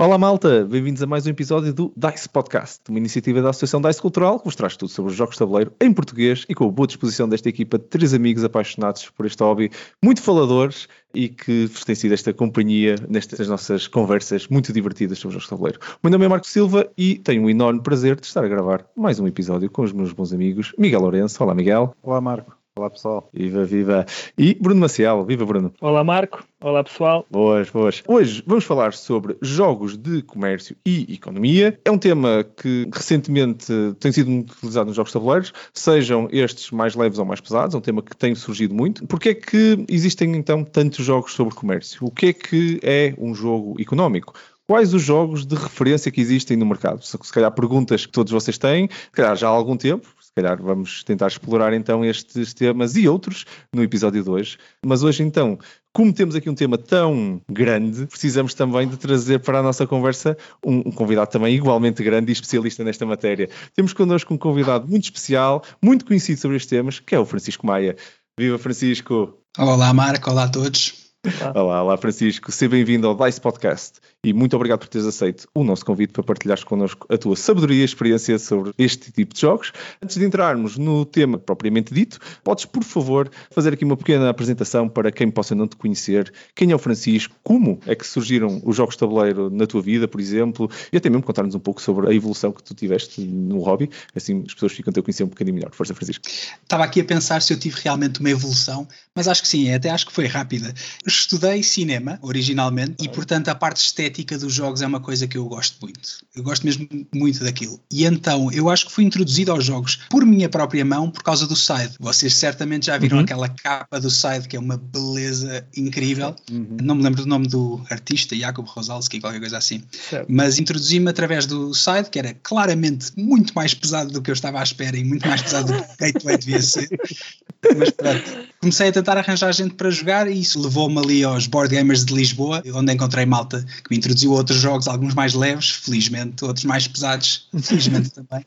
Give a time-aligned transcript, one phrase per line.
[0.00, 4.00] Olá malta, bem-vindos a mais um episódio do DICE Podcast, uma iniciativa da Associação DICE
[4.00, 6.70] Cultural que vos traz tudo sobre os jogos de tabuleiro em português e com a
[6.70, 9.70] boa disposição desta equipa de três amigos apaixonados por este hobby,
[10.02, 15.36] muito faladores e que vos tem sido esta companhia nestas nossas conversas muito divertidas sobre
[15.36, 15.80] os jogos de tabuleiro.
[15.96, 18.86] O meu nome é Marco Silva e tenho um enorme prazer de estar a gravar
[18.96, 21.44] mais um episódio com os meus bons amigos Miguel Lourenço.
[21.44, 21.94] Olá Miguel.
[22.02, 22.59] Olá Marco.
[22.78, 23.28] Olá pessoal.
[23.34, 24.06] Viva, viva.
[24.38, 25.24] E Bruno Maciel.
[25.24, 25.74] Viva Bruno.
[25.80, 26.44] Olá Marco.
[26.62, 27.26] Olá pessoal.
[27.28, 28.00] Boas, boas.
[28.06, 31.78] Hoje vamos falar sobre jogos de comércio e economia.
[31.84, 33.66] É um tema que recentemente
[33.98, 37.74] tem sido muito utilizado nos jogos de tabuleiros, sejam estes mais leves ou mais pesados,
[37.74, 39.04] é um tema que tem surgido muito.
[39.06, 42.06] Porquê é que existem então tantos jogos sobre comércio?
[42.06, 44.32] O que é que é um jogo económico?
[44.70, 47.02] quais os jogos de referência que existem no mercado?
[47.02, 50.62] Se calhar perguntas que todos vocês têm, se calhar já há algum tempo, se calhar
[50.62, 54.58] vamos tentar explorar então estes temas e outros no episódio de hoje.
[54.84, 55.58] Mas hoje então,
[55.92, 60.36] como temos aqui um tema tão grande, precisamos também de trazer para a nossa conversa
[60.64, 63.48] um, um, convidado também igualmente grande e especialista nesta matéria.
[63.74, 67.66] Temos connosco um convidado muito especial, muito conhecido sobre estes temas, que é o Francisco
[67.66, 67.96] Maia.
[68.38, 69.36] Viva Francisco!
[69.58, 71.09] Olá Marco, olá a todos.
[71.54, 75.62] Olá, olá Francisco, seja bem-vindo ao DICE Podcast e muito obrigado por teres aceito o
[75.62, 79.70] nosso convite para partilhares connosco a tua sabedoria e experiência sobre este tipo de jogos.
[80.02, 84.88] Antes de entrarmos no tema propriamente dito, podes, por favor, fazer aqui uma pequena apresentação
[84.88, 86.32] para quem possa não te conhecer.
[86.54, 87.36] Quem é o Francisco?
[87.42, 90.70] Como é que surgiram os jogos de tabuleiro na tua vida, por exemplo?
[90.90, 94.42] E até mesmo contar-nos um pouco sobre a evolução que tu tiveste no hobby, assim
[94.46, 95.70] as pessoas ficam a te conhecer um bocadinho melhor.
[95.72, 96.24] Força, Francisco.
[96.62, 99.90] Estava aqui a pensar se eu tive realmente uma evolução, mas acho que sim, até
[99.90, 100.74] acho que foi rápida
[101.06, 105.46] estudei cinema originalmente e, portanto, a parte estética dos jogos é uma coisa que eu
[105.46, 106.18] gosto muito.
[106.34, 107.80] Eu gosto mesmo muito daquilo.
[107.90, 111.46] E então, eu acho que fui introduzido aos jogos por minha própria mão por causa
[111.46, 111.94] do Side.
[111.98, 113.24] Vocês certamente já viram uhum.
[113.24, 116.34] aquela capa do Side que é uma beleza incrível.
[116.50, 116.76] Uhum.
[116.82, 119.82] Não me lembro do nome do artista, Jacob Rosalski, qualquer coisa assim.
[119.90, 120.26] Certo.
[120.28, 124.60] Mas introduzi-me através do Side, que era claramente muito mais pesado do que eu estava
[124.60, 126.88] à espera e muito mais pesado do que o Gateway devia ser.
[127.76, 131.74] Mas pronto, comecei a tentar arranjar gente para jogar e isso levou-me ali aos Board
[131.74, 135.70] Gamers de Lisboa, onde encontrei malta que me introduziu a outros jogos, alguns mais leves,
[135.70, 138.44] felizmente, outros mais pesados, felizmente também.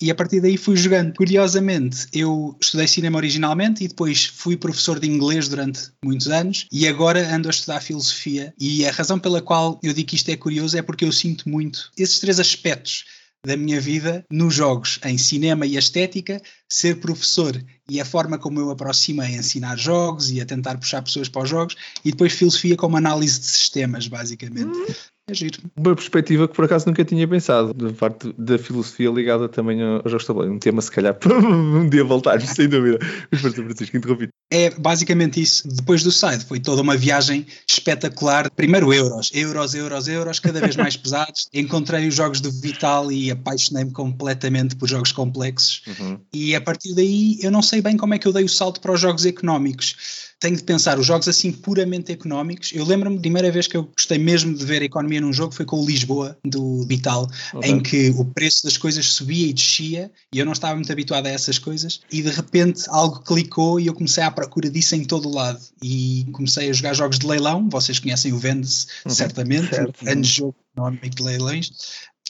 [0.00, 1.14] E a partir daí fui jogando.
[1.14, 6.88] Curiosamente, eu estudei cinema originalmente e depois fui professor de inglês durante muitos anos e
[6.88, 8.52] agora ando a estudar filosofia.
[8.58, 11.48] E a razão pela qual eu digo que isto é curioso é porque eu sinto
[11.48, 13.04] muito esses três aspectos
[13.46, 17.60] da minha vida nos jogos, em cinema e estética, ser professor
[17.92, 21.42] e a forma como eu aproximo a ensinar jogos e a tentar puxar pessoas para
[21.42, 24.78] os jogos, e depois filosofia como análise de sistemas, basicamente.
[25.28, 25.58] É giro.
[25.76, 30.02] Uma perspectiva que por acaso nunca tinha pensado, da parte da filosofia ligada também aos
[30.04, 30.54] jogos de tabuleiro.
[30.54, 32.98] Um tema, se calhar, para um dia voltarmos, sem dúvida.
[33.30, 34.28] Mas, Francisco, interrompi.
[34.50, 35.68] É basicamente isso.
[35.68, 38.50] Depois do site, foi toda uma viagem espetacular.
[38.50, 41.48] Primeiro, euros, euros, euros, euros, cada vez mais pesados.
[41.54, 45.82] Encontrei os jogos do Vital e apaixonei-me completamente por jogos complexos.
[45.86, 46.18] Uhum.
[46.32, 48.80] E a partir daí, eu não sei bem como é que eu dei o salto
[48.80, 52.72] para os jogos económicos tenho de pensar os jogos assim puramente económicos.
[52.74, 55.54] Eu lembro-me, a primeira vez que eu gostei mesmo de ver a economia num jogo
[55.54, 57.70] foi com o Lisboa, do Vital, okay.
[57.70, 61.26] em que o preço das coisas subia e descia e eu não estava muito habituado
[61.26, 65.04] a essas coisas e de repente algo clicou e eu comecei à procura disso em
[65.04, 67.68] todo o lado e comecei a jogar jogos de leilão.
[67.68, 69.12] Vocês conhecem o Vendes, uhum.
[69.12, 70.02] certamente, certo.
[70.02, 71.70] um grande jogo económico de leilões.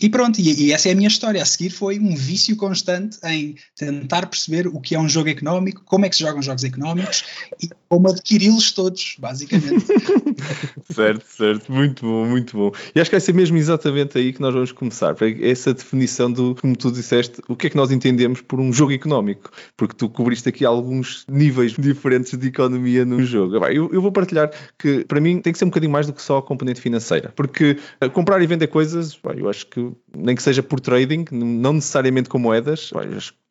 [0.02, 1.40] E pronto, e, e, essa é a minha história.
[1.40, 5.82] A seguir foi um vício constante em tentar perceber o que é um jogo económico,
[5.84, 7.24] como é que se jogam jogos económicos
[7.62, 9.86] e como adquiri-los todos, basicamente.
[10.92, 12.72] certo, certo, muito bom, muito bom.
[12.94, 16.54] E acho que vai ser mesmo exatamente aí que nós vamos começar, essa definição do,
[16.54, 20.08] como tu disseste, o que é que nós entendemos por um jogo económico, porque tu
[20.08, 23.56] cobriste aqui alguns níveis diferentes de economia num jogo.
[23.66, 26.22] Eu, eu vou partilhar que para mim tem que ser um bocadinho mais do que
[26.22, 30.42] só a componente financeira, porque eh, comprar e vender coisas, eu acho que nem que
[30.42, 32.90] seja por trading, não necessariamente com moedas,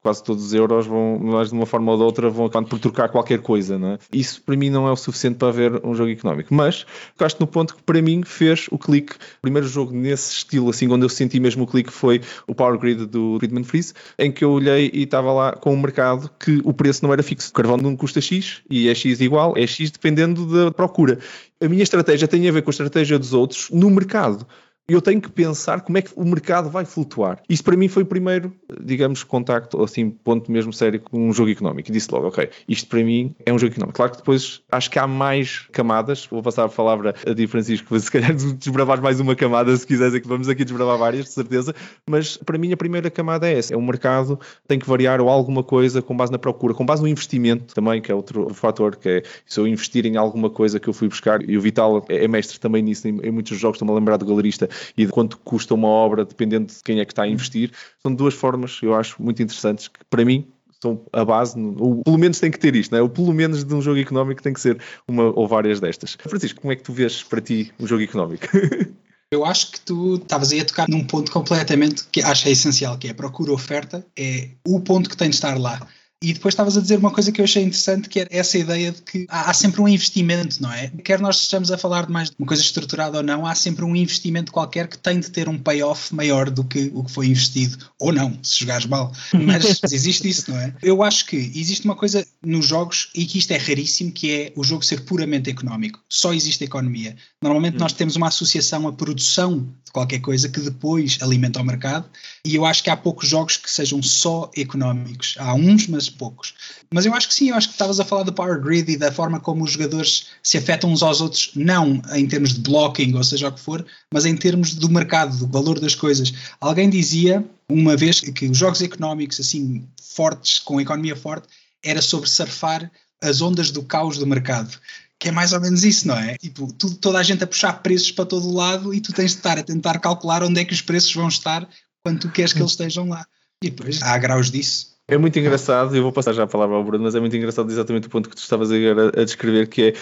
[0.02, 2.80] quase todos os euros vão, mais de uma forma ou de outra, vão acabar por
[2.80, 3.98] trocar qualquer coisa, não é?
[4.12, 6.54] Isso para mim não é o suficiente para haver um jogo económico.
[6.54, 9.14] Mas tocaste no ponto que para mim fez o clique.
[9.14, 12.80] O primeiro jogo nesse estilo, assim, onde eu senti mesmo o clique foi o Power
[12.80, 16.62] Grid do Friedman Freeze, em que eu olhei e estava lá com um mercado que
[16.64, 17.50] o preço não era fixo.
[17.52, 21.20] O carvão não custa X e é X igual, é X dependendo da procura.
[21.62, 24.48] A minha estratégia tem a ver com a estratégia dos outros no mercado
[24.94, 27.42] eu tenho que pensar como é que o mercado vai flutuar.
[27.48, 28.54] Isso para mim foi o primeiro,
[28.84, 31.90] digamos, contacto, assim, ponto mesmo sério com um jogo económico.
[31.90, 33.96] E disse logo, ok, isto para mim é um jogo económico.
[33.96, 36.28] Claro que depois acho que há mais camadas.
[36.30, 40.14] Vou passar a palavra a Di Francisco, se calhar desbravar mais uma camada, se quiseres,
[40.14, 41.74] aqui, vamos aqui desbravar várias, de certeza.
[42.10, 43.74] Mas para mim a primeira camada é essa.
[43.74, 47.02] É o mercado tem que variar ou alguma coisa com base na procura, com base
[47.02, 50.80] no investimento também, que é outro fator, que é se eu investir em alguma coisa
[50.80, 53.76] que eu fui buscar, e o Vital é mestre também nisso, em, em muitos jogos,
[53.76, 57.06] estou-me a lembrar do galerista, e de quanto custa uma obra, dependendo de quem é
[57.06, 57.72] que está a investir.
[58.02, 60.48] São duas formas, eu acho, muito interessantes, que para mim
[60.82, 63.02] são a base, ou pelo menos tem que ter isto, não é?
[63.02, 66.18] ou pelo menos de um jogo económico tem que ser uma ou várias destas.
[66.20, 68.48] Francisco, como é que tu vês para ti um jogo económico?
[69.34, 72.98] Eu acho que tu estavas aí a tocar num ponto completamente que acho é essencial,
[72.98, 75.88] que é a procura-oferta, é o ponto que tem de estar lá.
[76.24, 78.92] E depois estavas a dizer uma coisa que eu achei interessante, que era essa ideia
[78.92, 80.88] de que há, há, sempre um investimento, não é?
[81.04, 83.84] Quer nós estejamos a falar de mais de uma coisa estruturada ou não, há sempre
[83.84, 87.26] um investimento qualquer que tem de ter um payoff maior do que o que foi
[87.26, 87.90] investido.
[88.00, 89.12] Ou não, se jogares mal.
[89.34, 90.76] Mas, existe isso, não é?
[90.84, 94.54] Eu acho que existe uma coisa nos jogos, e que isto é raríssimo, que é
[94.56, 96.00] o jogo ser puramente económico.
[96.08, 97.16] Só existe economia.
[97.42, 97.80] Normalmente hum.
[97.80, 102.06] nós temos uma associação à produção de qualquer coisa que depois alimenta o mercado,
[102.46, 105.36] e eu acho que há poucos jogos que sejam só económicos.
[105.40, 106.54] Há uns, mas poucos.
[106.94, 108.98] Mas eu acho que sim, eu acho que estavas a falar do Power Grid e
[108.98, 113.16] da forma como os jogadores se afetam uns aos outros, não em termos de blocking,
[113.16, 116.34] ou seja o que for, mas em termos do mercado, do valor das coisas.
[116.60, 121.48] Alguém dizia uma vez que os jogos económicos, assim, fortes, com economia forte,
[121.84, 122.92] era sobre surfar
[123.22, 124.78] as ondas do caos do mercado
[125.22, 126.36] que é mais ou menos isso, não é?
[126.36, 129.34] Tipo, tu, toda a gente a puxar preços para todo o lado e tu tens
[129.34, 131.70] de estar a tentar calcular onde é que os preços vão estar
[132.04, 133.24] quando tu queres que eles estejam lá.
[133.64, 134.91] E depois há graus disso.
[135.12, 137.70] É muito engraçado, eu vou passar já a palavra ao Bruno, mas é muito engraçado
[137.70, 139.94] exatamente o ponto que tu estavas a, descrever, que é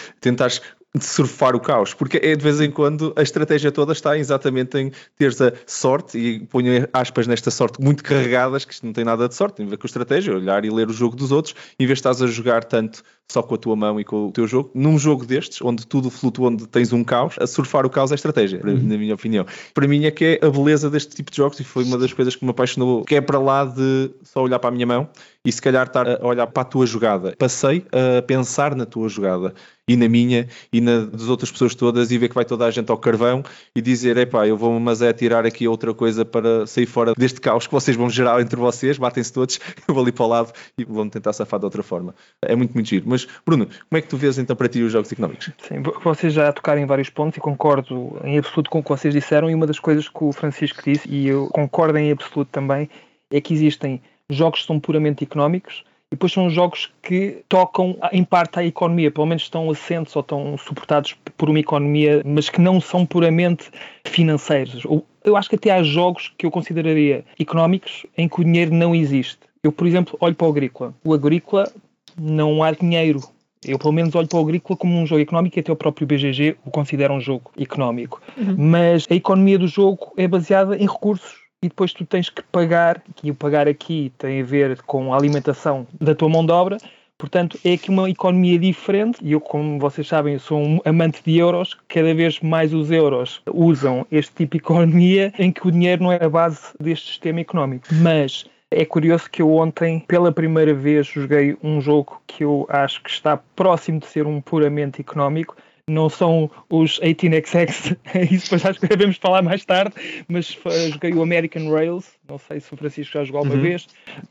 [0.94, 4.78] tentar surfar o caos, porque é de vez em quando a estratégia toda está exatamente
[4.78, 9.04] em teres a sorte, e ponho aspas nesta sorte muito carregadas, que isto não tem
[9.04, 11.32] nada de sorte, tem a ver com a estratégia, olhar e ler o jogo dos
[11.32, 14.28] outros, em vez de estás a jogar tanto só com a tua mão e com
[14.28, 17.86] o teu jogo, num jogo destes, onde tudo flutua, onde tens um caos, a surfar
[17.86, 18.82] o caos é estratégia, uhum.
[18.82, 19.46] na minha opinião.
[19.74, 22.12] Para mim é que é a beleza deste tipo de jogos, e foi uma das
[22.12, 25.08] coisas que me apaixonou, que é para lá de só olhar para a minha mão
[25.46, 27.36] e se calhar estar a olhar para a tua jogada.
[27.38, 29.54] Passei a pensar na tua jogada
[29.90, 32.72] e na minha e na das outras pessoas todas e ver que vai toda a
[32.72, 33.44] gente ao carvão
[33.76, 37.42] e dizer, epá, eu vou mas é tirar aqui outra coisa para sair fora deste
[37.42, 40.54] caos que vocês vão gerar entre vocês, batem-se todos, eu vou ali para o lado
[40.78, 42.14] e vão tentar safar de outra forma.
[42.42, 43.06] É muito, muito giro.
[43.08, 45.50] Mas, Bruno, como é que tu vês então para ti os jogos económicos?
[45.68, 49.12] Sim, vocês já tocaram em vários pontos e concordo em absoluto com o que vocês
[49.12, 52.88] disseram e uma das coisas que o Francisco disse e eu concordo em absoluto também
[53.32, 54.00] é que existem
[54.30, 59.12] jogos que são puramente económicos e depois são jogos que tocam em parte à economia,
[59.12, 63.70] pelo menos estão assentes ou estão suportados por uma economia, mas que não são puramente
[64.06, 64.84] financeiros.
[65.24, 68.96] Eu acho que até há jogos que eu consideraria económicos em que o dinheiro não
[68.96, 69.38] existe.
[69.62, 70.96] Eu, por exemplo, olho para o Agrícola.
[71.04, 71.72] O Agrícola
[72.20, 73.22] não há dinheiro.
[73.64, 76.08] Eu, pelo menos, olho para o Agrícola como um jogo económico e até o próprio
[76.08, 78.20] BGG o considera um jogo económico.
[78.36, 78.56] Uhum.
[78.58, 83.02] Mas a economia do jogo é baseada em recursos e depois tu tens que pagar,
[83.24, 86.78] e o pagar aqui tem a ver com a alimentação da tua mão de obra,
[87.20, 91.38] Portanto, é aqui uma economia diferente e eu, como vocês sabem, sou um amante de
[91.38, 91.78] euros.
[91.90, 96.14] Cada vez mais os euros usam este tipo de economia em que o dinheiro não
[96.14, 97.86] é a base deste sistema económico.
[97.92, 103.04] Mas é curioso que eu ontem, pela primeira vez, joguei um jogo que eu acho
[103.04, 105.58] que está próximo de ser um puramente económico,
[105.90, 107.98] não são os 18XX,
[108.32, 109.94] isso depois acho que devemos falar mais tarde,
[110.28, 110.58] mas
[110.92, 113.62] joguei o American Rails, não sei se o Francisco já jogou alguma uhum.
[113.62, 113.88] vez,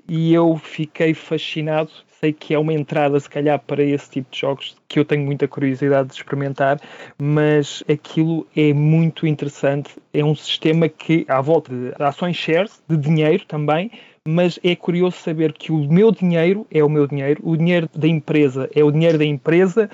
[0.08, 1.90] e eu fiquei fascinado.
[2.20, 5.24] Sei que é uma entrada, se calhar, para esse tipo de jogos que eu tenho
[5.24, 6.80] muita curiosidade de experimentar,
[7.16, 9.90] mas aquilo é muito interessante.
[10.12, 13.92] É um sistema que, à volta de ações shares, de dinheiro também,
[14.26, 18.06] mas é curioso saber que o meu dinheiro é o meu dinheiro, o dinheiro da
[18.06, 19.88] empresa é o dinheiro da empresa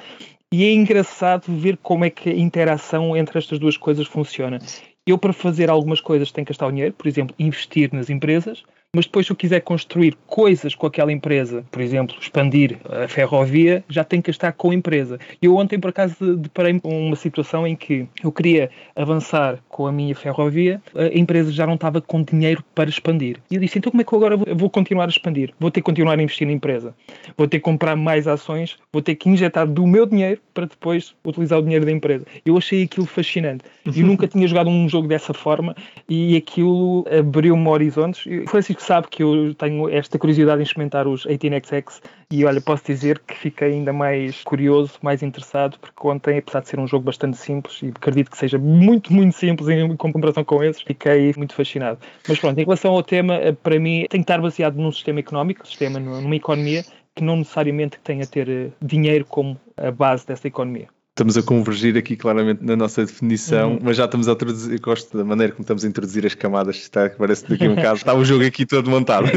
[0.52, 4.58] e é engraçado ver como é que a interação entre estas duas coisas funciona.
[5.06, 8.62] Eu, para fazer algumas coisas, tenho que gastar o dinheiro, por exemplo, investir nas empresas,
[8.94, 13.84] mas depois se eu quiser construir coisas com aquela empresa, por exemplo, expandir a ferrovia,
[13.88, 15.18] já tenho que estar com a empresa.
[15.42, 19.92] Eu ontem, por acaso, deparei-me com uma situação em que eu queria avançar com a
[19.92, 23.38] minha ferrovia, a empresa já não estava com dinheiro para expandir.
[23.50, 25.52] E eu disse, então como é que eu agora vou continuar a expandir?
[25.58, 26.94] Vou ter que continuar a investir na empresa.
[27.36, 31.14] Vou ter que comprar mais ações, vou ter que injetar do meu dinheiro para depois
[31.24, 32.24] utilizar o dinheiro da empresa.
[32.44, 33.64] Eu achei aquilo fascinante.
[33.84, 35.74] Eu nunca tinha jogado um jogo dessa forma
[36.08, 38.24] e aquilo abriu-me horizontes.
[38.46, 42.60] Foi assim que sabe que eu tenho esta curiosidade em experimentar os 18XX e olha,
[42.60, 46.86] posso dizer que fiquei ainda mais curioso, mais interessado, porque ontem, apesar de ser um
[46.86, 51.32] jogo bastante simples, e acredito que seja muito, muito simples em comparação com esses, fiquei
[51.36, 51.98] muito fascinado.
[52.28, 55.20] Mas pronto, em relação ao tema, eh, para mim tem que estar baseado num sistema
[55.20, 60.26] económico, sistema numa economia, que não necessariamente tenha a ter eh, dinheiro como a base
[60.26, 63.78] dessa economia estamos a convergir aqui claramente na nossa definição, uhum.
[63.80, 66.74] mas já estamos a introduzir, eu gosto da maneira como estamos a introduzir as camadas,
[66.74, 69.26] está, parece que daqui a um bocado está o jogo aqui todo montado.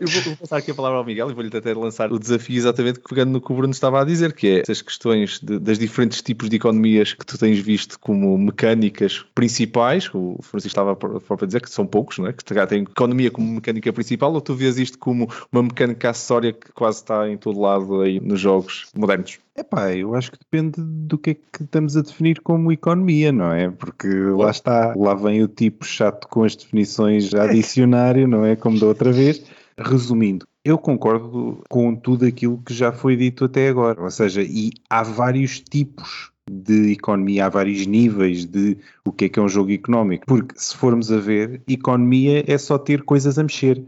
[0.00, 2.56] Eu vou, vou, passar aqui a palavra ao Miguel e vou-lhe até lançar o desafio
[2.56, 5.80] exatamente pegando no que o Bruno estava a dizer, que é essas questões de, das
[5.80, 11.46] diferentes tipos de economias que tu tens visto como mecânicas principais, o Francisco estava a
[11.46, 12.32] dizer que são poucos, não é?
[12.32, 16.70] que têm economia como mecânica principal, ou tu vês isto como uma mecânica acessória que
[16.72, 19.40] quase está em todo lado aí nos jogos modernos?
[19.56, 23.52] Epá, eu acho que depende do que é que estamos a definir como economia, não
[23.52, 23.70] é?
[23.70, 28.56] Porque lá está, lá vem o tipo chato com as definições a dicionário, não é?
[28.56, 29.42] Como da outra vez.
[29.78, 34.70] Resumindo, eu concordo com tudo aquilo que já foi dito até agora, ou seja, e
[34.90, 39.48] há vários tipos de economia, há vários níveis de o que é que é um
[39.48, 43.82] jogo económico, porque se formos a ver, economia é só ter coisas a mexer.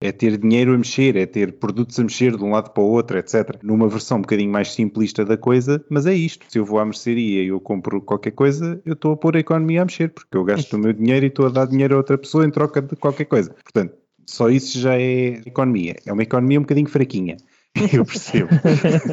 [0.00, 2.86] É ter dinheiro a mexer, é ter produtos a mexer de um lado para o
[2.86, 3.58] outro, etc.
[3.62, 6.44] Numa versão um bocadinho mais simplista da coisa, mas é isto.
[6.48, 9.40] Se eu vou à mercearia e eu compro qualquer coisa, eu estou a pôr a
[9.40, 11.98] economia a mexer, porque eu gasto o meu dinheiro e estou a dar dinheiro a
[11.98, 13.54] outra pessoa em troca de qualquer coisa.
[13.62, 13.94] Portanto,
[14.26, 15.96] só isso já é economia.
[16.04, 17.36] É uma economia um bocadinho fraquinha.
[17.92, 18.48] Eu percebo.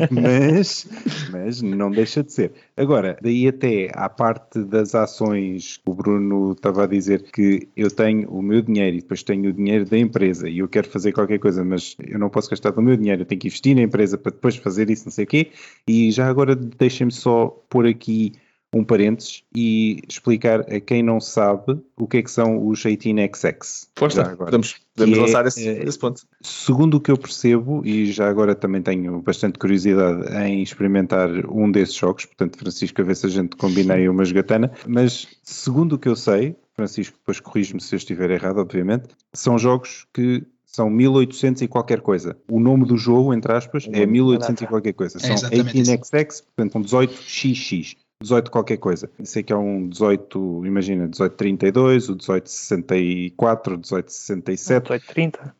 [0.10, 0.88] mas,
[1.32, 2.52] mas não deixa de ser.
[2.76, 8.30] Agora, daí até à parte das ações, o Bruno estava a dizer que eu tenho
[8.30, 11.40] o meu dinheiro e depois tenho o dinheiro da empresa e eu quero fazer qualquer
[11.40, 14.18] coisa, mas eu não posso gastar o meu dinheiro, eu tenho que investir na empresa
[14.18, 15.52] para depois fazer isso, não sei o quê.
[15.88, 18.34] E já agora deixem-me só pôr aqui
[18.74, 23.88] um parênteses e explicar a quem não sabe o que é que são os 18XX.
[23.96, 26.22] Força, podemos, podemos lançar é, esse, é, esse, ponto.
[26.42, 31.72] Segundo o que eu percebo, e já agora também tenho bastante curiosidade em experimentar um
[31.72, 35.94] desses jogos, portanto, Francisco, a ver se a gente combina aí uma jogatana, mas segundo
[35.94, 40.44] o que eu sei, Francisco, depois corrige-me se eu estiver errado, obviamente, são jogos que
[40.74, 42.36] são 1800 e qualquer coisa.
[42.50, 45.20] O nome do jogo, entre aspas, é 1800 e qualquer coisa.
[45.20, 47.96] São é 18XX, portanto, são 18XX.
[48.24, 49.10] 18 qualquer coisa.
[49.24, 54.90] Sei que é um 18, imagina, 1832, o 1864, o 1867.
[54.90, 55.56] 1830.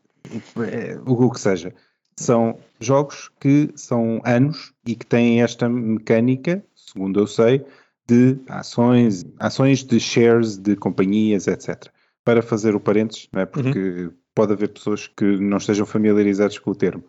[0.72, 1.74] É, o que seja.
[2.16, 7.64] São jogos que são anos e que têm esta mecânica, segundo eu sei,
[8.06, 11.88] de ações, ações de shares de companhias, etc.
[12.24, 13.46] Para fazer o parênteses, não é?
[13.46, 14.12] porque uhum.
[14.34, 17.04] pode haver pessoas que não estejam familiarizadas com o termo.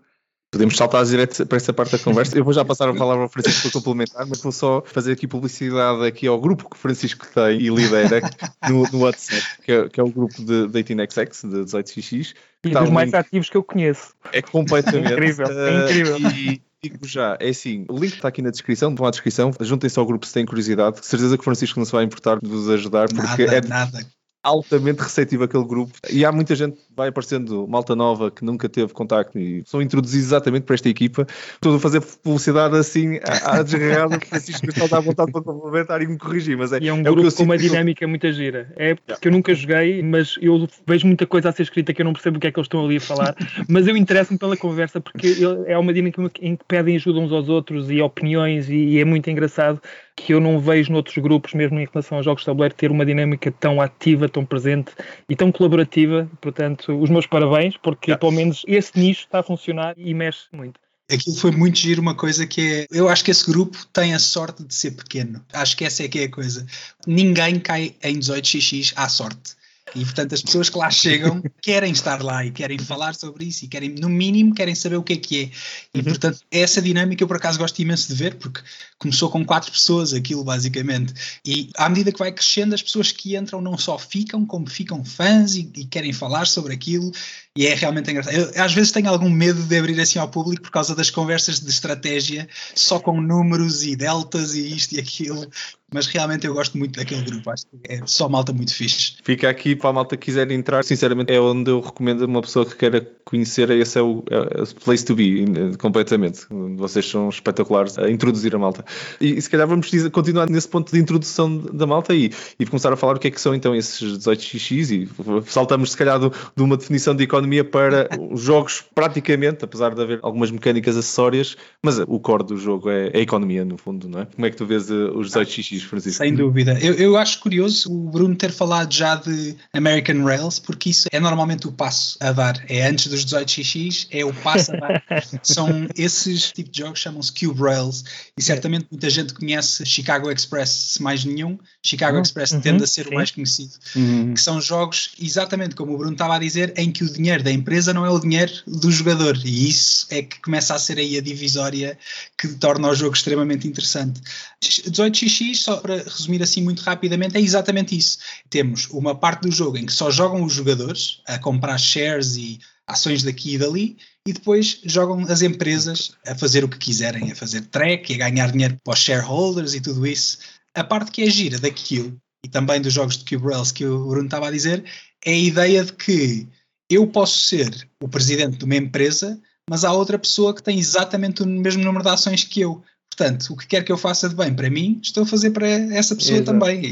[0.55, 2.37] Podemos saltar direto para essa parte da conversa.
[2.37, 5.27] Eu vou já passar a palavra ao Francisco para complementar, mas vou só fazer aqui
[5.27, 8.21] publicidade aqui ao grupo que o Francisco tem e lidera
[8.69, 12.33] no, no WhatsApp, que é, que é, o grupo de 18XX, de 18XX.
[12.63, 14.13] E dos mais link, ativos que eu conheço.
[14.31, 15.11] É completamente.
[15.11, 16.17] é incrível, é incrível.
[16.31, 19.99] E, digo já, é assim, o link está aqui na descrição, vão à descrição, juntem-se
[19.99, 22.69] ao grupo se têm curiosidade, certeza que o Francisco não se vai importar de vos
[22.69, 24.05] ajudar, porque nada, é, nada
[24.45, 28.69] altamente receptivo aquele grupo e há muita gente que vai aparecendo malta nova que nunca
[28.69, 31.25] teve contacto e são introduzidos exatamente para esta equipa.
[31.55, 36.17] Estou a fazer publicidade assim à desgarrada, Francisco está à vontade para complementar e me
[36.19, 38.71] corrigir, mas é, e é um é grupo com uma dinâmica muito gira.
[38.75, 39.27] É porque yeah.
[39.27, 42.37] eu nunca joguei, mas eu vejo muita coisa a ser escrita que eu não percebo
[42.37, 43.35] o que é que eles estão ali a falar,
[43.67, 47.49] mas eu interesso-me pela conversa porque é uma dinâmica em que pedem ajuda uns aos
[47.49, 49.81] outros e opiniões e é muito engraçado
[50.15, 53.05] que eu não vejo noutros grupos, mesmo em relação aos jogos de tabuleiro, ter uma
[53.05, 54.91] dinâmica tão ativa, tão presente
[55.29, 56.29] e tão colaborativa.
[56.39, 60.79] Portanto, os meus parabéns, porque pelo menos esse nicho está a funcionar e mexe muito.
[61.11, 62.87] Aquilo foi muito giro, uma coisa que é.
[62.89, 65.43] Eu acho que esse grupo tem a sorte de ser pequeno.
[65.53, 66.65] Acho que essa é que é a coisa.
[67.05, 69.55] Ninguém cai em 18xx à sorte.
[69.95, 73.65] E portanto as pessoas que lá chegam querem estar lá e querem falar sobre isso
[73.65, 75.51] e querem, no mínimo, querem saber o que é que é.
[75.93, 76.03] E uhum.
[76.03, 78.61] portanto essa dinâmica eu por acaso gosto imenso de ver, porque
[78.99, 81.13] começou com quatro pessoas aquilo basicamente.
[81.45, 85.03] E à medida que vai crescendo, as pessoas que entram não só ficam, como ficam
[85.03, 87.11] fãs e, e querem falar sobre aquilo.
[87.57, 88.35] E é realmente engraçado.
[88.35, 91.61] Eu, às vezes tenho algum medo de abrir assim ao público por causa das conversas
[91.61, 95.47] de estratégia, só com números e deltas e isto e aquilo
[95.95, 99.13] mas realmente eu gosto muito daquele grupo, acho que é só malta muito fixe.
[99.23, 102.65] Fica aqui para a malta que quiser entrar, sinceramente é onde eu recomendo uma pessoa
[102.65, 105.45] que queira conhecer, esse é o, é o place to be,
[105.77, 106.47] completamente.
[106.75, 108.83] Vocês são espetaculares a introduzir a malta.
[109.21, 112.91] E, e se calhar vamos continuar nesse ponto de introdução da malta e, e começar
[112.91, 116.29] a falar o que é que são então esses 18xx e saltamos se calhar do,
[116.29, 121.55] de uma definição de economia para os jogos praticamente, apesar de haver algumas mecânicas acessórias,
[121.81, 124.25] mas o core do jogo é, é a economia no fundo, não é?
[124.25, 125.85] Como é que tu vês eh, os 18xx?
[125.85, 126.23] Francisco.
[126.23, 126.77] Sem dúvida.
[126.81, 131.19] Eu, eu acho curioso o Bruno ter falado já de American Rails, porque isso é
[131.19, 132.63] normalmente o passo a dar.
[132.67, 135.03] É antes dos 18xx, é o passo a dar.
[135.43, 138.03] São esses tipos de jogos chamam-se Cube Rails
[138.37, 141.57] e certamente muita gente conhece Chicago Express, se mais nenhum.
[141.83, 142.23] Chicago uhum.
[142.23, 142.61] Express uhum.
[142.61, 143.11] tende a ser Sim.
[143.11, 143.73] o mais conhecido.
[143.95, 144.33] Uhum.
[144.33, 147.51] Que são jogos, exatamente como o Bruno estava a dizer, em que o dinheiro da
[147.51, 149.37] empresa não é o dinheiro do jogador.
[149.43, 151.97] E isso é que começa a ser aí a divisória
[152.37, 154.21] que torna o jogo extremamente interessante.
[154.61, 158.19] 18xx só para resumir assim muito rapidamente, é exatamente isso.
[158.49, 162.59] Temos uma parte do jogo em que só jogam os jogadores a comprar shares e
[162.87, 167.35] ações daqui e dali, e depois jogam as empresas a fazer o que quiserem, a
[167.35, 170.37] fazer track a ganhar dinheiro para os shareholders e tudo isso.
[170.73, 174.07] A parte que é gira daquilo, e também dos jogos de Cube Rails que o
[174.07, 174.83] Bruno estava a dizer,
[175.25, 176.47] é a ideia de que
[176.89, 179.39] eu posso ser o presidente de uma empresa,
[179.69, 182.83] mas há outra pessoa que tem exatamente o mesmo número de ações que eu.
[183.09, 185.67] Portanto, o que quer que eu faça de bem para mim, estou a fazer para
[185.67, 186.89] essa pessoa Exato, também.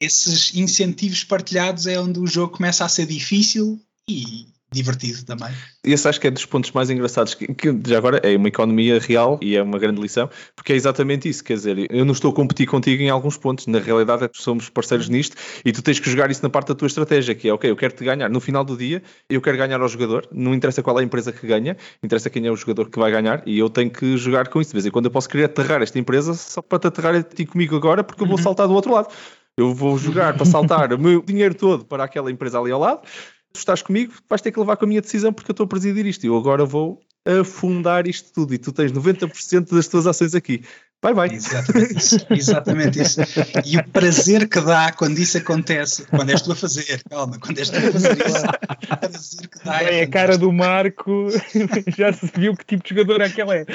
[0.00, 5.52] Esses incentivos partilhados é onde o jogo começa a ser difícil e divertido também.
[5.84, 8.98] Esse acho que é dos pontos mais engraçados, que, que, já agora é uma economia
[9.00, 12.30] real e é uma grande lição, porque é exatamente isso, quer dizer, eu não estou
[12.30, 15.82] a competir contigo em alguns pontos, na realidade é que somos parceiros nisto e tu
[15.82, 18.04] tens que jogar isso na parte da tua estratégia, que é, ok, eu quero te
[18.04, 21.04] ganhar, no final do dia eu quero ganhar ao jogador, não interessa qual é a
[21.04, 24.16] empresa que ganha, interessa quem é o jogador que vai ganhar e eu tenho que
[24.16, 26.78] jogar com isso, de vez em quando eu posso querer aterrar esta empresa só para
[26.78, 29.08] te aterrar a ti comigo agora, porque eu vou saltar do outro lado.
[29.56, 33.02] Eu vou jogar para saltar o meu dinheiro todo para aquela empresa ali ao lado,
[33.52, 35.68] tu estás comigo, vais ter que levar com a minha decisão porque eu estou a
[35.68, 36.24] presidir isto.
[36.24, 40.62] Eu agora vou afundar isto tudo e tu tens 90% das tuas ações aqui.
[41.02, 41.28] Vai, vai.
[41.32, 42.26] Exatamente isso.
[42.28, 43.20] Exatamente isso.
[43.64, 47.58] E o prazer que dá quando isso acontece, quando és tu a fazer, calma, quando
[47.58, 49.82] és tu a fazer isso, o prazer que dá.
[49.82, 51.28] É, é a cara do Marco,
[51.96, 53.66] já se viu que tipo de jogador aquele é.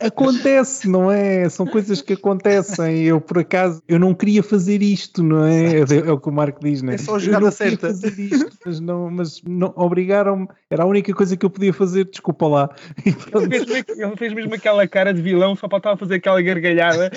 [0.06, 1.48] Acontece, não é?
[1.48, 3.02] São coisas que acontecem.
[3.02, 5.78] Eu, por acaso, eu não queria fazer isto, não é?
[5.78, 6.94] É o que o Marco diz, não é?
[6.94, 7.88] É só jogar eu a certa.
[7.88, 10.46] fazer isto, mas não, mas não obrigaram-me.
[10.70, 12.70] Era a única coisa que eu podia fazer, desculpa lá.
[13.04, 13.14] Ele
[13.48, 16.40] fez, mesmo- ele fez mesmo aquela cara de vilão só para estar a fazer aquela
[16.42, 17.10] gargalhada.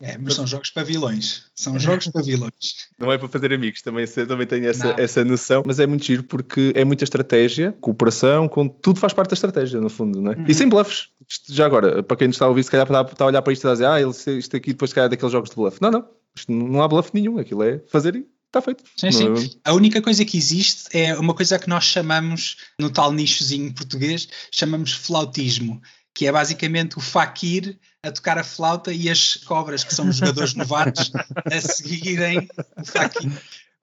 [0.00, 1.44] É, mas são jogos para vilões.
[1.54, 2.88] São jogos para vilões.
[2.98, 6.22] Não é para fazer amigos, também, também tenho essa, essa noção, mas é muito giro
[6.24, 10.36] porque é muita estratégia, cooperação, com, tudo faz parte da estratégia, no fundo, não é?
[10.48, 11.08] E sem bluffs.
[11.28, 13.52] Isto, já agora, para quem nos está a ouvir, se calhar está, a olhar para
[13.52, 15.50] isto e está a dizer, ah, ele- isto aqui depois se calhar é daqueles jogos
[15.50, 15.78] de bluff.
[15.80, 16.04] Não, não.
[16.34, 18.84] Isto não há bluff nenhum, aquilo é fazer e está feito.
[18.96, 19.50] Sim, sim.
[19.64, 23.72] é- A única coisa que existe é uma coisa que nós chamamos, no tal nichozinho
[23.72, 25.80] português, chamamos flautismo,
[26.14, 30.16] que é basicamente o faquir a tocar a flauta e as cobras, que são os
[30.16, 31.12] jogadores novatos,
[31.50, 33.30] a seguirem o faquir.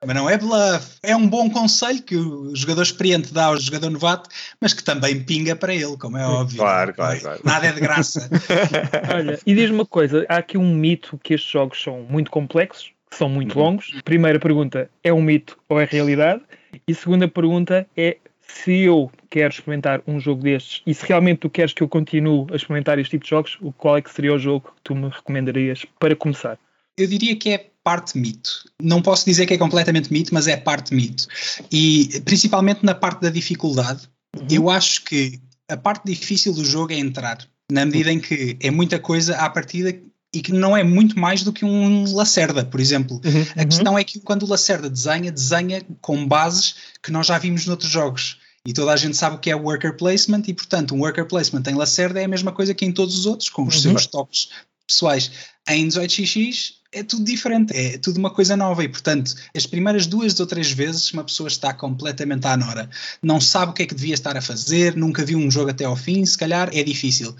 [0.05, 0.97] Mas não é bluff.
[1.01, 4.29] É um bom conselho que o jogador experiente dá ao jogador novato,
[4.61, 6.57] mas que também pinga para ele, como é óbvio.
[6.59, 7.41] Claro, claro, claro.
[7.43, 8.29] Nada é de graça.
[9.11, 12.91] Olha, e diz-me uma coisa: há aqui um mito que estes jogos são muito complexos,
[13.09, 13.65] que são muito Uhum.
[13.65, 13.93] longos.
[14.03, 16.41] Primeira pergunta: é um mito ou é realidade?
[16.87, 21.49] E segunda pergunta é se eu quero experimentar um jogo destes e se realmente tu
[21.49, 24.39] queres que eu continue a experimentar este tipo de jogos, qual é que seria o
[24.39, 26.57] jogo que tu me recomendarias para começar?
[26.97, 28.69] Eu diria que é parte mito.
[28.81, 31.27] Não posso dizer que é completamente mito, mas é parte mito.
[31.71, 34.09] E principalmente na parte da dificuldade,
[34.49, 35.39] eu acho que
[35.69, 37.37] a parte difícil do jogo é entrar,
[37.71, 39.93] na medida em que é muita coisa à partida
[40.33, 43.21] e que não é muito mais do que um Lacerda, por exemplo.
[43.55, 47.65] A questão é que quando o Lacerda desenha, desenha com bases que nós já vimos
[47.65, 48.37] noutros jogos.
[48.65, 51.63] E toda a gente sabe o que é worker placement, e portanto, um worker placement
[51.67, 53.81] em Lacerda é a mesma coisa que em todos os outros, com os Uhum.
[53.91, 54.49] seus toques
[54.85, 55.31] pessoais.
[55.69, 60.37] Em 18xx é tudo diferente, é tudo uma coisa nova e, portanto, as primeiras duas
[60.39, 62.89] ou três vezes uma pessoa está completamente à nora.
[63.23, 65.85] Não sabe o que é que devia estar a fazer, nunca viu um jogo até
[65.85, 67.35] ao fim, se calhar é difícil.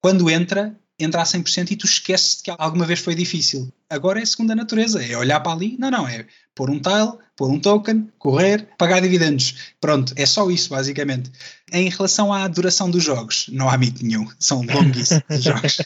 [0.00, 3.72] Quando entra, entra a 100% e tu esqueces de que alguma vez foi difícil.
[3.88, 7.50] Agora é segunda natureza, é olhar para ali, não, não, é pôr um tile, pôr
[7.50, 9.74] um token, correr, pagar dividendos.
[9.80, 11.30] Pronto, é só isso, basicamente.
[11.72, 14.28] Em relação à duração dos jogos, não há mito nenhum.
[14.38, 15.78] São longuíssimos os jogos.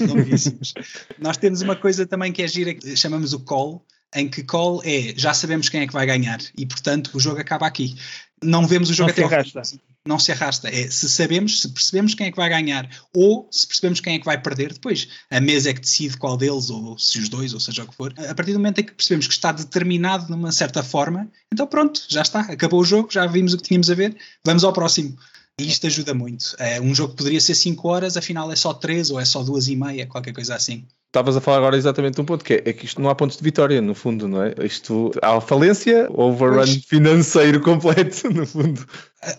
[0.08, 0.74] Longuíssimos.
[1.18, 4.82] Nós temos uma coisa também que é gira, que chamamos o call, em que call
[4.84, 7.96] é já sabemos quem é que vai ganhar e, portanto, o jogo acaba aqui.
[8.42, 9.64] Não vemos o jogo Não se até ao arrasta.
[9.64, 9.80] fim.
[10.06, 10.68] Não se arrasta.
[10.68, 14.18] É se sabemos, se percebemos quem é que vai ganhar ou se percebemos quem é
[14.18, 17.52] que vai perder, depois a mesa é que decide qual deles, ou se os dois,
[17.52, 18.14] ou seja o que for.
[18.16, 21.66] A partir do momento em que percebemos que está determinado de uma certa forma, então
[21.66, 24.72] pronto, já está, acabou o jogo, já vimos o que tínhamos a ver, vamos ao
[24.72, 25.16] próximo.
[25.58, 26.56] E isto ajuda muito.
[26.58, 29.68] É, um jogo poderia ser 5 horas, afinal é só 3 ou é só 2
[29.68, 30.86] e meia, qualquer coisa assim.
[31.10, 33.16] Estavas a falar agora exatamente de um ponto, que é, é que isto não há
[33.16, 34.54] pontos de vitória, no fundo, não é?
[34.62, 36.84] Isto há falência, overrun Pois.
[36.86, 38.86] financeiro completo, no fundo.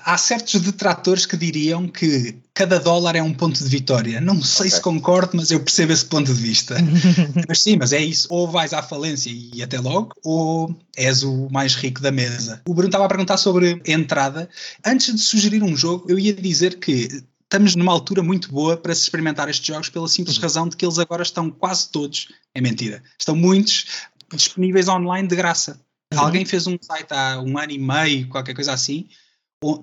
[0.04, 4.20] Há certos detratores que diriam que cada dólar é um ponto de vitória.
[4.20, 4.92] Não sei se Ok.
[4.92, 6.76] concordo, mas eu percebo esse ponto de vista.
[7.48, 8.28] mas sim, mas é isso.
[8.30, 12.62] Ou vais à falência e até logo, ou és o mais rico da mesa.
[12.68, 14.50] O Bruno estava a perguntar sobre entrada.
[14.86, 18.96] Antes de sugerir um jogo, eu ia dizer que estamos numa altura muito boa para
[18.96, 22.62] se experimentar estes jogos pela simples razão de que eles agora estão quase todos, é
[22.62, 25.78] mentira, estão muitos disponíveis online de graça.
[26.16, 29.10] Alguém fez um site há um ano e meio, qualquer coisa assim,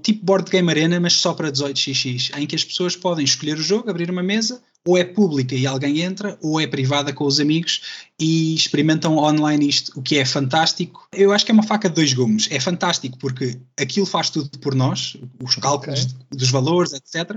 [0.02, 3.62] tipo Board Game Arena, mas só para 18xx, em que as pessoas podem escolher o
[3.62, 7.38] jogo, abrir uma mesa, ou é pública e alguém entra, ou é privada com os
[7.38, 7.82] amigos
[8.18, 11.06] e experimentam online isto, o que é fantástico.
[11.12, 12.48] Eu acho que é uma faca de dois gumes.
[12.50, 16.16] É fantástico porque aquilo faz tudo por nós, os cálculos okay.
[16.30, 17.36] dos valores, etc.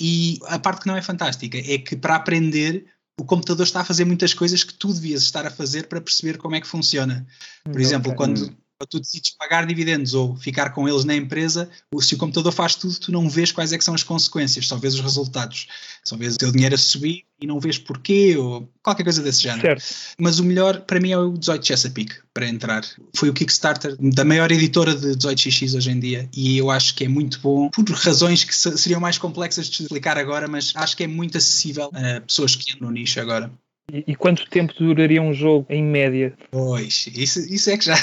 [0.00, 2.86] E a parte que não é fantástica é que para aprender
[3.20, 6.38] o computador está a fazer muitas coisas que tu devias estar a fazer para perceber
[6.38, 7.26] como é que funciona.
[7.62, 8.16] Por exemplo, okay.
[8.16, 12.74] quando tu decides pagar dividendos ou ficar com eles na empresa, se o computador faz
[12.74, 15.68] tudo, tu não vês quais é que são as consequências, só vês os resultados,
[16.04, 19.42] só vês o teu dinheiro a subir e não vês porquê ou qualquer coisa desse
[19.42, 19.62] género.
[19.62, 19.84] Certo.
[20.18, 22.84] Mas o melhor para mim é o 18 Chesapeake para entrar.
[23.14, 27.04] Foi o Kickstarter da maior editora de 18xx hoje em dia e eu acho que
[27.04, 31.04] é muito bom por razões que seriam mais complexas de explicar agora, mas acho que
[31.04, 33.50] é muito acessível a pessoas que entram no nicho agora.
[33.92, 36.36] E, e, quanto tempo duraria um jogo em média?
[36.50, 37.94] Pois, isso, isso é que já.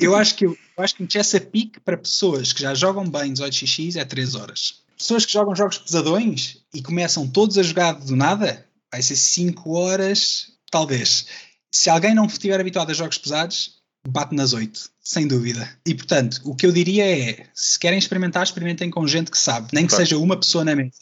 [0.00, 3.96] Eu acho que eu, acho que um Chesapeake para pessoas que já jogam bem 18xx
[3.96, 4.82] é 3 horas.
[4.96, 9.72] Pessoas que jogam jogos pesadões e começam todos a jogar do nada, vai ser 5
[9.72, 11.26] horas, talvez.
[11.70, 15.68] Se alguém não estiver habituado a jogos pesados, bate nas 8, sem dúvida.
[15.86, 19.68] E portanto, o que eu diria é: se querem experimentar, experimentem com gente que sabe,
[19.72, 20.06] nem que claro.
[20.06, 20.92] seja uma pessoa na mesa.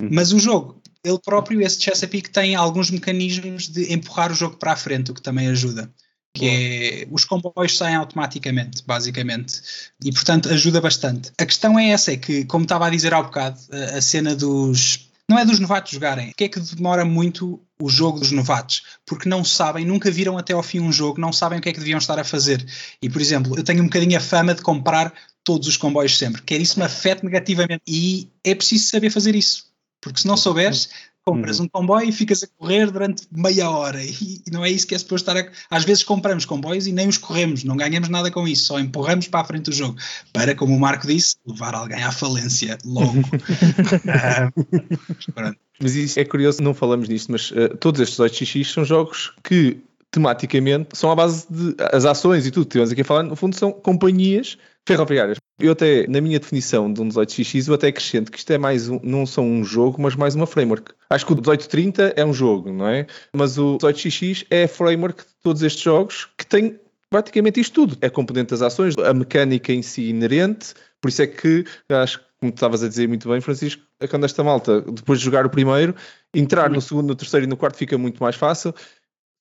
[0.00, 0.08] Uhum.
[0.12, 4.72] Mas o jogo ele próprio, esse Chesapeake, tem alguns mecanismos de empurrar o jogo para
[4.72, 5.92] a frente, o que também ajuda.
[6.38, 9.60] Que é, os comboios saem automaticamente, basicamente,
[10.04, 11.32] e portanto ajuda bastante.
[11.38, 14.34] A questão é essa: é que, como estava a dizer há bocado, a, a cena
[14.34, 15.08] dos.
[15.30, 16.30] Não é dos novatos jogarem.
[16.30, 18.84] O que é que demora muito o jogo dos novatos?
[19.04, 21.72] Porque não sabem, nunca viram até ao fim um jogo, não sabem o que é
[21.72, 22.64] que deviam estar a fazer.
[23.02, 25.12] E, por exemplo, eu tenho um bocadinho a fama de comprar
[25.44, 26.40] todos os comboios sempre.
[26.42, 27.82] Quer isso me afete negativamente.
[27.86, 29.66] E é preciso saber fazer isso.
[30.00, 30.88] Porque se não souberes,
[31.24, 31.66] compras uhum.
[31.66, 34.98] um comboio e ficas a correr durante meia hora e, não é isso que é
[34.98, 35.76] suposto estar a...
[35.76, 39.28] Às vezes compramos comboios e nem os corremos, não ganhamos nada com isso, só empurramos
[39.28, 39.96] para a frente do jogo
[40.32, 43.22] para, como o Marco disse, levar alguém à falência logo.
[45.80, 49.78] mas isso é curioso, não falamos nisto, mas uh, todos estes 8xx são jogos que
[50.10, 53.36] tematicamente são à base de as ações e tudo que tivemos aqui a falar, no
[53.36, 55.38] fundo são companhias ferroviárias.
[55.58, 58.88] Eu até, na minha definição de um 18xx, eu até acrescento que isto é mais
[58.88, 60.92] um, não são um jogo, mas mais uma framework.
[61.10, 63.06] Acho que o 1830 é um jogo, não é?
[63.32, 66.78] Mas o 18xx é a framework de todos estes jogos que tem
[67.10, 67.98] praticamente isto tudo.
[68.00, 72.28] É componente das ações, a mecânica em si inerente, por isso é que acho que
[72.40, 75.50] como estavas a dizer muito bem, Francisco, é quando esta malta, depois de jogar o
[75.50, 75.94] primeiro,
[76.32, 78.72] entrar no segundo, no terceiro e no quarto fica muito mais fácil.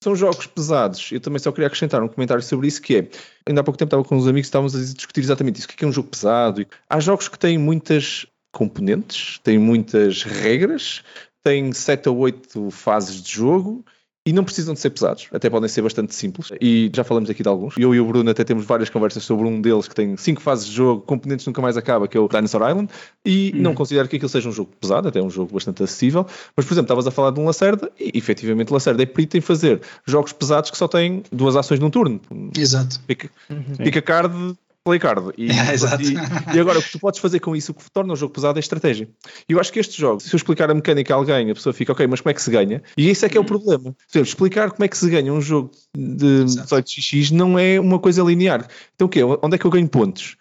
[0.03, 1.11] São jogos pesados.
[1.11, 3.09] Eu também só queria acrescentar um comentário sobre isso, que é,
[3.47, 5.67] ainda há pouco tempo estava com uns amigos e estávamos a discutir exatamente isso.
[5.67, 6.65] O que é um jogo pesado?
[6.89, 11.03] Há jogos que têm muitas componentes, têm muitas regras,
[11.43, 13.83] têm 7 ou 8 fases de jogo
[14.27, 16.51] e não precisam de ser pesados, até podem ser bastante simples.
[16.59, 17.75] E já falamos aqui de alguns.
[17.77, 20.65] Eu e o Bruno até temos várias conversas sobre um deles que tem cinco fases
[20.65, 22.89] de jogo, componentes nunca mais acaba, que é o Dinosaur Island.
[23.23, 23.61] E hum.
[23.61, 26.27] não considero que aquilo seja um jogo pesado, até é um jogo bastante acessível.
[26.57, 29.37] Mas, por exemplo, estavas a falar de um Lacerda e efetivamente o Lacerda é perito
[29.37, 32.19] em fazer jogos pesados que só têm duas ações num turno.
[32.57, 32.99] Exato.
[33.07, 33.77] Pica, uhum.
[33.77, 35.33] pica card, play card.
[35.37, 38.15] E, e, e, agora o que tu podes fazer com isso, o que torna o
[38.15, 39.09] jogo pesado é a estratégia.
[39.47, 41.73] E eu acho que este jogo, se eu explicar a mecânica a alguém, a pessoa
[41.73, 42.81] fica, ok, mas como é que se ganha?
[42.97, 43.47] E isso é que é o uhum.
[43.47, 43.95] problema.
[44.09, 48.23] Exemplo, explicar como é que se ganha um jogo de 18xx não é uma coisa
[48.23, 48.67] linear.
[48.95, 49.21] Então o quê?
[49.23, 50.37] Onde é que eu ganho pontos?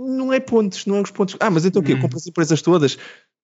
[0.00, 1.36] Não é pontos, não é os pontos.
[1.38, 1.94] Ah, mas então o quê?
[1.94, 2.00] Hum.
[2.00, 2.96] Compro as empresas todas?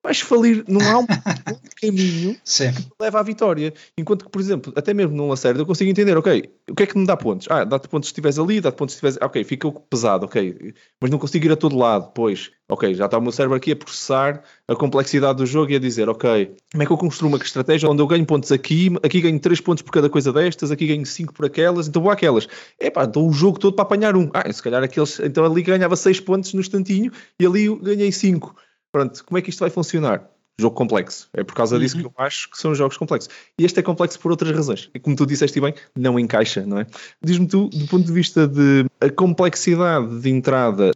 [0.06, 1.06] Vais falir, não há um
[1.82, 2.72] caminho Sim.
[2.72, 3.74] que te leva à vitória.
[3.98, 6.86] Enquanto que, por exemplo, até mesmo num Lacerda eu consigo entender, ok, o que é
[6.86, 7.48] que me dá pontos?
[7.50, 9.18] Ah, dá-te pontos se estiveres ali, dá-te pontos se estiveres.
[9.20, 13.18] Ok, fica pesado, ok, mas não consigo ir a todo lado, pois, ok, já está
[13.18, 16.82] o meu cérebro aqui a processar a complexidade do jogo e a dizer, ok, como
[16.82, 19.82] é que eu construo uma estratégia onde eu ganho pontos aqui, aqui ganho 3 pontos
[19.82, 22.46] por cada coisa destas, aqui ganho 5 por aquelas, então vou àquelas.
[22.78, 24.30] É pá, então o jogo todo para apanhar um.
[24.32, 28.54] Ah, se calhar aqueles, então ali ganhava 6 pontos no instantinho e ali ganhei 5.
[28.96, 30.26] Pronto, como é que isto vai funcionar?
[30.58, 31.28] Jogo complexo.
[31.34, 32.04] É por causa disso uhum.
[32.04, 33.30] que eu acho que são jogos complexos.
[33.58, 34.88] E este é complexo por outras razões.
[34.94, 36.86] E como tu disseste bem, não encaixa, não é?
[37.22, 40.92] Diz-me tu, do ponto de vista de a complexidade de entrada,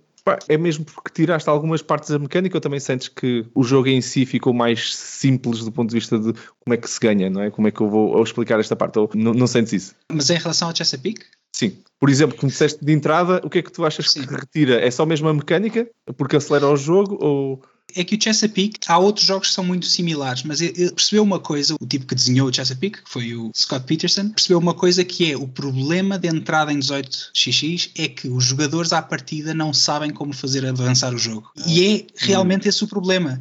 [0.48, 4.00] é mesmo porque tiraste algumas partes da mecânica ou também sentes que o jogo em
[4.00, 7.42] si ficou mais simples do ponto de vista de como é que se ganha, não
[7.42, 7.50] é?
[7.50, 8.98] Como é que eu vou explicar esta parte?
[8.98, 9.94] Ou não, não sentes isso?
[10.10, 11.26] Mas em relação ao Chesapeake?
[11.54, 11.76] Sim.
[11.98, 14.26] Por exemplo, como disseste de entrada, o que é que tu achas Sim.
[14.26, 14.80] que retira?
[14.80, 15.86] É só mesmo a mecânica?
[16.16, 17.18] Porque acelera o jogo?
[17.20, 17.62] Ou
[17.94, 21.38] é que o Chesapeake, há outros jogos que são muito similares, mas ele percebeu uma
[21.38, 25.05] coisa, o tipo que desenhou o Chesapeake, que foi o Scott Peterson, percebeu uma coisa
[25.05, 29.72] que é o problema de entrada em 18xx é que os jogadores à partida não
[29.72, 31.50] sabem como fazer avançar o jogo.
[31.66, 33.40] E é realmente esse o problema.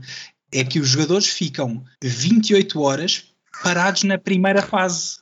[0.51, 3.25] É que os jogadores ficam 28 horas
[3.63, 5.19] parados na primeira fase.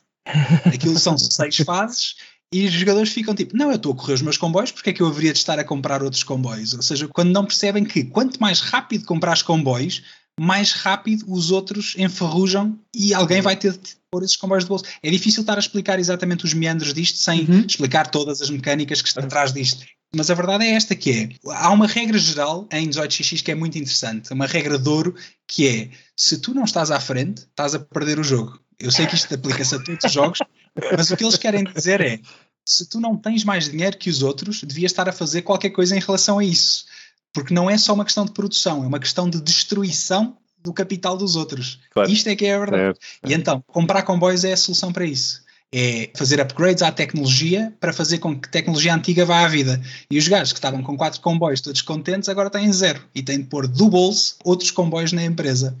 [0.64, 2.16] Aquilo são seis fases
[2.52, 4.92] e os jogadores ficam tipo, não, eu estou a correr os meus comboios, porque é
[4.92, 6.72] que eu haveria de estar a comprar outros comboios?
[6.72, 10.02] Ou seja, quando não percebem que quanto mais rápido comprares comboios,
[10.40, 14.84] mais rápido os outros enferrujam e alguém vai ter de pôr esses comboios de bolso.
[15.02, 17.64] É difícil estar a explicar exatamente os meandros disto sem uhum.
[17.66, 19.84] explicar todas as mecânicas que estão atrás disto.
[20.14, 23.54] Mas a verdade é esta que é, há uma regra geral em 18xx que é
[23.54, 25.14] muito interessante, uma regra de ouro
[25.46, 28.58] que é, se tu não estás à frente, estás a perder o jogo.
[28.78, 30.38] Eu sei que isto aplica-se a todos os jogos,
[30.96, 32.20] mas o que eles querem dizer é,
[32.64, 35.96] se tu não tens mais dinheiro que os outros, devias estar a fazer qualquer coisa
[35.96, 36.84] em relação a isso.
[37.32, 41.16] Porque não é só uma questão de produção, é uma questão de destruição do capital
[41.16, 41.80] dos outros.
[41.90, 42.10] Claro.
[42.10, 42.98] Isto é que é a verdade.
[43.22, 43.30] É, é.
[43.30, 47.92] E então, comprar comboios é a solução para isso é fazer upgrades à tecnologia para
[47.92, 49.80] fazer com que a tecnologia antiga vá à vida.
[50.10, 53.40] E os gajos que estavam com quatro comboios todos contentes agora têm zero e têm
[53.40, 55.76] de pôr do bolso outros comboios na empresa.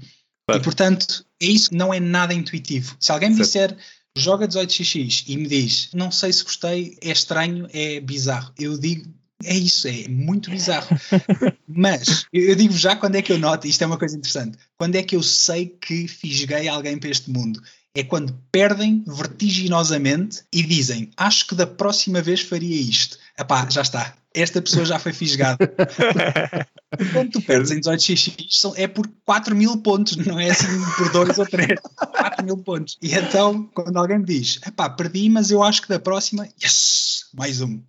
[0.46, 0.60] Claro.
[0.60, 2.96] E portanto, é isso não é nada intuitivo.
[3.00, 3.76] Se alguém me disser
[4.18, 9.08] joga 18xx e me diz não sei se gostei, é estranho, é bizarro, eu digo
[9.44, 10.88] é isso, é muito bizarro.
[11.68, 14.96] Mas eu digo já quando é que eu noto, isto é uma coisa interessante, quando
[14.96, 17.62] é que eu sei que fisguei alguém para este mundo
[17.94, 23.18] é quando perdem vertiginosamente e dizem: Acho que da próxima vez faria isto.
[23.36, 24.14] Epá, já está.
[24.40, 25.58] Esta pessoa já foi fisgada.
[27.12, 31.38] quando tu perdes em 18xx é por 4 mil pontos, não é assim por 2
[31.38, 31.80] ou 3.
[31.96, 32.96] 4 mil pontos.
[33.02, 37.18] E então, quando alguém me diz: Epá, perdi, mas eu acho que da próxima, yes!
[37.34, 37.80] Mais um.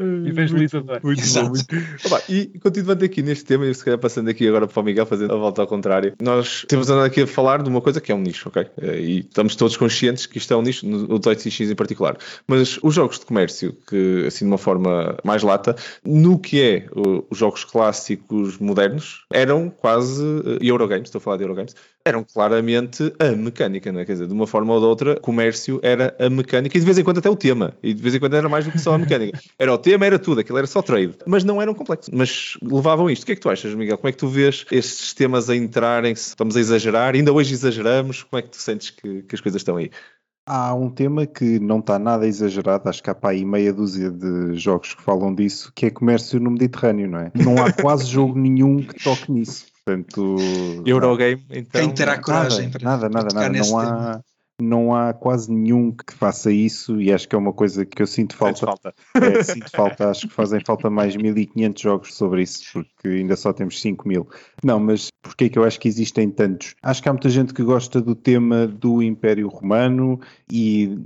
[0.00, 1.66] um e fez muito, muito, bom, muito.
[2.04, 5.06] Opa, e continuando aqui neste tema, e se calhar passando aqui agora para o Miguel,
[5.06, 8.10] fazendo a volta ao contrário, nós temos andado aqui a falar de uma coisa que
[8.10, 8.66] é um nicho, ok?
[8.78, 12.16] Eh, e estamos todos conscientes que isto é um nicho, o 18x em particular.
[12.48, 16.86] Mas os jogos de comércio, que assim de uma forma mais lata, no que é
[17.30, 21.74] os jogos clássicos modernos, eram quase uh, Eurogames, estou a falar de Eurogames,
[22.04, 24.04] eram claramente a mecânica, não é?
[24.04, 26.96] Quer dizer, de uma forma ou de outra, comércio era a mecânica e de vez
[26.98, 27.74] em quando até o tema.
[27.82, 29.38] E de vez em quando era mais do que só a mecânica.
[29.58, 31.14] Era o tema, era tudo, aquilo era só trade.
[31.26, 32.10] Mas não eram complexos.
[32.12, 33.22] Mas levavam isto.
[33.22, 33.96] O que é que tu achas, Miguel?
[33.96, 36.12] Como é que tu vês estes temas a entrarem?
[36.12, 37.14] Estamos a exagerar?
[37.14, 38.22] Ainda hoje exageramos?
[38.22, 39.90] Como é que tu sentes que, que as coisas estão aí?
[40.48, 44.10] Há um tema que não está nada exagerado, acho que há para aí meia dúzia
[44.10, 47.32] de jogos que falam disso, que é comércio no Mediterrâneo, não é?
[47.34, 49.66] Não há quase jogo nenhum que toque nisso.
[49.84, 50.36] Portanto,
[50.84, 51.80] Eurogame, então.
[51.80, 53.58] Quem terá coragem nada, para, nada, nada, nada.
[53.58, 54.20] Não há,
[54.60, 58.06] não há quase nenhum que faça isso e acho que é uma coisa que eu
[58.06, 58.66] sinto falta.
[58.66, 58.94] falta.
[59.14, 63.52] É, sinto falta, acho que fazem falta mais 1500 jogos sobre isso, porque ainda só
[63.52, 64.26] temos 5000.
[64.64, 66.74] Não, mas porquê é que eu acho que existem tantos?
[66.82, 70.98] Acho que há muita gente que gosta do tema do Império Romano e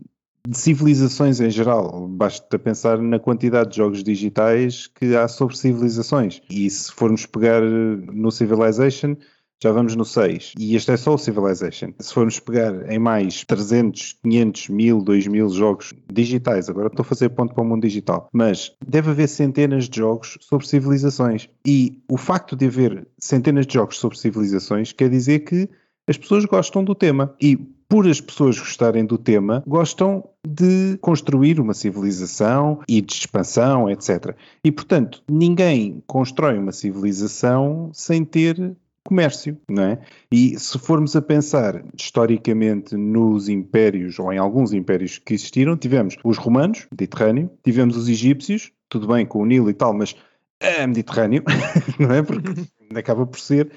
[0.46, 2.06] de civilizações em geral.
[2.08, 6.40] Basta pensar na quantidade de jogos digitais que há sobre civilizações.
[6.48, 9.16] E se formos pegar no Civilization,
[9.62, 10.54] já vamos no 6.
[10.58, 11.92] E este é só o Civilization.
[11.98, 17.28] Se formos pegar em mais 300, 500, 1000, 2000 jogos digitais, agora estou a fazer
[17.30, 21.48] ponto para o mundo digital, mas deve haver centenas de jogos sobre civilizações.
[21.66, 25.68] E o facto de haver centenas de jogos sobre civilizações quer dizer que
[26.08, 27.34] as pessoas gostam do tema.
[27.40, 27.56] E
[27.90, 34.36] por as pessoas gostarem do tema, gostam de construir uma civilização e de expansão, etc.
[34.64, 38.76] E, portanto, ninguém constrói uma civilização sem ter
[39.10, 39.98] comércio, não é?
[40.30, 46.16] E se formos a pensar historicamente nos impérios, ou em alguns impérios que existiram, tivemos
[46.22, 50.14] os romanos, Mediterrâneo, tivemos os egípcios, tudo bem com o Nilo e tal, mas
[50.60, 51.42] é Mediterrâneo,
[51.98, 52.22] não é?
[52.22, 52.52] Porque
[52.94, 53.72] acaba por ser.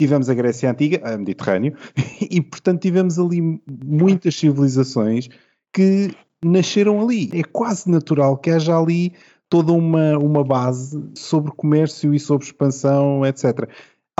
[0.00, 1.76] Tivemos a Grécia Antiga, a Mediterrâneo,
[2.30, 5.28] e portanto tivemos ali muitas civilizações
[5.74, 6.10] que
[6.42, 7.28] nasceram ali.
[7.34, 9.12] É quase natural que haja ali
[9.50, 13.68] toda uma, uma base sobre comércio e sobre expansão, etc.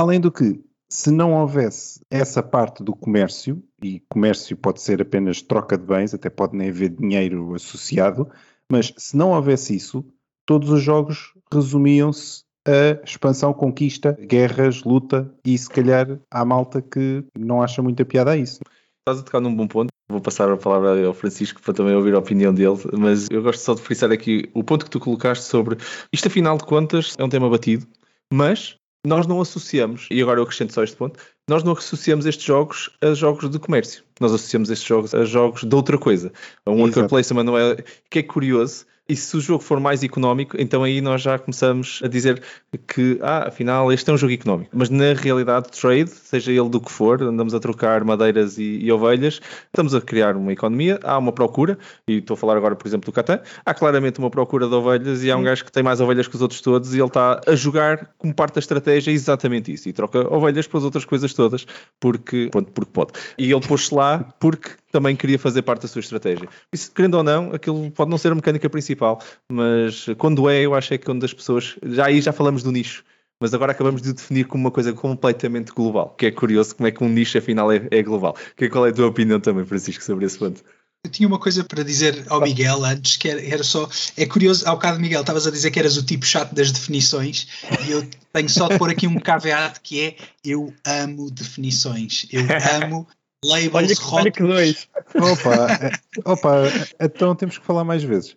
[0.01, 0.59] Além do que,
[0.89, 6.15] se não houvesse essa parte do comércio, e comércio pode ser apenas troca de bens,
[6.15, 8.27] até pode nem haver dinheiro associado,
[8.73, 10.03] mas se não houvesse isso,
[10.47, 17.23] todos os jogos resumiam-se a expansão, conquista, guerras, luta, e se calhar há malta que
[17.39, 18.61] não acha muita piada a isso.
[19.01, 19.91] Estás a tocar num bom ponto.
[20.11, 23.61] Vou passar a palavra ao Francisco para também ouvir a opinião dele, mas eu gosto
[23.61, 25.77] só de frisar aqui o ponto que tu colocaste sobre
[26.11, 27.87] isto, afinal de contas, é um tema batido,
[28.33, 32.45] mas nós não associamos, e agora eu acrescento só este ponto, nós não associamos estes
[32.45, 34.05] jogos a jogos de comércio.
[34.21, 36.33] Nós associamos estes jogos a jogos de outra coisa.
[36.67, 37.77] A um worker placement não é.
[38.11, 42.01] que é curioso e se o jogo for mais económico, então aí nós já começamos
[42.05, 42.41] a dizer
[42.87, 44.71] que, ah, afinal, este é um jogo económico.
[44.73, 48.93] Mas na realidade, trade, seja ele do que for, andamos a trocar madeiras e, e
[48.93, 52.87] ovelhas, estamos a criar uma economia, há uma procura, e estou a falar agora, por
[52.87, 55.83] exemplo, do Catan, há claramente uma procura de ovelhas e há um gajo que tem
[55.83, 59.11] mais ovelhas que os outros todos e ele está a jogar como parte da estratégia
[59.11, 59.89] exatamente isso.
[59.89, 61.67] E troca ovelhas pelas outras coisas todas,
[61.99, 63.11] porque, pronto, porque pode.
[63.37, 66.49] E ele pôs-se lá porque também queria fazer parte da sua estratégia.
[66.73, 70.75] Isso, querendo ou não, aquilo pode não ser a mecânica principal, mas quando é, eu
[70.75, 71.77] acho é que quando as pessoas.
[71.83, 73.05] Já aí já falamos do nicho.
[73.41, 76.91] mas agora acabamos de definir como uma coisa completamente global, que é curioso como é
[76.91, 78.37] que um nicho afinal é, é global.
[78.57, 80.63] Que, qual é a tua opinião também, Francisco, sobre esse ponto?
[81.03, 83.89] Eu tinha uma coisa para dizer ao Miguel antes, que era, era só.
[84.19, 87.49] É curioso, ao bocado, Miguel, estavas a dizer que eras o tipo chato das definições,
[87.87, 92.43] e eu tenho só de pôr aqui um caveat que é: eu amo definições, eu
[92.85, 93.09] amo
[93.45, 94.77] labels, olha, que, olha que.
[95.19, 95.91] Opa,
[96.25, 96.63] opa,
[97.01, 98.37] então temos que falar mais vezes.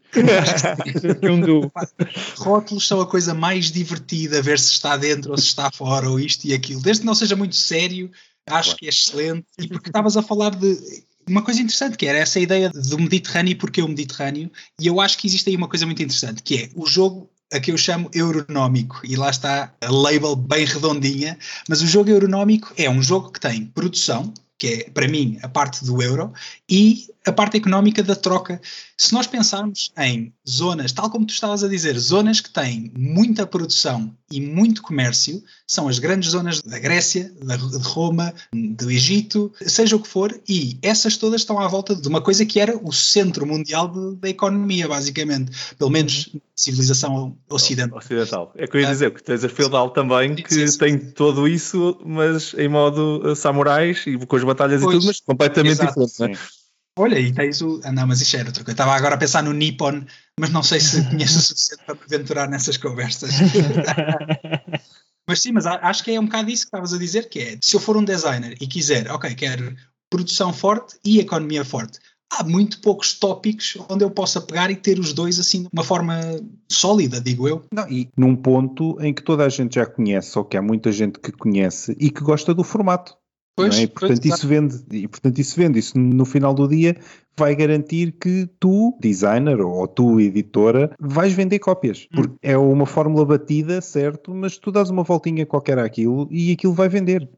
[2.38, 6.20] Rótulos são a coisa mais divertida, ver se está dentro ou se está fora, ou
[6.20, 6.82] isto e aquilo.
[6.82, 8.12] Desde que não seja muito sério,
[8.48, 8.80] acho claro.
[8.80, 9.46] que é excelente.
[9.60, 10.78] E porque estavas a falar de
[11.28, 15.00] uma coisa interessante que era essa ideia do Mediterrâneo e porquê o Mediterrâneo, e eu
[15.00, 17.78] acho que existe aí uma coisa muito interessante, que é o jogo a que eu
[17.78, 21.38] chamo euronómico, e lá está a label bem redondinha,
[21.70, 24.34] mas o jogo euronómico é um jogo que tem produção,
[24.64, 26.32] que é, para mim, a parte do euro,
[26.70, 28.62] e a parte económica da troca.
[28.98, 33.48] Se nós pensarmos em zonas, tal como tu estavas a dizer, zonas que têm muita
[33.48, 39.96] produção e muito comércio, são as grandes zonas da Grécia, de Roma, do Egito, seja
[39.96, 42.92] o que for, e essas todas estão à volta de uma coisa que era o
[42.92, 48.00] centro mundial de, da economia, basicamente, pelo menos civilização ocidental.
[48.00, 48.52] Ocidental.
[48.56, 51.48] É que eu ia dizer, que tens a feudal também, que sim, sim, tem todo
[51.48, 55.82] isso, mas em modo uh, samurais e com as batalhas pois, e tudo, mas completamente
[55.82, 56.40] Exato, diferente.
[56.98, 57.82] Olha, e tens o.
[57.84, 58.74] Ah, não, mas isto era outra coisa.
[58.74, 60.06] Estava agora a pensar no Nippon,
[60.40, 63.32] mas não sei se conheço o suficiente para me aventurar nessas conversas.
[65.28, 67.58] mas sim, mas acho que é um bocado isso que estavas a dizer, que é,
[67.62, 69.76] se eu for um designer e quiser, ok, quero
[70.10, 71.98] produção forte e economia forte,
[72.32, 75.84] há muito poucos tópicos onde eu possa pegar e ter os dois assim de uma
[75.84, 76.20] forma
[76.72, 77.64] sólida, digo eu.
[77.74, 80.92] Não, e num ponto em que toda a gente já conhece, ou que há muita
[80.92, 83.16] gente que conhece e que gosta do formato.
[83.56, 83.84] Pois, é?
[83.84, 86.96] e, portanto, pois, isso vende, e portanto isso vende, isso no final do dia
[87.38, 92.08] vai garantir que tu, designer ou tu, editora, vais vender cópias.
[92.12, 92.16] Hum.
[92.16, 96.74] Porque é uma fórmula batida, certo, mas tu dás uma voltinha qualquer àquilo e aquilo
[96.74, 97.30] vai vender.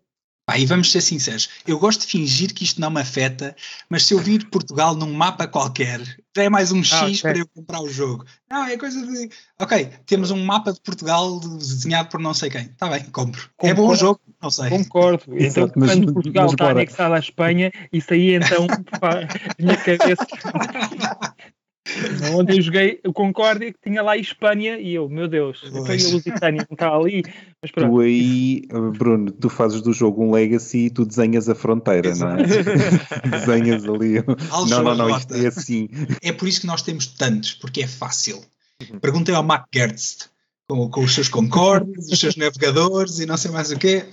[0.47, 3.55] Ah, e vamos ser sinceros, eu gosto de fingir que isto não me afeta,
[3.89, 6.01] mas se eu vir Portugal num mapa qualquer,
[6.37, 7.21] é mais um X ah, okay.
[7.21, 8.25] para eu comprar o jogo.
[8.47, 9.29] Não, é coisa de.
[9.59, 12.65] Ok, temos um mapa de Portugal desenhado por não sei quem.
[12.65, 13.49] Está bem, compro.
[13.57, 14.69] Concordo, é bom o jogo, não sei.
[14.69, 15.23] Concordo.
[15.29, 18.67] Então, mas, quando Portugal está anexado à Espanha, isso aí então,
[19.01, 19.27] pá,
[19.57, 20.27] minha cabeça.
[22.33, 26.09] Onde eu joguei o Concórdia que tinha lá Espanha e eu, meu Deus, foi a
[26.09, 27.23] Lusitânia, não está ali.
[27.61, 27.91] Mas pronto.
[27.91, 28.61] Tu aí,
[28.97, 32.41] Bruno, tu fazes do jogo um legacy e tu desenhas a fronteira, Exato.
[32.41, 32.45] não é?
[33.39, 34.23] desenhas ali.
[34.69, 35.87] não, não, não, isto é assim.
[36.21, 38.41] É por isso que nós temos tantos, porque é fácil.
[38.99, 40.29] Perguntei ao Mac Gertz
[40.67, 44.05] com, com os seus concordes, os seus navegadores e não sei mais o quê.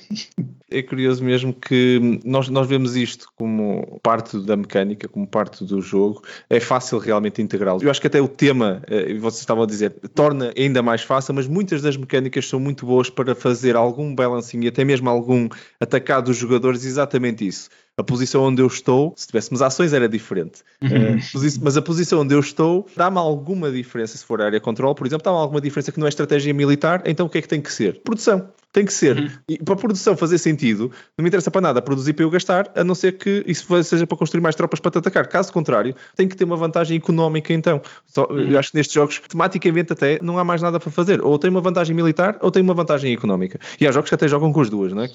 [0.70, 5.80] É curioso mesmo que nós, nós vemos isto como parte da mecânica, como parte do
[5.80, 6.22] jogo.
[6.48, 7.82] É fácil realmente integrá-lo.
[7.82, 11.34] Eu acho que até o tema, eh, vocês estavam a dizer, torna ainda mais fácil,
[11.34, 15.48] mas muitas das mecânicas são muito boas para fazer algum balancing e até mesmo algum
[15.80, 20.62] atacar dos jogadores, exatamente isso a posição onde eu estou, se tivéssemos ações era diferente.
[20.80, 21.16] Uhum.
[21.16, 25.06] Uh, mas a posição onde eu estou dá-me alguma diferença, se for área control, por
[25.06, 27.60] exemplo, dá-me alguma diferença que não é estratégia militar, então o que é que tem
[27.60, 28.00] que ser?
[28.02, 28.48] Produção.
[28.72, 29.18] Tem que ser.
[29.18, 29.30] Uhum.
[29.48, 32.72] E para a produção fazer sentido, não me interessa para nada produzir para eu gastar,
[32.74, 35.26] a não ser que isso seja para construir mais tropas para te atacar.
[35.28, 37.82] Caso contrário, tem que ter uma vantagem económica então.
[38.06, 38.50] Só, uhum.
[38.50, 41.20] Eu acho que nestes jogos, tematicamente até, não há mais nada para fazer.
[41.22, 43.60] Ou tem uma vantagem militar, ou tem uma vantagem económica.
[43.78, 45.08] E há jogos que até jogam com as duas, não é?
[45.08, 45.14] Com,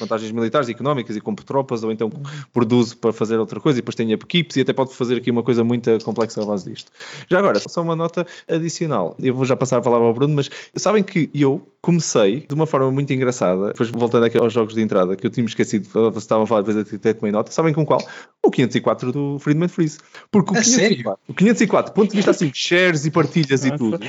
[0.00, 2.10] vantagens militares e económicas e com tropas, ou então
[2.52, 5.42] produz para fazer outra coisa e depois tem equipes e até pode fazer aqui uma
[5.42, 6.90] coisa muito complexa à base disto.
[7.30, 9.14] Já agora, só uma nota adicional.
[9.20, 12.66] Eu vou já passar a palavra ao Bruno, mas sabem que eu comecei de uma
[12.66, 16.24] forma muito engraçada, depois voltando aqui aos jogos de entrada, que eu tinha esquecido, vocês
[16.24, 18.02] estavam a falar, depois até tomei nota, sabem com qual?
[18.42, 19.98] O 504 do Friedman Freeze.
[20.30, 24.00] Porque o, 504, o 504, ponto de vista assim, shares e partilhas e tudo,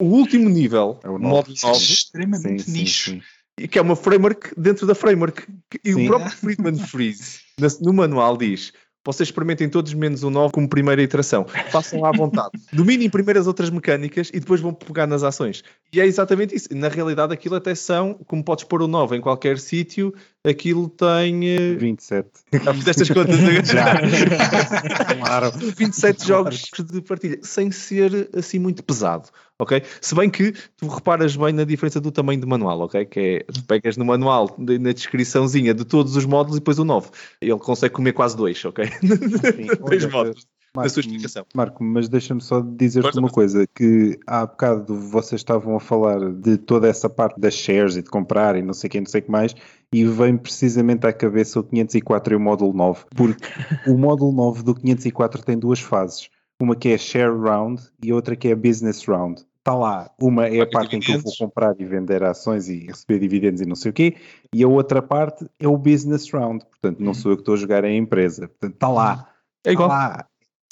[0.00, 3.10] o último nível, é o modo 9, extremamente sim, nicho.
[3.10, 3.22] Sim,
[3.58, 3.66] sim.
[3.66, 5.42] que é uma framework dentro da framework.
[5.84, 7.40] E o próprio Friedman Freeze,
[7.80, 8.72] no manual, diz
[9.04, 11.46] vocês experimentem todos menos o 9 como primeira iteração.
[11.70, 12.50] Façam à vontade.
[12.72, 15.62] Dominem primeiro as outras mecânicas e depois vão pegar nas ações.
[15.92, 16.68] E é exatamente isso.
[16.72, 21.40] Na realidade, aquilo até são, como podes pôr o 9 em qualquer sítio, aquilo tem.
[21.78, 22.28] 27.
[22.62, 23.36] Já fizeste as contas
[23.68, 23.96] Já.
[25.18, 25.50] claro.
[25.52, 29.28] 27 jogos de partilha, sem ser assim muito pesado.
[29.60, 29.82] Ok?
[30.00, 33.04] Se bem que tu reparas bem na diferença do tamanho do manual, ok?
[33.04, 36.84] Que é, tu pegas no manual, na descriçãozinha de todos os módulos e depois o
[36.84, 37.10] 9.
[37.40, 38.86] Ele consegue comer quase dois, ok?
[38.86, 40.46] Sim, dois módulos.
[40.74, 41.44] Marco, sua explicação.
[41.54, 46.56] Marco, mas deixa-me só dizer-te uma coisa, que há bocado vocês estavam a falar de
[46.58, 49.24] toda essa parte das shares e de comprar e não sei quem, não sei o
[49.24, 49.54] que mais,
[49.92, 53.48] e vem precisamente à cabeça o 504 e o módulo 9, porque
[53.88, 56.30] o módulo 9 do 504 tem duas fases,
[56.60, 59.44] uma que é share round e outra que é business round.
[59.60, 60.10] Está lá.
[60.20, 63.60] Uma é a parte em que eu vou comprar e vender ações e receber dividendos
[63.60, 64.16] e não sei o quê,
[64.52, 66.64] e a outra parte é o business round.
[66.64, 67.14] Portanto, não uhum.
[67.14, 68.48] sou eu que estou a jogar em empresa.
[68.48, 69.28] Portanto, está lá.
[69.64, 69.88] É igual.
[69.88, 70.26] Está lá.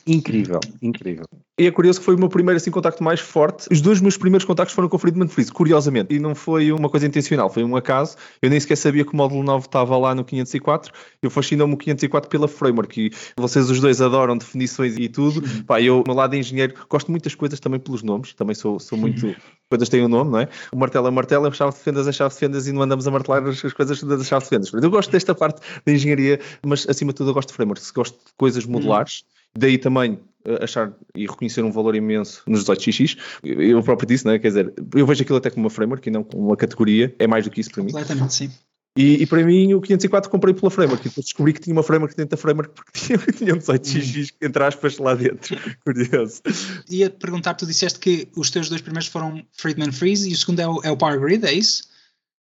[0.08, 1.26] Incrível, incrível.
[1.58, 3.68] E é curioso que foi o meu primeiro assim, contacto mais forte.
[3.70, 6.14] Os dois meus primeiros contactos foram com o Friedman Freeze, curiosamente.
[6.14, 8.16] E não foi uma coisa intencional, foi um acaso.
[8.40, 10.92] Eu nem sequer sabia que o módulo 9 estava lá no 504.
[11.20, 13.06] Eu fascinou-me o 504 pela framework.
[13.06, 15.42] E vocês os dois adoram definições e tudo.
[15.64, 18.32] Pá, eu, no lado de engenheiro, gosto muito das coisas também pelos nomes.
[18.32, 19.36] Também sou, sou muito.
[19.68, 20.48] coisas têm um nome, não é?
[20.72, 23.06] O martelo é martelo, a chave de fendas é chave de fendas e não andamos
[23.06, 24.72] a martelar as coisas das chaves de fendas.
[24.72, 28.14] Eu gosto desta parte da engenharia, mas acima de tudo eu gosto de frameworks, gosto
[28.14, 29.24] de coisas modulares.
[29.56, 33.18] Daí também eh, achar e reconhecer um valor imenso nos 18xx.
[33.42, 34.38] Eu próprio disse, né?
[34.38, 37.26] quer dizer, eu vejo aquilo até como uma framework e não como uma categoria, é
[37.26, 37.92] mais do que isso para mim.
[37.92, 38.50] Completamente, sim.
[38.96, 41.84] E, e, para mim o 504 comprei pela framework e depois descobri que tinha uma
[41.84, 45.56] framework dentro da framework porque tinha, tinha um 18xx entre aspas lá dentro.
[45.84, 46.42] Curioso.
[46.90, 50.60] Ia perguntar, tu disseste que os teus dois primeiros foram Friedman Freeze e o segundo
[50.60, 51.84] é o, é o Power Grid, é isso?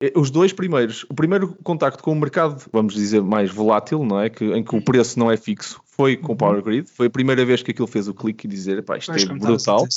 [0.04, 4.20] É, os dois primeiros, o primeiro contacto com o mercado, vamos dizer, mais volátil, não
[4.20, 4.30] é?
[4.30, 6.90] Que, em que o preço não é fixo, foi com o Power Grid.
[6.90, 9.88] Foi a primeira vez que aquilo fez o clique e dizer, pá, isto é brutal.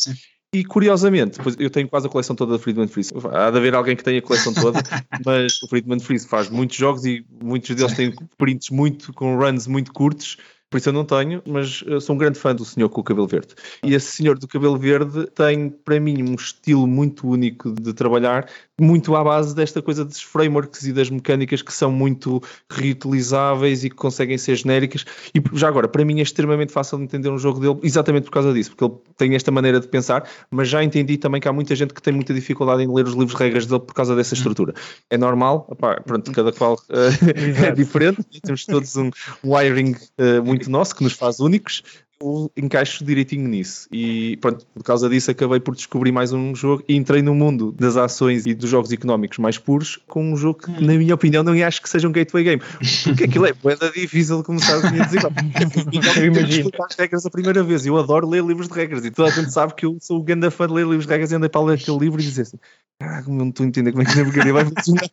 [0.55, 3.13] E curiosamente, eu tenho quase a coleção toda da Friedman Freeze.
[3.33, 4.79] Há de haver alguém que tenha a coleção toda,
[5.27, 9.67] mas o Friedman Freeze faz muitos jogos e muitos deles têm prints muito, com runs
[9.67, 10.37] muito curtos
[10.69, 13.27] por isso eu não tenho, mas sou um grande fã do senhor com o cabelo
[13.27, 13.55] verde.
[13.85, 18.49] E esse senhor do cabelo verde tem, para mim, um estilo muito único de trabalhar,
[18.79, 23.91] muito à base desta coisa dos frameworks e das mecânicas que são muito reutilizáveis e
[23.91, 25.05] que conseguem ser genéricas.
[25.35, 28.33] E já agora, para mim é extremamente fácil de entender um jogo dele, exatamente por
[28.33, 31.53] causa disso, porque ele tem esta maneira de pensar, mas já entendi também que há
[31.53, 34.15] muita gente que tem muita dificuldade em ler os livros de regras dele por causa
[34.15, 34.75] dessa estrutura.
[35.09, 39.11] É normal, opá, pronto, cada qual uh, é diferente, temos todos um
[39.45, 41.83] wiring uh, muito muito nosso, que nos faz únicos,
[42.21, 43.89] eu encaixo direitinho nisso.
[43.93, 47.73] E pronto, por causa disso acabei por descobrir mais um jogo e entrei no mundo
[47.73, 50.81] das ações e dos jogos económicos mais puros com um jogo que, hum.
[50.81, 52.63] na minha opinião, não acho que seja um gateway game.
[53.05, 55.21] Porque aquilo é boeda difícil de começar a dizer.
[56.17, 56.71] eu imagino.
[56.89, 57.85] as regras a primeira vez.
[57.85, 60.23] Eu adoro ler livros de regras e toda a gente sabe que eu sou o
[60.23, 62.43] grande fã de ler livros de regras e andei para ler aquele livro e dizer
[62.43, 62.59] assim:
[63.01, 65.11] ah, não estou a entender como é que a navegaria vai funcionar.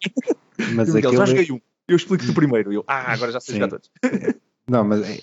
[0.73, 1.17] Mas aquele...
[1.17, 1.59] já joguei um.
[1.87, 2.71] Eu explico-te primeiro.
[2.71, 3.59] Eu, ah, agora já sei Sim.
[3.59, 3.91] jogar todos.
[4.67, 5.19] Não, mas é,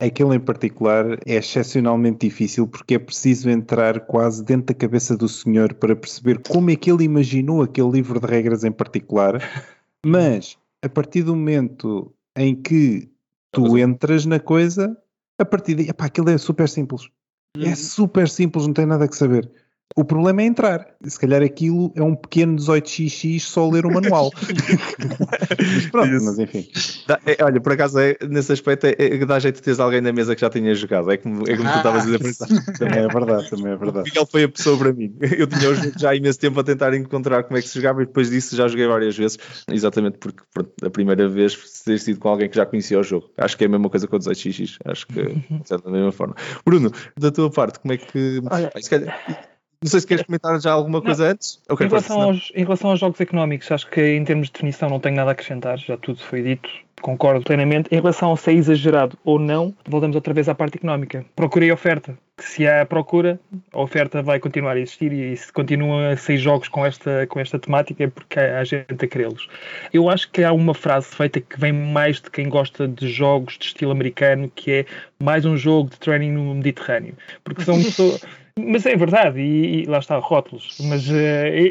[0.00, 5.28] Aquele em particular é excepcionalmente difícil porque é preciso entrar quase dentro da cabeça do
[5.28, 9.42] senhor para perceber como é que ele imaginou aquele livro de regras em particular.
[10.06, 13.10] Mas a partir do momento em que
[13.50, 14.96] tu entras na coisa,
[15.36, 17.08] a partir daí, epá, aquilo é super simples.
[17.56, 17.76] É uhum.
[17.76, 19.50] Super simples, não tem nada que saber.
[19.96, 20.86] O problema é entrar.
[21.04, 24.30] Se calhar aquilo é um pequeno 18xx só ler o manual.
[25.58, 26.24] mas pronto, Isso.
[26.26, 26.68] mas enfim.
[27.06, 30.00] Dá, é, olha, por acaso, é, nesse aspecto, é, é, dá jeito de teres alguém
[30.00, 31.10] na mesa que já tenha jogado.
[31.10, 32.36] É como, é como ah, tu estavas a dizer.
[32.78, 34.00] também é verdade, também é verdade.
[34.00, 35.16] O Miguel foi a pessoa para mim.
[35.20, 38.06] Eu tinha já há imenso tempo a tentar encontrar como é que se jogava e
[38.06, 39.38] depois disso já joguei várias vezes.
[39.70, 43.30] Exatamente porque pronto, a primeira vez ter sido com alguém que já conhecia o jogo.
[43.36, 44.76] Acho que é a mesma coisa com o 18xx.
[44.84, 46.34] Acho que é da mesma forma.
[46.64, 48.42] Bruno, da tua parte, como é que.
[48.50, 51.30] Olha, se calhar, não sei se queres comentar já alguma coisa não.
[51.32, 51.60] antes.
[51.68, 54.90] Okay, em, relação aos, em relação aos jogos económicos, acho que em termos de definição
[54.90, 56.68] não tenho nada a acrescentar, já tudo foi dito,
[57.00, 57.88] concordo plenamente.
[57.92, 61.24] Em relação a se é exagerado ou não, voltamos outra vez à parte económica.
[61.36, 62.18] Procurei oferta.
[62.38, 63.38] Se há procura,
[63.72, 67.38] a oferta vai continuar a existir e se continuam a sair jogos com esta, com
[67.40, 69.48] esta temática é porque há gente a querê-los.
[69.92, 73.58] Eu acho que há uma frase feita que vem mais de quem gosta de jogos
[73.58, 74.86] de estilo americano, que é
[75.20, 77.16] mais um jogo de training no Mediterrâneo.
[77.42, 78.24] Porque são pessoas.
[78.58, 80.78] Mas é verdade, e, e lá está, rótulos.
[80.80, 81.14] Mas, uh,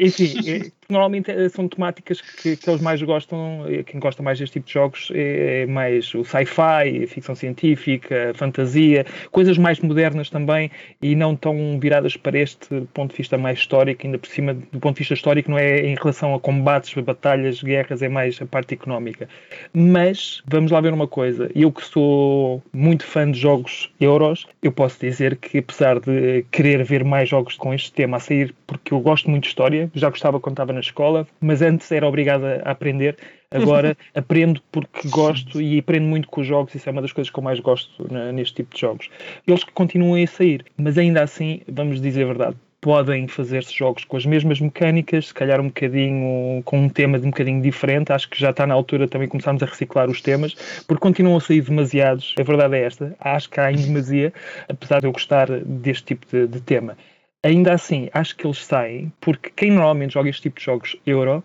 [0.02, 4.54] enfim, é, normalmente eh, são temáticas que, que eles mais gostam, quem gosta mais deste
[4.54, 10.70] tipo de jogos é, é mais o sci-fi, ficção científica, fantasia, coisas mais modernas também
[11.02, 14.80] e não tão viradas para este ponto de vista mais histórico, ainda por cima do
[14.80, 18.46] ponto de vista histórico não é em relação a combates, batalhas, guerras, é mais a
[18.46, 19.28] parte económica.
[19.74, 24.72] Mas, vamos lá ver uma coisa, eu que sou muito fã de jogos euros, eu
[24.72, 28.94] posso dizer que apesar de querer ver mais jogos com este tema a sair, porque
[28.94, 32.44] eu gosto muito de história, já gostava quando estava na escola, mas antes era obrigado
[32.44, 33.16] a aprender.
[33.50, 36.74] Agora aprendo porque gosto e aprendo muito com os jogos.
[36.74, 39.10] Isso é uma das coisas que eu mais gosto neste tipo de jogos.
[39.46, 44.16] Eles continuam a sair, mas ainda assim, vamos dizer a verdade, podem fazer-se jogos com
[44.16, 48.12] as mesmas mecânicas, se calhar um bocadinho com um tema de um bocadinho diferente.
[48.12, 50.54] Acho que já está na altura também começarmos a reciclar os temas,
[50.86, 52.34] porque continuam a sair demasiados.
[52.38, 53.16] A verdade é esta.
[53.18, 54.32] Acho que há em demasia,
[54.68, 56.96] apesar de eu gostar deste tipo de, de tema.
[57.44, 61.42] Ainda assim, acho que eles saem porque quem normalmente joga este tipo de jogos euro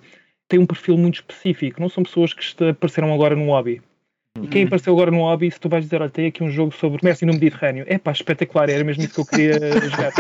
[0.48, 1.82] tem um perfil muito específico.
[1.82, 3.82] Não são pessoas que apareceram agora no hobby.
[4.42, 6.74] E quem apareceu agora no hobby, se tu vais dizer, olha, tem aqui um jogo
[6.74, 9.54] sobre comércio no Mediterrâneo, é pá, espetacular, era mesmo isso que eu queria
[9.90, 10.12] jogar.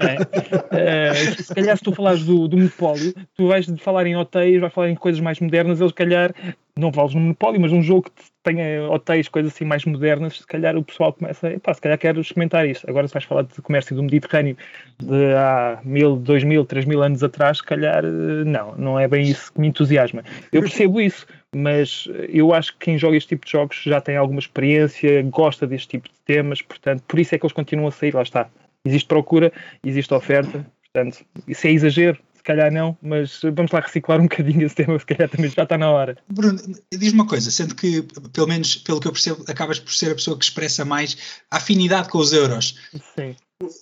[0.00, 1.12] Não, é?
[1.12, 4.72] uh, se calhar se tu falares do, do monopólio, tu vais falar em hotéis, vais
[4.72, 6.34] falar em coisas mais modernas, eles, se calhar,
[6.78, 10.46] não falas no monopólio, mas um jogo que tenha hotéis, coisas assim mais modernas, se
[10.46, 12.88] calhar o pessoal começa, epá, se calhar quero experimentar isto.
[12.88, 14.56] Agora se vais falar de comércio do Mediterrâneo
[14.98, 19.08] de há mil, dois mil, três mil anos atrás, se calhar eh, não, não é
[19.08, 20.22] bem isso que me entusiasma.
[20.52, 24.16] Eu percebo isso, mas eu acho que quem joga este tipo de jogos já tem
[24.16, 27.92] alguma experiência, gosta deste tipo de temas, portanto, por isso é que eles continuam a
[27.92, 28.48] sair, lá está.
[28.84, 29.50] Existe procura,
[29.82, 34.74] existe oferta, portanto, isso é exagero, calhar não, mas vamos lá reciclar um bocadinho esse
[34.74, 36.16] tema, se calhar também já está na hora.
[36.28, 36.58] Bruno,
[36.92, 40.14] diz uma coisa, sendo que, pelo menos pelo que eu percebo, acabas por ser a
[40.14, 41.16] pessoa que expressa mais
[41.50, 42.76] a afinidade com os euros.
[43.14, 43.34] Sim.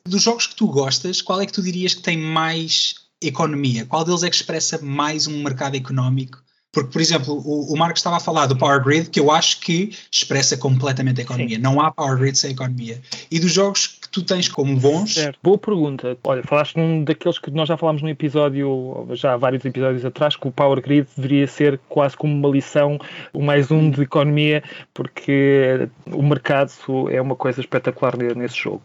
[0.07, 3.85] Dos jogos que tu gostas, qual é que tu dirias que tem mais economia?
[3.87, 6.43] Qual deles é que expressa mais um mercado económico?
[6.73, 9.61] Porque, por exemplo, o, o Marco estava a falar do Power Grid, que eu acho
[9.61, 11.57] que expressa completamente a economia.
[11.57, 11.63] Sim.
[11.63, 13.01] Não há Power Grid sem economia.
[13.31, 15.15] E dos jogos tu tens como bons.
[15.15, 15.39] Certo.
[15.43, 16.17] Boa pergunta.
[16.25, 20.37] Olha, falaste num daqueles que nós já falámos num episódio, já há vários episódios atrás,
[20.37, 22.99] que o Power Grid deveria ser quase como uma lição,
[23.33, 24.63] o mais um de economia,
[24.93, 26.71] porque o mercado
[27.11, 28.83] é uma coisa espetacular nesse jogo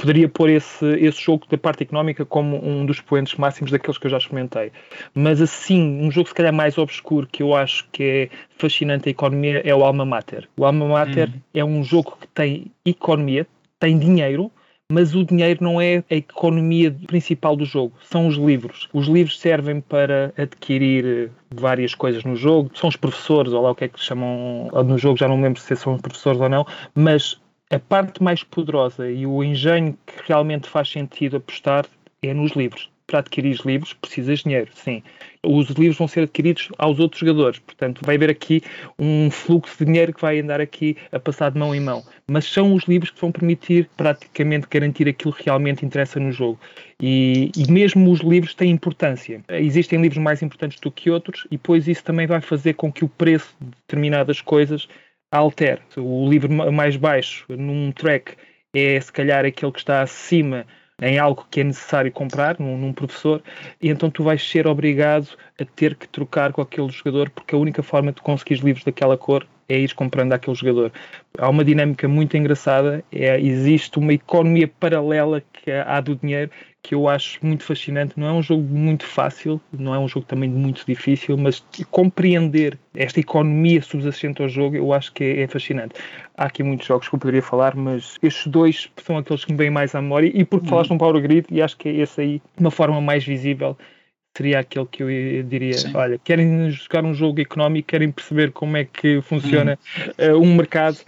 [0.00, 4.06] poderia pôr esse, esse jogo da parte económica como um dos expoentes máximos daqueles que
[4.06, 4.72] eu já experimentei.
[5.14, 9.12] Mas assim, um jogo se calhar mais obscuro que eu acho que é fascinante a
[9.12, 10.48] economia é o Alma Mater.
[10.56, 11.40] O Alma Mater uhum.
[11.52, 13.46] é um jogo que tem economia,
[13.80, 14.52] tem dinheiro,
[14.90, 18.88] mas o dinheiro não é a economia principal do jogo, são os livros.
[18.92, 23.74] Os livros servem para adquirir várias coisas no jogo, são os professores, ou lá o
[23.74, 27.40] que é que chamam no jogo, já não lembro se são professores ou não, mas
[27.70, 31.86] a parte mais poderosa e o engenho que realmente faz sentido apostar
[32.20, 32.90] é nos livros.
[33.06, 35.02] Para adquirir os livros precisas de dinheiro, sim.
[35.42, 38.62] Os livros vão ser adquiridos aos outros jogadores, portanto vai haver aqui
[38.98, 42.04] um fluxo de dinheiro que vai andar aqui a passar de mão em mão.
[42.28, 46.60] Mas são os livros que vão permitir praticamente garantir aquilo que realmente interessa no jogo.
[47.00, 49.42] E, e mesmo os livros têm importância.
[49.48, 53.04] Existem livros mais importantes do que outros e depois isso também vai fazer com que
[53.04, 54.86] o preço de determinadas coisas
[55.32, 55.80] alter.
[55.96, 58.36] O livro mais baixo num track
[58.74, 60.66] é se calhar aquele que está acima
[61.00, 63.42] em algo que é necessário comprar, num, num, professor,
[63.80, 65.28] e então tu vais ser obrigado
[65.60, 69.16] a ter que trocar com aquele jogador, porque a única forma de conseguir livros daquela
[69.16, 70.92] cor é ir comprando aquele jogador.
[71.38, 76.50] Há uma dinâmica muito engraçada, é, existe uma economia paralela que há do dinheiro
[76.82, 78.14] que eu acho muito fascinante.
[78.16, 82.78] Não é um jogo muito fácil, não é um jogo também muito difícil, mas compreender
[82.94, 85.94] esta economia subjacente ao jogo eu acho que é, é, fascinante.
[86.36, 89.58] Há aqui muitos jogos que eu poderia falar, mas estes dois são aqueles que me
[89.58, 90.70] vêm mais à memória e porque uhum.
[90.70, 93.76] falaste no Power Grid e acho que é esse aí uma forma mais visível
[94.36, 95.92] seria aquele que eu diria, Sim.
[95.94, 99.78] olha, querem jogar um jogo económico, querem perceber como é que funciona
[100.18, 100.98] uh, um mercado,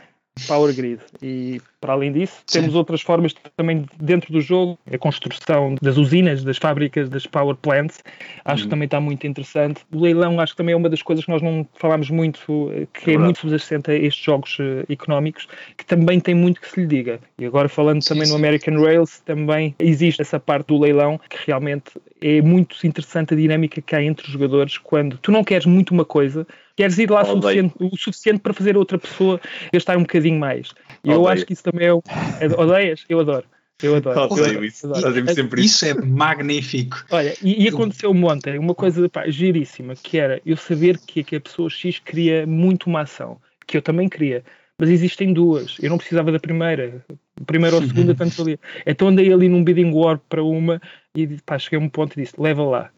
[0.46, 1.00] Power Grid.
[1.22, 2.60] E para além disso, Sim.
[2.60, 7.56] temos outras formas também dentro do jogo, a construção das usinas, das fábricas, das power
[7.56, 8.02] plants,
[8.44, 8.66] acho uhum.
[8.66, 9.82] que também está muito interessante.
[9.92, 12.40] O leilão acho que também é uma das coisas que nós não falámos muito,
[12.94, 16.70] que é, é muito subjacente a estes jogos uh, económicos, que também tem muito que
[16.70, 17.20] se lhe diga.
[17.38, 18.32] E agora falando sim, também sim.
[18.32, 21.92] no American Rails, também existe essa parte do leilão que realmente
[22.22, 25.92] é muito interessante a dinâmica que há entre os jogadores quando tu não queres muito
[25.92, 26.46] uma coisa,
[26.76, 29.40] queres ir lá suficiente, o suficiente para fazer outra pessoa
[29.72, 30.70] gastar um bocadinho mais.
[31.04, 31.90] E eu acho que isso também é.
[31.90, 33.04] é odeias?
[33.08, 33.44] Eu adoro.
[33.82, 34.38] Eu adoro.
[34.38, 34.86] eu isso.
[34.86, 35.34] Adoro.
[35.34, 35.84] Sempre isso.
[35.84, 37.04] isso é magnífico.
[37.10, 41.36] Olha, e, e aconteceu-me ontem uma coisa pá, giríssima, que era eu saber que, que
[41.36, 44.44] a pessoa X queria muito uma ação, que eu também queria,
[44.80, 45.76] mas existem duas.
[45.80, 47.04] Eu não precisava da primeira.
[47.46, 48.58] Primeira ou segunda, tanto valia.
[48.86, 50.80] Então andei ali num bidding war para uma
[51.16, 52.90] e pá, cheguei a um ponto e disse: leva lá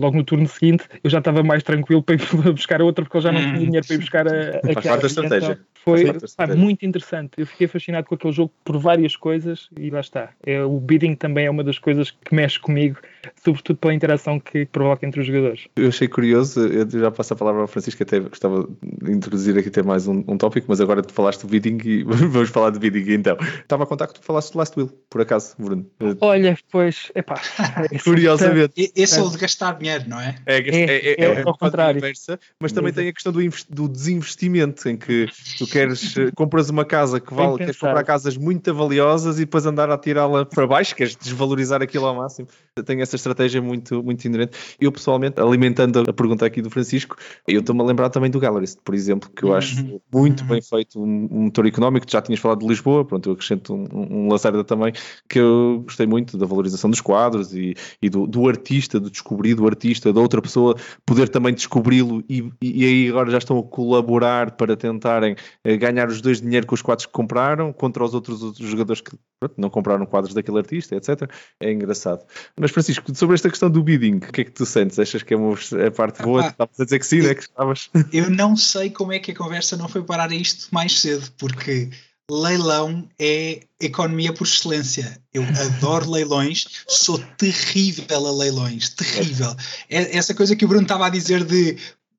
[0.00, 2.20] logo no turno seguinte eu já estava mais tranquilo para ir
[2.54, 3.64] buscar a outra porque eu já não tinha hum.
[3.64, 5.52] dinheiro para ir buscar a, a Faz parte da estratégia.
[5.52, 6.04] Então, foi
[6.36, 7.32] pá, muito interessante.
[7.38, 10.30] Eu fiquei fascinado com aquele jogo por várias coisas e lá está.
[10.44, 12.98] É, o bidding também é uma das coisas que mexe comigo,
[13.44, 15.66] sobretudo pela interação que provoca entre os jogadores.
[15.76, 19.68] Eu achei curioso, eu já passo a palavra ao Francisco, até gostava de introduzir aqui
[19.68, 22.78] até mais um, um tópico, mas agora tu falaste do bidding e vamos falar de
[22.78, 23.36] bidding então.
[23.60, 25.86] Estava a contar que tu falaste do Last Will, por acaso, Bruno.
[26.20, 27.40] Olha, pois, epá.
[28.04, 28.92] Curiosamente.
[28.94, 30.36] Esse é o de gastar dinheiro, não é?
[30.46, 31.98] É, é, é, é, é ao contrário.
[31.98, 33.40] Inversa, mas também tem a questão do,
[33.70, 38.36] do desinvestimento, em que tu queres eh, compras uma casa que vale, queres comprar casas
[38.36, 42.48] muito valiosas e depois andar a tirá-la para baixo, queres desvalorizar aquilo ao máximo.
[42.84, 44.56] Tenho essa estratégia muito, muito inerente.
[44.80, 48.78] Eu, pessoalmente, alimentando a pergunta aqui do Francisco, eu estou-me a lembrar também do Gallerist,
[48.84, 50.00] por exemplo, que eu acho uhum.
[50.12, 50.48] muito uhum.
[50.48, 52.06] bem feito, um, um, motor económico.
[52.08, 54.92] Já tinhas falado de Lisboa, pronto, eu acrescento um, um também,
[55.28, 59.54] que eu gostei muito da valorização dos quadros e, e do, do, artista, de descobrir
[59.54, 63.62] do, artista, da outra pessoa, poder também descobri-lo e, e aí agora já estão a
[63.62, 68.14] colaborar para tentarem eh, ganhar os dois dinheiro com os quadros que compraram contra os
[68.14, 71.30] outros, outros jogadores que pronto, não compraram quadros daquele artista, etc.
[71.60, 72.24] É engraçado.
[72.58, 74.98] Mas Francisco, sobre esta questão do bidding, o que é que tu sentes?
[74.98, 76.44] Achas que é uma a parte boa?
[76.44, 77.34] Ah, Estavas a dizer que sim, né?
[77.34, 77.90] Que estavas.
[78.12, 81.30] Eu não sei como é que a conversa não foi parar a isto mais cedo,
[81.38, 81.90] porque
[82.30, 85.18] leilão é economia por excelência.
[85.32, 89.56] Eu adoro leilões, sou terrível a leilões, terrível.
[89.88, 91.76] É essa coisa que o Bruno estava a dizer de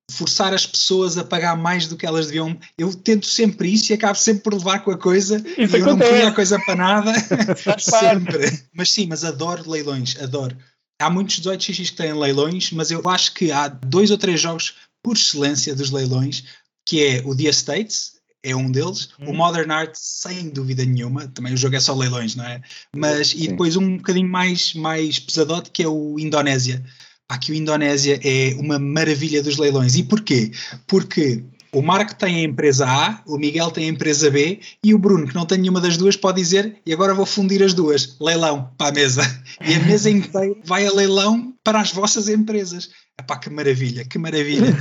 [0.10, 2.58] forçar as pessoas a pagar mais do que elas deviam.
[2.78, 5.86] Eu tento sempre isso e acabo sempre por levar com a coisa isso e eu
[5.86, 7.14] não ponho a coisa para nada.
[7.80, 8.60] sempre.
[8.74, 10.58] Mas sim, mas adoro leilões, adoro.
[11.02, 14.76] Há muitos 18x que têm leilões, mas eu acho que há dois ou três jogos
[15.02, 16.44] por excelência dos leilões,
[16.86, 19.10] que é o The Estates, é um deles.
[19.20, 19.30] Hum.
[19.30, 22.62] O Modern Art, sem dúvida nenhuma, também o jogo é só leilões, não é?
[22.96, 23.44] Mas, Sim.
[23.44, 26.84] e depois um bocadinho mais, mais pesadote, que é o Indonésia.
[27.30, 29.96] Aqui o Indonésia é uma maravilha dos leilões.
[29.96, 30.52] E porquê?
[30.88, 34.98] Porque o Marco tem a empresa A, o Miguel tem a empresa B e o
[34.98, 38.18] Bruno, que não tem nenhuma das duas, pode dizer e agora vou fundir as duas.
[38.20, 39.22] Leilão para a mesa.
[39.62, 42.90] E a mesa inteira vai a leilão para as vossas empresas.
[43.20, 44.74] Epá, que maravilha, que maravilha.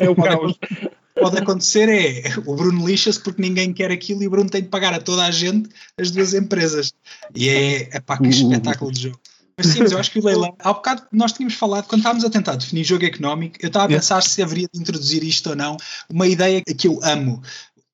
[0.00, 0.56] é o caos
[1.18, 4.68] pode acontecer é o Bruno lixa-se porque ninguém quer aquilo e o Bruno tem de
[4.68, 5.68] pagar a toda a gente
[5.98, 6.92] as duas empresas.
[7.34, 9.18] E é, é pá, que espetáculo de jogo.
[9.58, 10.54] Mas sim, mas eu acho que o leilão.
[10.58, 13.88] Há bocado nós tínhamos falado, quando estávamos a tentar definir jogo económico, eu estava a
[13.88, 15.76] pensar se haveria de introduzir isto ou não.
[16.10, 17.42] Uma ideia que eu amo.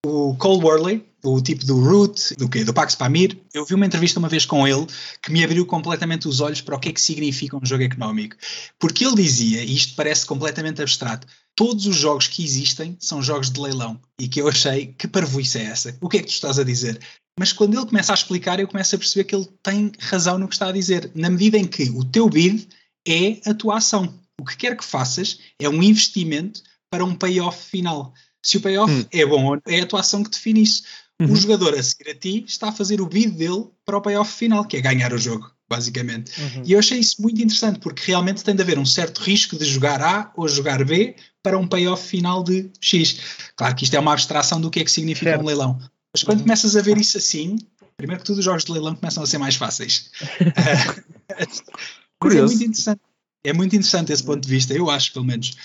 [0.05, 2.65] O Cole Worley, o tipo do Root, do quê?
[2.65, 3.39] Do Pax Pamir.
[3.55, 4.85] Eu vi uma entrevista uma vez com ele
[5.23, 8.35] que me abriu completamente os olhos para o que é que significa um jogo económico.
[8.81, 13.49] Porque ele dizia, e isto parece completamente abstrato, todos os jogos que existem são jogos
[13.49, 14.01] de leilão.
[14.19, 15.97] E que eu achei, que parvoíce é essa?
[16.01, 16.99] O que é que tu estás a dizer?
[17.39, 20.49] Mas quando ele começa a explicar, eu começo a perceber que ele tem razão no
[20.49, 21.11] que está a dizer.
[21.15, 22.69] Na medida em que o teu bid
[23.07, 24.13] é a tua ação.
[24.41, 28.13] O que quer que faças é um investimento para um payoff final.
[28.45, 29.05] Se o payoff hum.
[29.11, 30.83] é bom, é a tua ação que define isso.
[31.21, 31.33] Uhum.
[31.33, 34.33] O jogador a seguir a ti está a fazer o bid dele para o payoff
[34.33, 36.33] final, que é ganhar o jogo, basicamente.
[36.41, 36.63] Uhum.
[36.67, 39.65] E eu achei isso muito interessante, porque realmente tem de haver um certo risco de
[39.65, 43.19] jogar A ou jogar B para um payoff final de X.
[43.57, 45.43] Claro que isto é uma abstração do que é que significa certo.
[45.43, 45.79] um leilão.
[46.13, 46.45] Mas quando uhum.
[46.45, 47.59] começas a ver isso assim,
[47.97, 50.11] primeiro que tudo os jogos de leilão começam a ser mais fáceis.
[52.21, 52.55] Curioso.
[52.55, 53.01] é muito interessante.
[53.45, 55.57] É muito interessante esse ponto de vista, eu acho, pelo menos.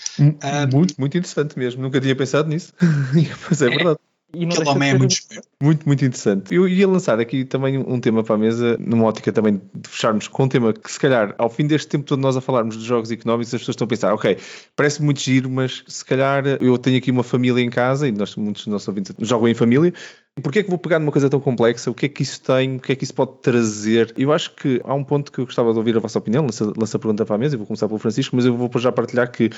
[0.72, 1.80] Muito, muito interessante mesmo.
[1.80, 2.72] Nunca tinha pensado nisso.
[3.48, 3.98] Mas é, é verdade.
[4.34, 5.16] E não Aquele homem é muito
[5.62, 6.54] Muito, muito interessante.
[6.54, 10.28] Eu ia lançar aqui também um tema para a mesa, numa ótica também de fecharmos
[10.28, 12.84] com um tema que, se calhar, ao fim deste tempo todo nós a falarmos de
[12.84, 14.36] jogos económicos, as pessoas estão a pensar, ok,
[14.76, 18.36] parece muito giro, mas se calhar eu tenho aqui uma família em casa e nós,
[18.36, 19.94] muitos dos nossos ouvintes jogam em família,
[20.42, 21.90] Porquê é que vou pegar numa coisa tão complexa?
[21.90, 22.76] O que é que isso tem?
[22.76, 24.12] O que é que isso pode trazer?
[24.16, 26.96] Eu acho que há um ponto que eu gostava de ouvir a vossa opinião, lança,
[26.96, 29.30] a pergunta para a mesa, eu vou começar pelo Francisco, mas eu vou já partilhar
[29.30, 29.50] que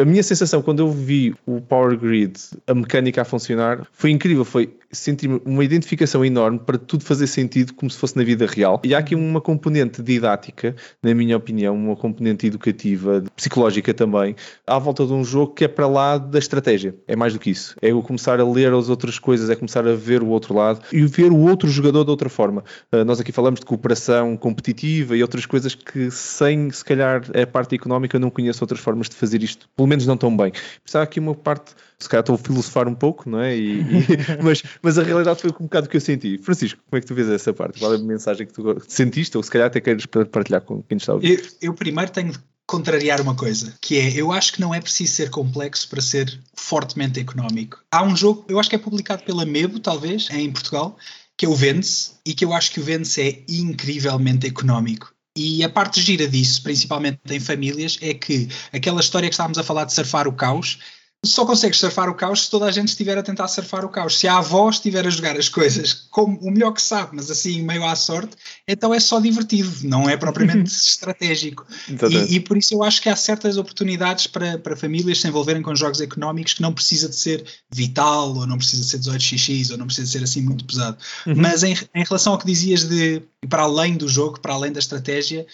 [0.00, 4.44] a minha sensação quando eu vi o Power Grid, a mecânica a funcionar, foi incrível,
[4.44, 8.80] foi sentir uma identificação enorme para tudo fazer sentido como se fosse na vida real.
[8.84, 14.36] E há aqui uma componente didática, na minha opinião, uma componente educativa, psicológica também,
[14.66, 16.94] à volta de um jogo que é para lá da estratégia.
[17.08, 17.74] É mais do que isso.
[17.80, 20.80] É eu começar a ler as outras coisas, é começar a ver o outro lado
[20.92, 22.62] e ver o outro jogador de outra forma.
[22.92, 27.46] Uh, nós aqui falamos de cooperação competitiva e outras coisas que, sem se calhar a
[27.46, 30.52] parte económica, eu não conheço outras formas de fazer isto, pelo menos não tão bem.
[30.52, 33.56] Por há aqui uma parte, se calhar estou a filosofar um pouco, não é?
[33.56, 33.84] E, e,
[34.42, 36.38] mas, mas a realidade foi um bocado o que eu senti.
[36.38, 37.78] Francisco, como é que tu vês essa parte?
[37.78, 40.96] Qual é a mensagem que tu sentiste ou se calhar até queres partilhar com quem
[40.96, 41.40] está a ouvir?
[41.40, 42.32] Eu, eu primeiro tenho
[42.66, 46.40] contrariar uma coisa, que é, eu acho que não é preciso ser complexo para ser
[46.54, 47.82] fortemente económico.
[47.90, 50.96] Há um jogo, eu acho que é publicado pela Mebo, talvez, em Portugal,
[51.36, 55.12] que é o Vence, e que eu acho que o Vence é incrivelmente económico.
[55.36, 59.62] E a parte gira disso, principalmente em famílias, é que aquela história que estávamos a
[59.62, 60.78] falar de surfar o caos,
[61.24, 64.18] só consegues surfar o caos se toda a gente estiver a tentar surfar o caos.
[64.18, 67.62] Se a avó estiver a jogar as coisas como o melhor que sabe, mas assim
[67.62, 71.64] meio à sorte, então é só divertido, não é propriamente estratégico.
[71.88, 75.62] E, e, por isso eu acho que há certas oportunidades para, para famílias se envolverem
[75.62, 79.70] com jogos económicos que não precisa de ser vital, ou não precisa de ser 18xx,
[79.70, 80.96] ou não precisa de ser assim muito pesado.
[81.24, 81.34] Uhum.
[81.36, 84.80] Mas em, em relação ao que dizias de para além do jogo, para além da
[84.80, 85.46] estratégia,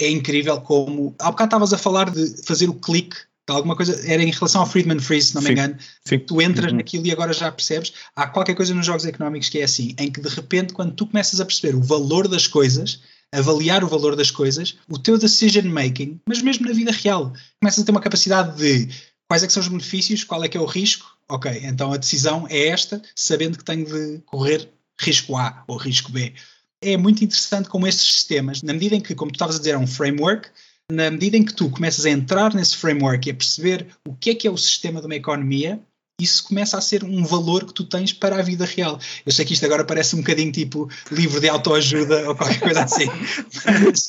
[0.00, 1.14] é incrível como.
[1.18, 3.16] Há bocado estavas a falar de fazer o clique
[3.54, 6.18] alguma coisa, era em relação ao Friedman Freeze, se não me engano, sim.
[6.18, 6.78] tu entras uhum.
[6.78, 10.10] naquilo e agora já percebes, há qualquer coisa nos jogos económicos que é assim, em
[10.10, 13.00] que de repente quando tu começas a perceber o valor das coisas,
[13.32, 17.82] avaliar o valor das coisas, o teu decision making, mas mesmo na vida real, começas
[17.82, 18.88] a ter uma capacidade de
[19.28, 21.96] quais é que são os benefícios, qual é que é o risco, ok, então a
[21.96, 24.68] decisão é esta, sabendo que tenho de correr
[25.00, 26.32] risco A ou risco B.
[26.80, 29.72] É muito interessante como estes sistemas, na medida em que, como tu estavas a dizer,
[29.72, 30.48] é um framework,
[30.90, 34.30] na medida em que tu começas a entrar nesse framework e a perceber o que
[34.30, 35.80] é que é o sistema de uma economia,
[36.18, 38.98] isso começa a ser um valor que tu tens para a vida real.
[39.24, 42.84] Eu sei que isto agora parece um bocadinho tipo livro de autoajuda ou qualquer coisa
[42.84, 43.06] assim,
[43.84, 44.06] mas,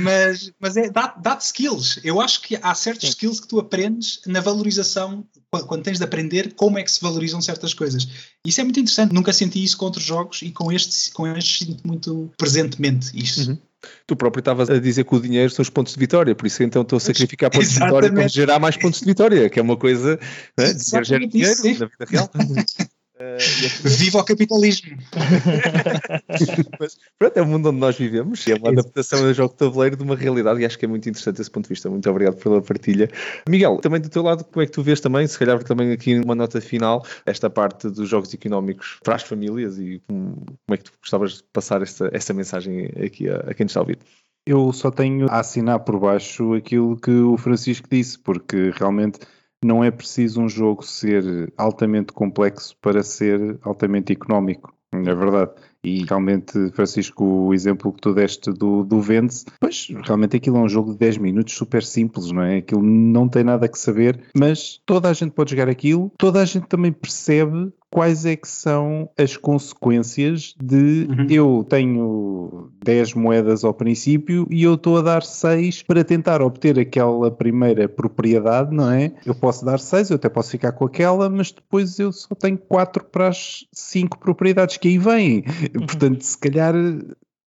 [0.00, 2.00] mas, mas é, dá-te dá skills.
[2.02, 3.10] Eu acho que há certos Sim.
[3.10, 7.00] skills que tu aprendes na valorização, quando, quando, tens de aprender como é que se
[7.00, 8.08] valorizam certas coisas.
[8.44, 9.12] Isso é muito interessante.
[9.12, 13.50] Nunca senti isso com outros jogos e com este, com este sinto muito presentemente isto.
[13.50, 13.58] Uhum.
[14.06, 16.62] Tu próprio estavas a dizer que o dinheiro são os pontos de vitória, por isso
[16.62, 17.90] então estou a sacrificar pontos Exatamente.
[17.90, 20.18] de vitória para gerar mais pontos de vitória, que é uma coisa.
[20.58, 20.74] Né?
[21.04, 22.30] Gera dinheiro na vida real.
[23.20, 24.96] Uh, Viva o capitalismo!
[26.80, 29.58] Mas pronto, é o mundo onde nós vivemos e é uma adaptação do jogo de
[29.58, 31.90] tabuleiro de uma realidade e acho que é muito interessante esse ponto de vista.
[31.90, 33.10] Muito obrigado pela partilha.
[33.46, 36.18] Miguel, também do teu lado, como é que tu vês também, se calhar também aqui
[36.18, 40.76] uma nota final, esta parte dos jogos económicos para as famílias e como, como é
[40.78, 43.98] que tu gostavas de passar esta, esta mensagem aqui a, a quem está a ouvir?
[44.46, 49.20] Eu só tenho a assinar por baixo aquilo que o Francisco disse, porque realmente
[49.64, 54.74] não é preciso um jogo ser altamente complexo para ser altamente económico.
[54.92, 55.52] É verdade.
[55.82, 60.60] E realmente, Francisco, o exemplo que tu deste do, do Vence, pois realmente aquilo é
[60.60, 62.58] um jogo de 10 minutos super simples, não é?
[62.58, 66.44] Aquilo não tem nada que saber, mas toda a gente pode jogar aquilo, toda a
[66.44, 71.26] gente também percebe quais é que são as consequências de uhum.
[71.28, 76.78] eu tenho 10 moedas ao princípio e eu estou a dar 6 para tentar obter
[76.78, 79.12] aquela primeira propriedade, não é?
[79.26, 82.56] Eu posso dar 6, eu até posso ficar com aquela, mas depois eu só tenho
[82.56, 85.44] 4 para as 5 propriedades que aí vêm.
[85.74, 85.86] Uhum.
[85.86, 86.74] Portanto, se calhar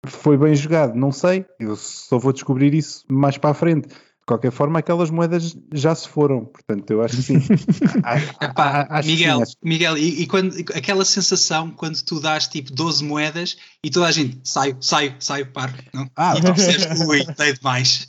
[0.06, 3.88] foi bem jogado, não sei, eu só vou descobrir isso mais para a frente
[4.30, 7.38] qualquer forma, aquelas moedas já se foram, portanto, eu acho que sim.
[8.40, 13.02] Epá, acho Miguel, sim, Miguel, e, e, quando, aquela sensação quando tu dás tipo 12
[13.02, 16.08] moedas e toda a gente saio, saio, saio, paro, não?
[16.16, 18.06] Ah, e tu percebes, ui, dei demais.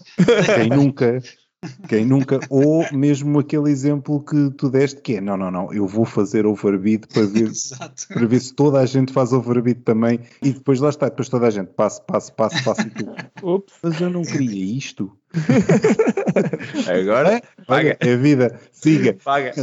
[0.56, 1.24] Quem nunca,
[1.90, 5.88] quem nunca, ou mesmo aquele exemplo que tu deste que é, não, não, não, eu
[5.88, 7.50] vou fazer overbid para ver,
[8.14, 11.48] para ver se toda a gente faz overbid também e depois lá está, depois toda
[11.48, 13.16] a gente passa, passa, passa, passa e tudo.
[13.42, 15.12] Ops, mas eu não queria isto.
[16.88, 17.98] agora, é, paga.
[18.00, 19.18] É a vida, siga.
[19.24, 19.54] Paga.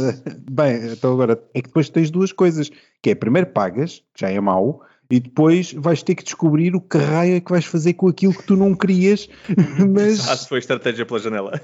[0.49, 2.69] Bem, então agora, é que depois tens duas coisas,
[3.01, 6.81] que é primeiro pagas, que já é mau, e depois vais ter que descobrir o
[6.81, 9.27] que raio é que vais fazer com aquilo que tu não querias,
[9.93, 10.27] mas...
[10.29, 11.61] Ah, foi estratégia pela janela.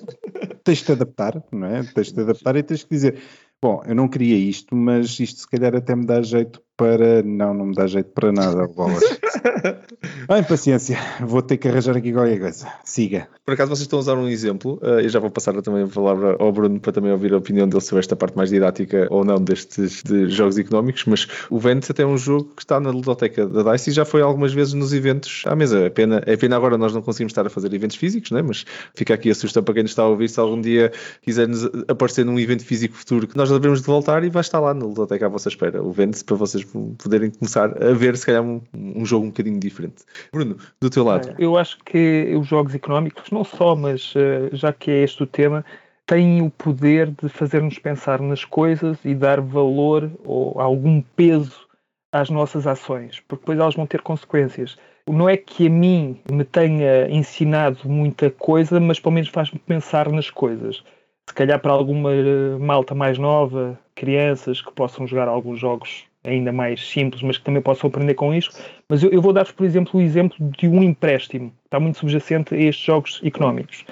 [0.64, 1.82] tens de adaptar, não é?
[1.82, 3.18] Tens de te adaptar e tens de dizer,
[3.62, 7.22] bom, eu não queria isto, mas isto se calhar até me dá jeito para.
[7.24, 9.02] Não, não me dá jeito para nada, bolas.
[10.28, 12.66] Bem, paciência, vou ter que arranjar aqui qualquer coisa.
[12.84, 13.28] Siga.
[13.44, 16.36] Por acaso vocês estão a usar um exemplo, eu já vou passar também a palavra
[16.38, 19.42] ao Bruno para também ouvir a opinião dele sobre esta parte mais didática ou não
[19.42, 23.46] destes de jogos económicos, mas o Venice até é um jogo que está na ludoteca
[23.46, 25.80] da DICE e já foi algumas vezes nos eventos à mesa.
[25.80, 28.42] É pena, é pena agora nós não conseguimos estar a fazer eventos físicos, né?
[28.42, 28.64] mas
[28.94, 32.24] fica aqui a sugestão para quem nos está a ouvir, se algum dia quiser-nos aparecer
[32.24, 35.26] num evento físico futuro que nós devemos de voltar e vai estar lá na ludoteca
[35.26, 35.82] à vossa espera.
[35.82, 36.67] O Venice para vocês
[37.02, 40.04] poderem começar a ver se calhar um, um jogo um bocadinho diferente.
[40.32, 41.34] Bruno, do teu lado.
[41.38, 45.26] Eu acho que os jogos económicos, não só, mas uh, já que é este o
[45.26, 45.64] tema,
[46.06, 51.68] têm o poder de fazer-nos pensar nas coisas e dar valor ou algum peso
[52.10, 54.78] às nossas ações, porque depois elas vão ter consequências.
[55.06, 60.10] Não é que a mim me tenha ensinado muita coisa, mas pelo menos faz-me pensar
[60.10, 60.82] nas coisas.
[61.28, 66.52] Se calhar para alguma eh, malta mais nova, crianças que possam jogar alguns jogos ainda
[66.52, 68.56] mais simples, mas que também possam aprender com isto.
[68.88, 71.52] Mas eu, eu vou dar-vos, por exemplo, o exemplo de um empréstimo.
[71.64, 73.84] Está muito subjacente a estes jogos económicos.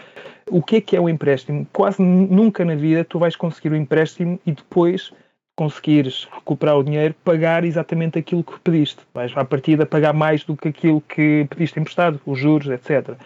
[0.50, 1.66] O que é que é um empréstimo?
[1.72, 5.12] Quase nunca na vida tu vais conseguir o um empréstimo e depois
[5.56, 9.00] conseguires recuperar o dinheiro, pagar exatamente aquilo que pediste.
[9.14, 13.16] Vais à partida pagar mais do que aquilo que pediste emprestado, os juros, etc.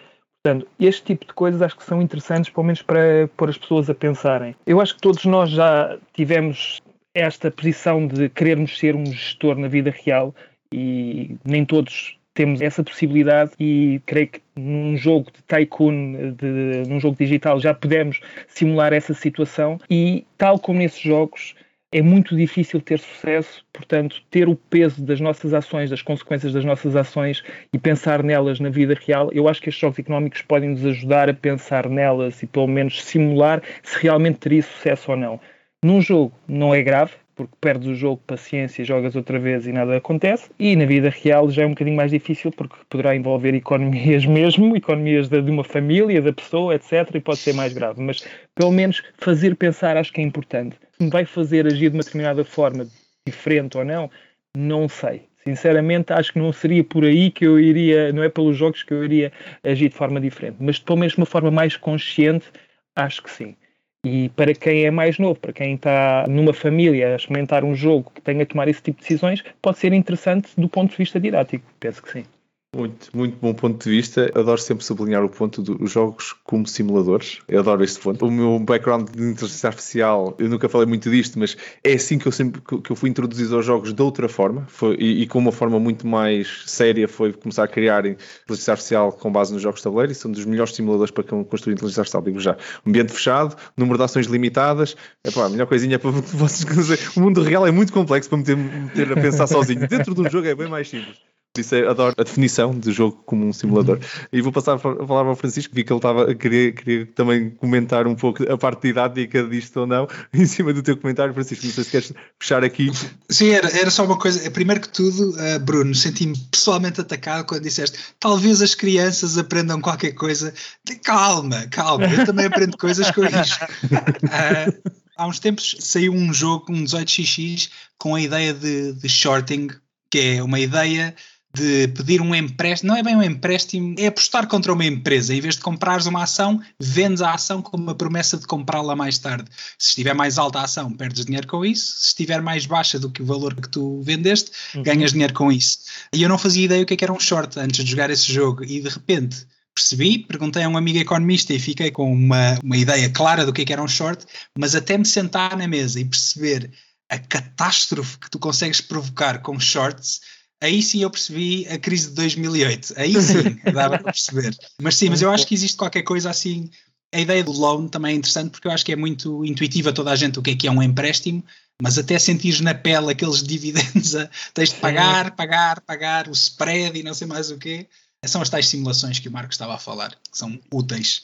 [0.43, 3.91] Portanto, este tipo de coisas acho que são interessantes, pelo menos para pôr as pessoas
[3.91, 4.55] a pensarem.
[4.67, 6.81] Eu acho que todos nós já tivemos
[7.15, 10.35] esta posição de querermos ser um gestor na vida real
[10.73, 17.01] e nem todos temos essa possibilidade e creio que num jogo de tycoon, de, num
[17.01, 21.55] jogo digital, já podemos simular essa situação e tal como nesses jogos
[21.93, 26.65] é muito difícil ter sucesso, portanto, ter o peso das nossas ações, das consequências das
[26.65, 27.43] nossas ações
[27.73, 31.29] e pensar nelas na vida real, eu acho que estes jogos económicos podem nos ajudar
[31.29, 35.41] a pensar nelas e pelo menos simular se realmente teria sucesso ou não.
[35.83, 39.97] Num jogo não é grave, porque perdes o jogo, paciência, jogas outra vez e nada
[39.97, 40.51] acontece.
[40.59, 44.77] E na vida real já é um bocadinho mais difícil, porque poderá envolver economias mesmo,
[44.77, 47.15] economias de, de uma família, da pessoa, etc.
[47.15, 48.03] E pode ser mais grave.
[48.03, 48.23] Mas
[48.55, 50.77] pelo menos fazer pensar acho que é importante.
[50.99, 52.87] Se me vai fazer agir de uma determinada forma,
[53.27, 54.11] diferente ou não,
[54.55, 55.31] não sei.
[55.45, 58.93] Sinceramente, acho que não seria por aí que eu iria, não é pelos jogos que
[58.93, 59.33] eu iria
[59.65, 62.47] agir de forma diferente, mas pelo menos de uma forma mais consciente,
[62.95, 63.57] acho que sim.
[64.05, 68.11] E para quem é mais novo, para quem está numa família a experimentar um jogo
[68.15, 71.21] que tenha a tomar esse tipo de decisões, pode ser interessante do ponto de vista
[71.21, 71.65] didático.
[71.79, 72.25] Penso que sim.
[72.73, 74.31] Muito, muito bom ponto de vista.
[74.33, 77.41] Adoro sempre sublinhar o ponto dos jogos como simuladores.
[77.49, 78.25] Eu adoro este ponto.
[78.25, 82.29] O meu background de inteligência artificial, eu nunca falei muito disto, mas é assim que
[82.29, 85.41] eu sempre que eu fui introduzido aos jogos de outra forma foi, e, e, com
[85.41, 89.81] uma forma muito mais séria foi começar a criar inteligência artificial com base nos jogos
[89.81, 92.57] de tabuleiro e são dos melhores simuladores para construir inteligência artificial, digo já.
[92.87, 94.97] Ambiente fechado, número de ações limitadas.
[95.25, 97.17] Epá, a melhor coisinha para vocês.
[97.17, 99.89] O mundo real é muito complexo para me ter, me ter a pensar sozinho.
[99.89, 101.19] Dentro de um jogo é bem mais simples.
[101.59, 103.97] Isso adoro a definição de jogo como um simulador.
[103.97, 104.27] Uhum.
[104.33, 107.51] E vou passar a palavra ao Francisco, vi que ele estava a querer, querer também
[107.51, 111.67] comentar um pouco a parte didática disto ou não, em cima do teu comentário, Francisco.
[111.67, 112.93] Não sei se queres fechar aqui.
[113.29, 114.49] Sim, era, era só uma coisa.
[114.53, 120.13] Primeiro que tudo, uh, Bruno, senti-me pessoalmente atacado quando disseste talvez as crianças aprendam qualquer
[120.13, 120.55] coisa.
[121.03, 123.65] Calma, calma, eu também aprendo coisas com isto.
[123.85, 129.69] Uh, há uns tempos saiu um jogo, um 18xx, com a ideia de, de shorting,
[130.09, 131.15] que é uma ideia
[131.53, 135.35] de pedir um empréstimo, não é bem um empréstimo, é apostar contra uma empresa.
[135.35, 139.19] Em vez de comprares uma ação, vendes a ação com uma promessa de comprá-la mais
[139.19, 139.51] tarde.
[139.79, 142.01] Se estiver mais alta a ação, perdes dinheiro com isso.
[142.01, 144.83] Se estiver mais baixa do que o valor que tu vendeste, uhum.
[144.83, 145.79] ganhas dinheiro com isso.
[146.13, 148.11] E eu não fazia ideia o que, é que era um short antes de jogar
[148.11, 148.65] esse jogo.
[148.65, 149.45] E de repente
[149.75, 153.63] percebi, perguntei a um amigo economista e fiquei com uma, uma ideia clara do que,
[153.63, 154.25] é que era um short,
[154.57, 156.71] mas até me sentar na mesa e perceber
[157.09, 160.21] a catástrofe que tu consegues provocar com shorts
[160.61, 162.95] aí sim eu percebi a crise de 2008.
[162.97, 164.57] Aí sim dava para perceber.
[164.81, 166.71] Mas sim, mas eu acho que existe qualquer coisa assim.
[167.13, 170.13] A ideia do loan também é interessante porque eu acho que é muito intuitiva toda
[170.13, 171.45] a gente o que é que é um empréstimo,
[171.83, 176.99] mas até sentires na pele aqueles dividendos, a, tens de pagar, pagar, pagar, o spread
[176.99, 177.89] e não sei mais o quê.
[178.27, 181.23] São as tais simulações que o Marco estava a falar, que são úteis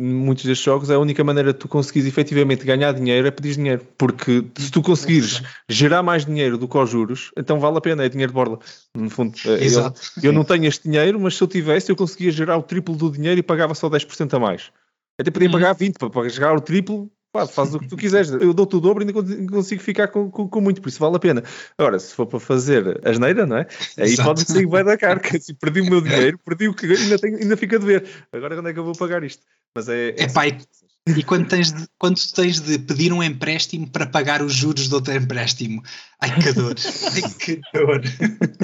[0.00, 3.86] muitos destes jogos, a única maneira de tu conseguires efetivamente ganhar dinheiro é pedir dinheiro.
[3.98, 8.04] Porque se tu conseguires gerar mais dinheiro do que aos juros, então vale a pena,
[8.04, 8.58] é dinheiro de borla.
[8.96, 9.66] No fundo, eh.
[9.66, 9.92] Eu,
[10.22, 13.10] eu não tenho este dinheiro, mas se eu tivesse, eu conseguia gerar o triplo do
[13.10, 14.72] dinheiro e pagava só 10% a mais.
[15.20, 15.52] Até podia uhum.
[15.52, 17.10] pagar 20% para gerar o triplo.
[17.32, 20.28] Pá, faz o que tu quiseres, eu dou-te o dobro e ainda consigo ficar com,
[20.28, 21.44] com, com, muito, por isso vale a pena.
[21.78, 23.68] Agora, se for para fazer asneira, não é?
[23.96, 25.38] Aí pode sair bem da carga.
[25.38, 28.04] Se perdi o meu dinheiro, perdi o que ainda, tenho, ainda fica a dever.
[28.32, 29.44] Agora, quando é que eu vou pagar isto?
[29.76, 30.10] Mas é.
[30.10, 30.58] É, é pai.
[31.06, 34.96] E quando tens, de, quando tens de pedir um empréstimo para pagar os juros do
[34.96, 35.82] outro empréstimo?
[36.20, 36.74] Ai que dor!
[37.14, 38.02] Ai que dor!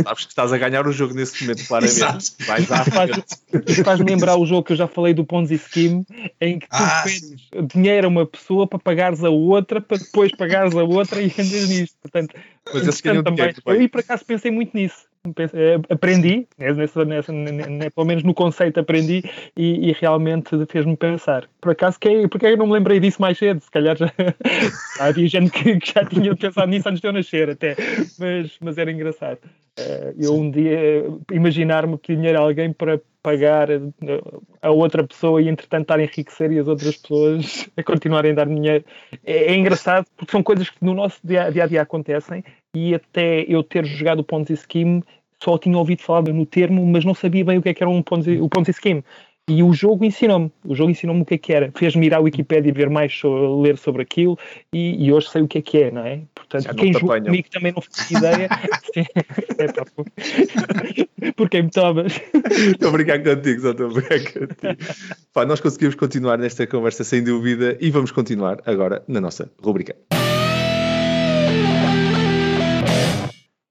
[0.05, 1.97] Sabes que estás a ganhar o jogo nesse momento, claramente.
[1.97, 2.25] Exato.
[2.47, 2.85] Vais à
[3.83, 6.05] Faz-me lembrar o jogo que eu já falei do Ponzi Scheme,
[6.41, 10.31] em que tu ah, pedes dinheiro a uma pessoa para pagares a outra, para depois
[10.37, 11.97] pagares a outra e andas nisto.
[12.03, 12.35] Portanto,
[12.73, 13.35] Mas esse também.
[13.35, 15.07] Dinheiro, eu, e por acaso pensei muito nisso
[15.89, 17.33] aprendi, né, nessa, nessa,
[17.95, 19.23] pelo menos no conceito aprendi
[19.57, 21.49] e, e realmente fez-me pensar.
[21.61, 23.61] Por acaso, que, porque eu não me lembrei disso mais cedo?
[23.61, 24.13] Se calhar já,
[25.01, 27.77] havia gente que, que, já tinha pensado nisso antes de eu nascer até,
[28.19, 29.39] mas, mas era engraçado.
[29.79, 33.69] Eh, eu um dia imaginar-me que dinheiro alguém para pagar
[34.63, 38.35] a outra pessoa e entretanto estar a enriquecer e as outras pessoas a continuarem a
[38.37, 38.85] dar dinheiro.
[39.25, 43.41] É, é engraçado porque são coisas que no nosso dia, a dia acontecem e até
[43.49, 45.03] eu ter jogado o Ponzi Scheme
[45.43, 47.91] só tinha ouvido falar no termo, mas não sabia bem o que, é que era
[47.91, 49.05] um Ponzi, o Ponzi Scheme.
[49.49, 52.19] E o jogo ensinou-me, o jogo ensinou-me o que é que era, fez-me ir à
[52.19, 54.37] Wikipedia e ver mais, sobre, ler sobre aquilo
[54.73, 56.23] e, e, hoje sei o que é que é, não é?
[56.35, 58.49] Portanto, quem joga comigo também não faz ideia.
[59.57, 59.85] é, pá,
[61.37, 62.21] por quem me tomas?
[62.51, 64.95] Estou a brincar contigo, só estou a brincar contigo.
[65.33, 69.95] Pá, nós conseguimos continuar nesta conversa sem dúvida e vamos continuar agora na nossa rubrica.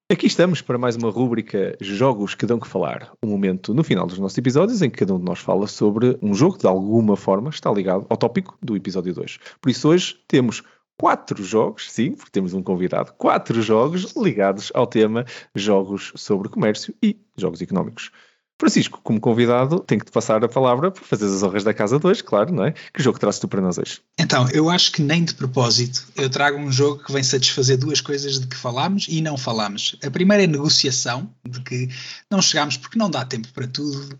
[0.07, 3.11] Aqui estamos para mais uma rúbrica Jogos que dão que falar.
[3.23, 6.15] Um momento no final dos nossos episódios em que cada um de nós fala sobre
[6.21, 9.39] um jogo que de alguma forma está ligado ao tópico do episódio 2.
[9.59, 10.61] Por isso hoje temos
[10.95, 15.25] quatro jogos, sim, porque temos um convidado, quatro jogos ligados ao tema
[15.55, 18.11] jogos sobre comércio e jogos económicos.
[18.59, 21.99] Francisco, como convidado, tenho que te passar a palavra para fazer as honras da casa
[21.99, 22.73] de hoje, claro, não é?
[22.93, 24.01] Que jogo trazes tu para nós hoje?
[24.17, 27.99] Então, eu acho que nem de propósito eu trago um jogo que vem satisfazer duas
[27.99, 29.97] coisas de que falámos e não falámos.
[30.03, 31.89] A primeira é negociação, de que
[32.31, 34.17] não chegámos porque não dá tempo para tudo,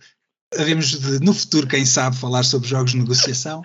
[0.53, 3.61] havemos de, no futuro, quem sabe, falar sobre jogos de negociação.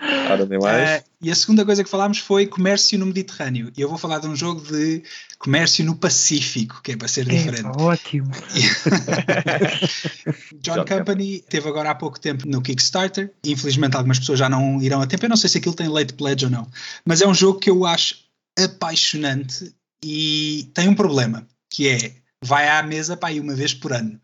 [0.61, 1.01] Mais.
[1.01, 3.71] Uh, e a segunda coisa que falámos foi comércio no Mediterrâneo.
[3.77, 5.03] E eu vou falar de um jogo de
[5.37, 7.77] comércio no Pacífico, que é para ser é, diferente.
[7.77, 8.31] Ótimo.
[10.61, 13.31] John Company teve agora há pouco tempo no Kickstarter.
[13.45, 15.25] Infelizmente, algumas pessoas já não irão a tempo.
[15.25, 16.67] Eu não sei se aquilo tem late pledge ou não.
[17.05, 18.15] Mas é um jogo que eu acho
[18.57, 19.73] apaixonante
[20.03, 24.19] e tem um problema, que é vai à mesa para aí uma vez por ano.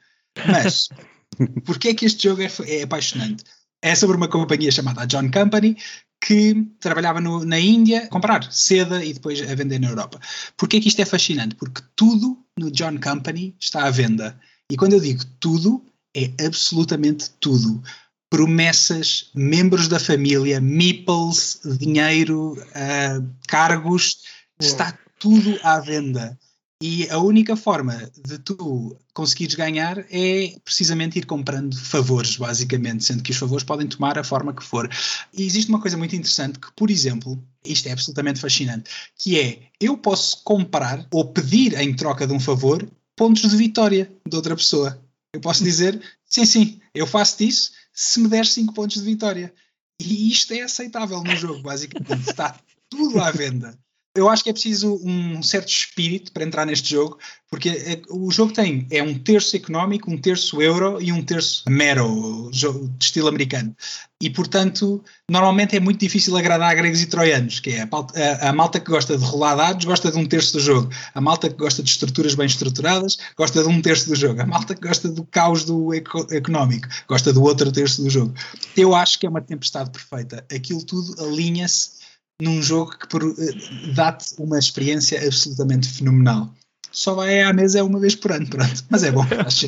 [0.45, 0.89] Mas,
[1.65, 3.43] porquê é que este jogo é, é apaixonante?
[3.81, 5.77] É sobre uma companhia chamada John Company
[6.19, 10.19] que trabalhava no, na Índia a comprar seda e depois a vender na Europa.
[10.57, 11.55] Porquê que isto é fascinante?
[11.55, 14.39] Porque tudo no John Company está à venda.
[14.71, 15.85] E quando eu digo tudo,
[16.15, 17.81] é absolutamente tudo.
[18.29, 24.17] Promessas, membros da família, meeples, dinheiro, uh, cargos,
[24.59, 26.37] está tudo à venda.
[26.81, 33.23] E a única forma de tu conseguires ganhar é precisamente ir comprando favores, basicamente, sendo
[33.23, 34.87] que os favores podem tomar a forma que for.
[35.33, 39.69] E existe uma coisa muito interessante que, por exemplo, isto é absolutamente fascinante, que é
[39.81, 44.55] eu posso comprar ou pedir em troca de um favor pontos de vitória de outra
[44.55, 45.01] pessoa.
[45.33, 45.99] Eu posso dizer,
[46.29, 49.51] sim, sim, eu faço isso se me der 5 pontos de vitória.
[49.99, 52.29] E isto é aceitável no jogo, basicamente.
[52.29, 52.55] Está
[52.87, 53.75] tudo à venda
[54.17, 58.29] eu acho que é preciso um certo espírito para entrar neste jogo, porque é, o
[58.31, 63.05] jogo tem é um terço económico, um terço euro e um terço mero, jogo de
[63.05, 63.75] estilo americano.
[64.19, 68.49] E, portanto, normalmente é muito difícil agradar a gregos e troianos, que é a, a,
[68.49, 71.47] a, malta que gosta de rolar dados gosta de um terço do jogo, a malta
[71.47, 74.81] que gosta de estruturas bem estruturadas gosta de um terço do jogo, a malta que
[74.81, 78.33] gosta do caos do eco, económico gosta do outro terço do jogo.
[78.75, 80.43] Eu acho que é uma tempestade perfeita.
[80.51, 82.06] Aquilo tudo alinha-se
[82.41, 86.49] num jogo que uh, dá-te uma experiência absolutamente fenomenal.
[86.91, 88.83] Só vai à mesa uma vez por ano, pronto.
[88.89, 89.67] Mas é bom, acho.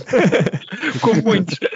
[1.01, 1.59] Com muitos.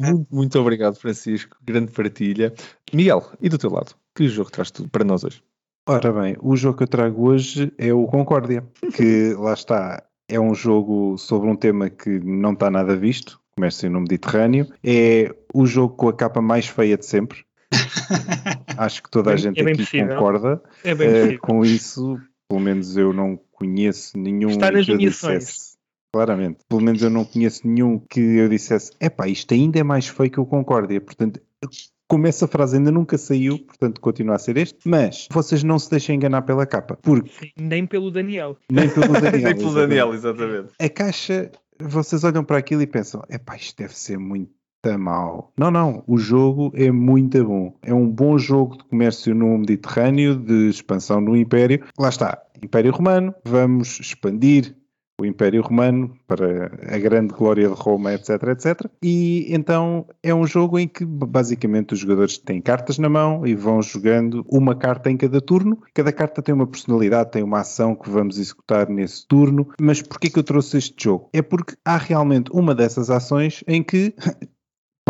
[0.00, 1.58] Muito, muito obrigado, Francisco.
[1.62, 2.54] Grande partilha.
[2.90, 3.94] Miguel, e do teu lado?
[4.14, 5.42] Que jogo traz tu para nós hoje?
[5.86, 10.40] Ora bem, o jogo que eu trago hoje é o Concórdia, que lá está, é
[10.40, 14.72] um jogo sobre um tema que não está nada visto, comércio no Mediterrâneo.
[14.82, 17.44] É o jogo com a capa mais feia de sempre,
[18.76, 20.08] Acho que toda a gente é aqui possível.
[20.08, 22.18] concorda é uh, com isso.
[22.48, 25.78] Pelo menos eu não conheço nenhum Está nas que eu dissesse.
[26.12, 26.58] Claramente.
[26.68, 30.30] Pelo menos eu não conheço nenhum que eu dissesse epá, isto ainda é mais feio
[30.30, 31.00] que o Concórdia.
[31.00, 31.40] Portanto,
[32.08, 35.88] como essa frase ainda nunca saiu, portanto continua a ser este, mas vocês não se
[35.88, 36.98] deixem enganar pela capa.
[37.00, 37.52] Porque...
[37.56, 38.56] Nem pelo Daniel.
[38.68, 39.42] Nem pelo Daniel.
[39.42, 40.72] nem pelo Daniel, exatamente.
[40.80, 44.50] A caixa, vocês olham para aquilo e pensam, epá, isto deve ser muito
[44.82, 45.52] está mal.
[45.56, 46.02] Não, não.
[46.06, 47.74] O jogo é muito bom.
[47.82, 51.84] É um bom jogo de comércio no Mediterrâneo, de expansão no Império.
[51.98, 52.42] Lá está.
[52.62, 53.34] Império Romano.
[53.44, 54.74] Vamos expandir
[55.20, 58.90] o Império Romano para a grande glória de Roma, etc, etc.
[59.02, 63.54] E então é um jogo em que basicamente os jogadores têm cartas na mão e
[63.54, 65.78] vão jogando uma carta em cada turno.
[65.92, 69.68] Cada carta tem uma personalidade, tem uma ação que vamos executar nesse turno.
[69.78, 71.28] Mas porquê que eu trouxe este jogo?
[71.34, 74.14] É porque há realmente uma dessas ações em que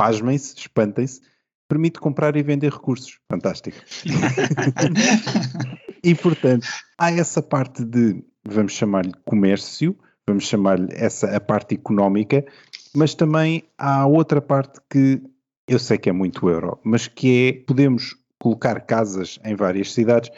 [0.01, 1.21] pasmem-se, espantem-se,
[1.69, 3.19] permite comprar e vender recursos.
[3.31, 3.77] Fantástico.
[6.03, 9.95] e portanto, há essa parte de, vamos chamar-lhe comércio,
[10.27, 12.47] vamos chamar-lhe essa a parte económica,
[12.97, 15.23] mas também há outra parte que
[15.69, 20.31] eu sei que é muito euro, mas que é podemos colocar casas em várias cidades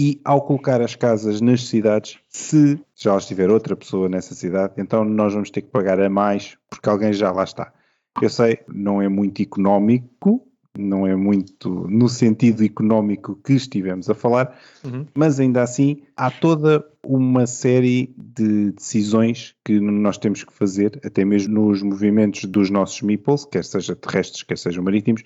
[0.00, 5.04] e ao colocar as casas nas cidades, se já estiver outra pessoa nessa cidade, então
[5.04, 7.74] nós vamos ter que pagar a mais porque alguém já lá está.
[8.20, 10.46] Eu sei, não é muito económico,
[10.76, 15.06] não é muito no sentido económico que estivemos a falar, uhum.
[15.14, 21.24] mas ainda assim há toda uma série de decisões que nós temos que fazer, até
[21.24, 25.22] mesmo nos movimentos dos nossos meeples, quer seja terrestres, quer sejam marítimos,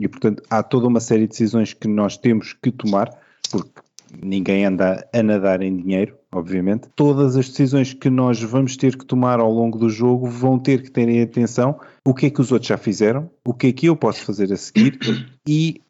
[0.00, 3.10] e portanto há toda uma série de decisões que nós temos que tomar,
[3.50, 3.80] porque
[4.22, 6.88] ninguém anda a nadar em dinheiro, obviamente.
[6.94, 10.82] Todas as decisões que nós vamos ter que tomar ao longo do jogo vão ter
[10.82, 13.86] que terem atenção o que é que os outros já fizeram, o que é que
[13.86, 14.98] eu posso fazer a seguir
[15.48, 15.80] e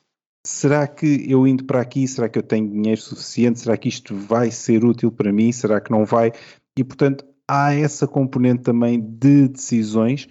[0.46, 3.60] será que eu indo para aqui, será que eu tenho dinheiro suficiente?
[3.60, 5.50] Será que isto vai ser útil para mim?
[5.52, 6.32] Será que não vai?
[6.78, 10.28] E portanto há essa componente também de decisões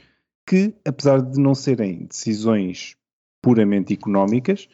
[0.48, 2.96] que, apesar de não serem decisões
[3.42, 4.68] puramente económicas,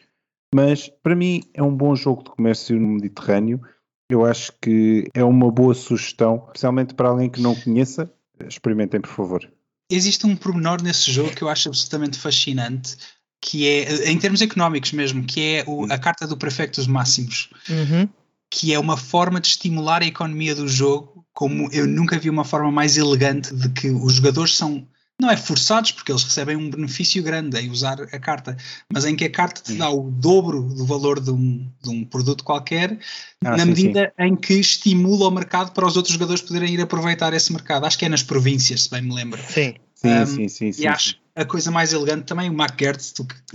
[0.54, 3.60] mas para mim é um bom jogo de comércio no Mediterrâneo.
[4.08, 8.12] Eu acho que é uma boa sugestão, especialmente para alguém que não conheça.
[8.46, 9.50] Experimentem, por favor.
[9.90, 12.96] Existe um pormenor nesse jogo que eu acho absolutamente fascinante,
[13.40, 17.50] que é, em termos económicos mesmo, que é o, a carta do Prefectos Máximos.
[17.68, 18.08] Uhum.
[18.50, 22.44] Que é uma forma de estimular a economia do jogo, como eu nunca vi uma
[22.44, 24.86] forma mais elegante de que os jogadores são
[25.22, 28.56] não é forçados, porque eles recebem um benefício grande em usar a carta,
[28.92, 32.04] mas em que a carta te dá o dobro do valor de um, de um
[32.04, 32.98] produto qualquer,
[33.44, 34.26] ah, na sim, medida sim.
[34.26, 37.86] em que estimula o mercado para os outros jogadores poderem ir aproveitar esse mercado.
[37.86, 39.40] Acho que é nas províncias, se bem me lembro.
[39.48, 39.74] Sim.
[39.94, 42.26] Sim, um, sim, sim, sim, E acho a coisa mais elegante.
[42.26, 43.12] Também o Gertz,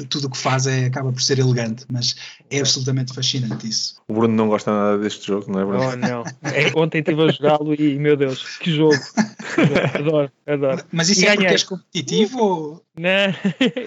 [0.10, 2.16] tudo o que faz é, acaba por ser elegante, mas
[2.50, 4.02] é absolutamente fascinante isso.
[4.08, 5.84] O Bruno não gosta nada deste jogo, não é, Bruno?
[5.84, 6.24] Oh, não.
[6.44, 8.96] É, ontem estive a jogá-lo e, meu Deus, que jogo.
[9.94, 10.84] adoro, adoro.
[10.92, 11.38] Mas isso e é ganhei.
[11.38, 12.84] porque és competitivo ou...
[12.98, 13.10] Não,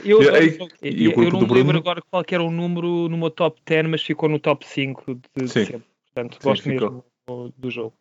[0.05, 3.89] eu, eu, eu, eu não me lembro agora qual era o número meu top 10,
[3.89, 5.83] mas ficou no top 5 de, de sempre.
[6.15, 7.05] Portanto, Sim, gosto ficou.
[7.29, 7.95] mesmo do jogo.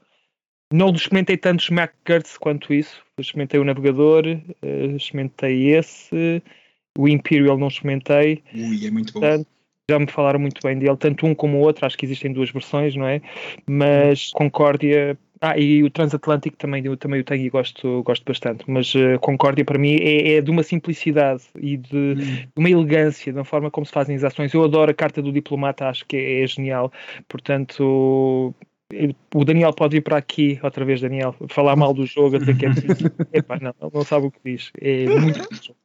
[0.72, 3.02] Não experimentei tantos MacGurts quanto isso.
[3.18, 6.42] Experimentei o navegador, uh, experimentei esse,
[6.98, 8.44] o Imperial não experimentei.
[8.54, 9.44] Ui, é muito bom.
[9.90, 12.52] já me falaram muito bem dele, tanto um como o outro, acho que existem duas
[12.52, 13.22] versões, não é?
[13.68, 15.18] Mas Concórdia.
[15.42, 18.66] Ah, e o Transatlântico também, eu também o tenho e gosto, gosto bastante.
[18.68, 22.16] Mas uh, Concórdia para mim é, é, de uma simplicidade e de, hum.
[22.16, 24.54] de, uma elegância na forma como se fazem as ações.
[24.54, 26.92] Eu adoro a carta do diplomata, acho que é, é genial.
[27.30, 28.54] Portanto,
[29.34, 32.66] o Daniel pode ir para aqui, outra vez, Daniel, falar mal do jogo, até que
[32.66, 32.70] é
[33.40, 34.72] Epá, não, não sabe o que diz.
[34.80, 35.76] É muito bom.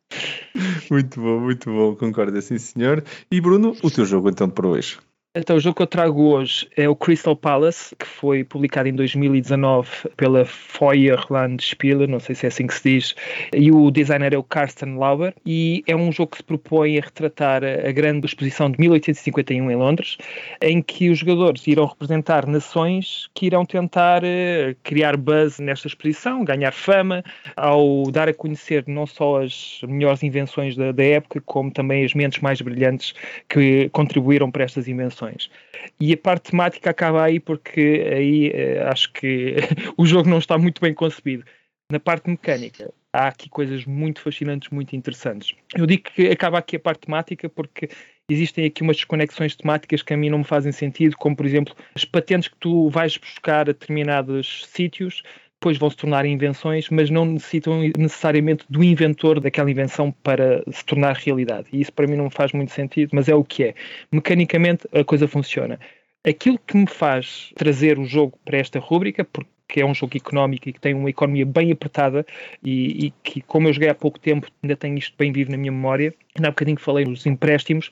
[0.90, 3.04] Muito bom, muito bom, concordo, sim senhor.
[3.30, 4.98] E Bruno, o teu jogo então para hoje?
[5.36, 8.94] Então, o jogo que eu trago hoje é o Crystal Palace, que foi publicado em
[8.94, 13.16] 2019 pela Feuerland Spiele, não sei se é assim que se diz,
[13.52, 17.00] e o designer é o Carsten Lauber, e é um jogo que se propõe a
[17.00, 20.18] retratar a grande exposição de 1851 em Londres,
[20.62, 26.44] em que os jogadores irão representar nações que irão tentar eh, criar buzz nesta exposição,
[26.44, 27.24] ganhar fama,
[27.56, 32.14] ao dar a conhecer não só as melhores invenções da, da época, como também as
[32.14, 33.12] mentes mais brilhantes
[33.48, 35.23] que contribuíram para estas invenções.
[36.00, 39.56] E a parte temática acaba aí porque aí uh, acho que
[39.96, 41.44] o jogo não está muito bem concebido.
[41.90, 45.54] Na parte mecânica, há aqui coisas muito fascinantes, muito interessantes.
[45.76, 47.88] Eu digo que acaba aqui a parte temática porque
[48.28, 51.74] existem aqui umas desconexões temáticas que a mim não me fazem sentido, como por exemplo
[51.94, 55.22] as patentes que tu vais buscar a determinados sítios
[55.60, 60.84] depois vão se tornar invenções, mas não necessitam necessariamente do inventor daquela invenção para se
[60.84, 61.68] tornar realidade.
[61.72, 63.74] E isso para mim não faz muito sentido, mas é o que é.
[64.12, 65.78] Mecanicamente a coisa funciona.
[66.26, 70.68] Aquilo que me faz trazer o jogo para esta rúbrica, porque é um jogo económico
[70.68, 72.26] e que tem uma economia bem apertada
[72.62, 75.56] e, e, que, como eu joguei há pouco tempo, ainda tenho isto bem vivo na
[75.56, 76.14] minha memória.
[76.36, 77.90] Ainda há bocadinho que falei nos empréstimos,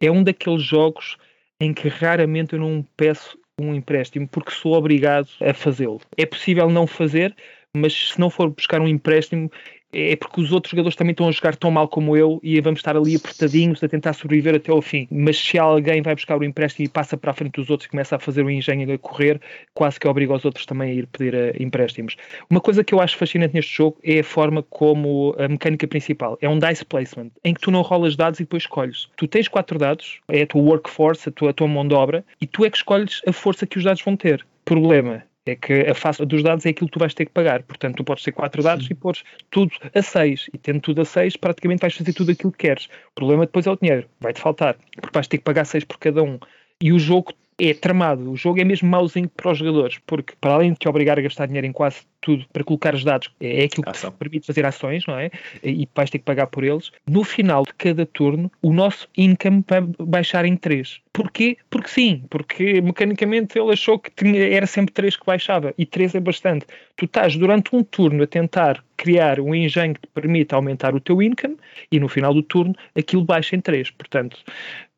[0.00, 1.16] é um daqueles jogos
[1.60, 6.00] em que raramente eu não peço um empréstimo porque sou obrigado a fazê-lo.
[6.16, 7.34] É possível não fazer,
[7.76, 9.50] mas se não for buscar um empréstimo,
[9.92, 12.80] é porque os outros jogadores também estão a jogar tão mal como eu e vamos
[12.80, 15.06] estar ali apertadinhos a tentar sobreviver até ao fim.
[15.10, 17.90] Mas se alguém vai buscar o empréstimo e passa para a frente dos outros e
[17.90, 19.40] começa a fazer o engenho a correr,
[19.74, 22.16] quase que obriga os outros também a ir pedir uh, empréstimos.
[22.48, 26.38] Uma coisa que eu acho fascinante neste jogo é a forma como a mecânica principal
[26.40, 29.08] é um dice placement, em que tu não rolas dados e depois escolhes.
[29.16, 32.24] Tu tens quatro dados, é a tua workforce, a tua, a tua mão de obra,
[32.40, 34.44] e tu é que escolhes a força que os dados vão ter.
[34.64, 37.62] Problema, é que a face dos dados é aquilo que tu vais ter que pagar.
[37.62, 38.92] Portanto, tu podes ter quatro dados Sim.
[38.92, 40.48] e pôres tudo a seis.
[40.52, 42.86] E tendo tudo a seis, praticamente vais fazer tudo aquilo que queres.
[42.86, 44.08] O problema depois é o dinheiro.
[44.20, 44.76] Vai-te faltar.
[45.00, 46.38] Porque vais ter que pagar seis por cada um.
[46.80, 48.30] E o jogo é tramado.
[48.30, 51.22] O jogo é mesmo mauzinho para os jogadores, porque para além de te obrigar a
[51.22, 54.64] gastar dinheiro em quase tudo para colocar os dados, é aquilo que te permite fazer
[54.64, 55.30] ações, não é?
[55.62, 56.92] E vais ter que pagar por eles.
[57.06, 61.00] No final de cada turno, o nosso income vai baixar em 3.
[61.12, 61.56] Porquê?
[61.68, 66.14] Porque sim, porque mecanicamente ele achou que tinha, era sempre 3 que baixava, e 3
[66.14, 66.64] é bastante.
[66.96, 71.00] Tu estás durante um turno a tentar criar um engenho que te permita aumentar o
[71.00, 71.56] teu income,
[71.90, 73.90] e no final do turno aquilo baixa em 3.
[73.90, 74.38] Portanto,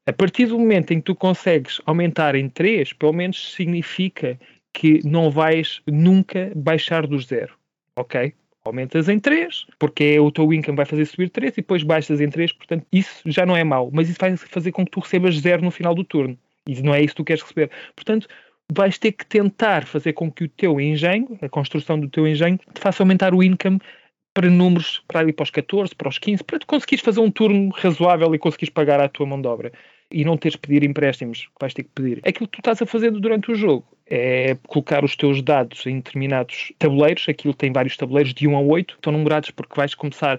[0.06, 4.38] a partir do momento em que tu consegues aumentar em 3, pelo menos significa
[4.72, 7.56] que não vais nunca baixar do zero,
[7.96, 8.34] ok?
[8.64, 12.28] Aumentas em 3, porque o teu income vai fazer subir 3 e depois baixas em
[12.28, 15.38] 3, portanto isso já não é mau, mas isso vai fazer com que tu recebas
[15.38, 16.38] zero no final do turno.
[16.66, 17.70] E não é isso que tu queres receber.
[17.94, 18.26] Portanto,
[18.72, 22.58] vais ter que tentar fazer com que o teu engenho, a construção do teu engenho,
[22.72, 23.78] te faça aumentar o income
[24.32, 27.30] para números para ali para os 14, para os 15, para tu conseguires fazer um
[27.30, 29.72] turno razoável e conseguires pagar a tua mão de obra
[30.14, 32.20] e não teres que pedir empréstimos, vais ter que pedir.
[32.24, 35.96] Aquilo que tu estás a fazer durante o jogo é colocar os teus dados em
[35.96, 40.38] determinados tabuleiros, aquilo tem vários tabuleiros de 1 a 8, estão numerados porque vais começar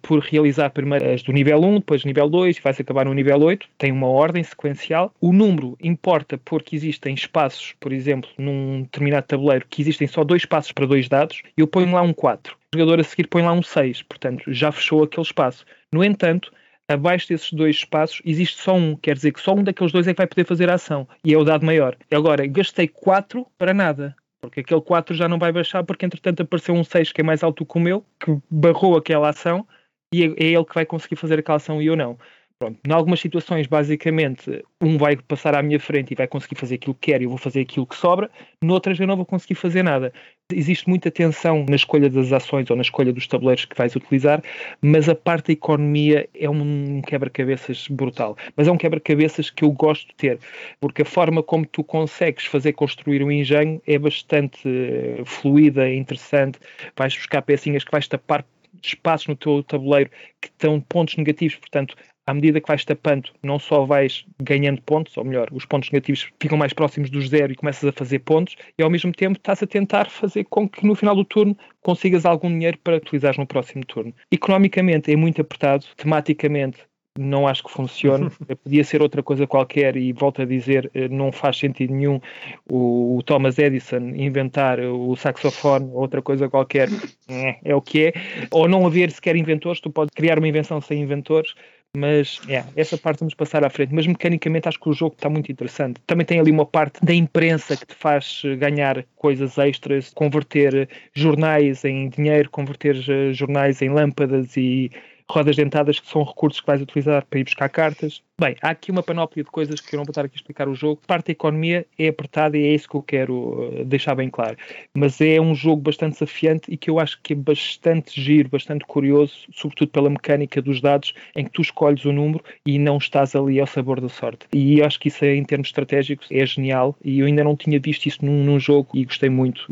[0.00, 3.42] por realizar primeiro as do nível 1, depois nível 2 e vais acabar no nível
[3.42, 3.68] 8.
[3.76, 5.12] Tem uma ordem sequencial.
[5.20, 10.42] O número importa porque existem espaços, por exemplo, num determinado tabuleiro, que existem só dois
[10.42, 12.56] espaços para dois dados, eu ponho lá um 4.
[12.72, 15.66] O jogador a seguir põe lá um 6, portanto já fechou aquele espaço.
[15.92, 16.52] No entanto,
[16.90, 20.12] abaixo desses dois espaços existe só um, quer dizer que só um daqueles dois é
[20.12, 21.96] que vai poder fazer a ação e é o dado maior.
[22.10, 26.74] Agora, gastei 4 para nada, porque aquele 4 já não vai baixar, porque entretanto apareceu
[26.74, 29.66] um 6 que é mais alto que o meu, que barrou aquela ação
[30.12, 32.18] e é, é ele que vai conseguir fazer aquela ação e eu não.
[32.58, 36.74] Pronto, em algumas situações, basicamente, um vai passar à minha frente e vai conseguir fazer
[36.74, 38.30] aquilo que quer e eu vou fazer aquilo que sobra,
[38.60, 40.12] noutras eu não vou conseguir fazer nada.
[40.52, 44.42] Existe muita tensão na escolha das ações ou na escolha dos tabuleiros que vais utilizar,
[44.80, 48.36] mas a parte da economia é um quebra-cabeças brutal.
[48.56, 50.38] Mas é um quebra-cabeças que eu gosto de ter,
[50.80, 56.58] porque a forma como tu consegues fazer construir um engenho é bastante eh, fluida, interessante.
[56.96, 58.44] Vais buscar pecinhas que vais tapar
[58.82, 60.10] espaços no teu tabuleiro
[60.40, 65.16] que estão pontos negativos, portanto, à medida que vais tapando, não só vais ganhando pontos,
[65.16, 68.56] ou melhor, os pontos negativos ficam mais próximos do zero e começas a fazer pontos,
[68.78, 72.24] e ao mesmo tempo estás a tentar fazer com que no final do turno consigas
[72.24, 74.14] algum dinheiro para utilizar no próximo turno.
[74.30, 76.78] Economicamente é muito apertado, tematicamente
[77.20, 78.30] não acho que funcione.
[78.64, 82.20] Podia ser outra coisa qualquer e volto a dizer, eh, não faz sentido nenhum
[82.68, 86.88] o, Thomas Edison inventar o saxofone, outra coisa qualquer,
[87.28, 88.12] é, é o que é.
[88.50, 91.54] Ou não haver sequer inventores, tu podes criar uma invenção sem inventores,
[91.96, 92.40] mas
[92.76, 93.92] essa parte vamos passar à frente.
[93.92, 96.00] Mas mecanicamente acho que o jogo está muito interessante.
[96.06, 101.84] Também tem ali uma parte da imprensa que te faz ganhar coisas extras, converter jornais
[101.84, 104.90] em dinheiro, converter eh, jornais em lâmpadas e
[105.30, 108.22] rodas dentadas que são recursos que vais utilizar para ir buscar cartas.
[108.40, 110.66] Bem, há aqui uma panóplia de coisas que eu não vou estar aqui a explicar
[110.66, 111.02] o jogo.
[111.06, 114.56] Parte da economia é apertada e é isso que eu quero eh, deixar bem claro.
[114.94, 118.86] Mas é um jogo bastante desafiante e que eu acho que é bastante giro, bastante
[118.86, 123.36] curioso, sobretudo pela mecânica dos dados, em que tu escolhes o número e não estás
[123.36, 124.46] ali ao sabor da sorte.
[124.54, 128.06] E acho que isso, em termos estratégicos, é genial e eu ainda não tinha visto
[128.06, 129.66] isso num, num jogo e gostei muito.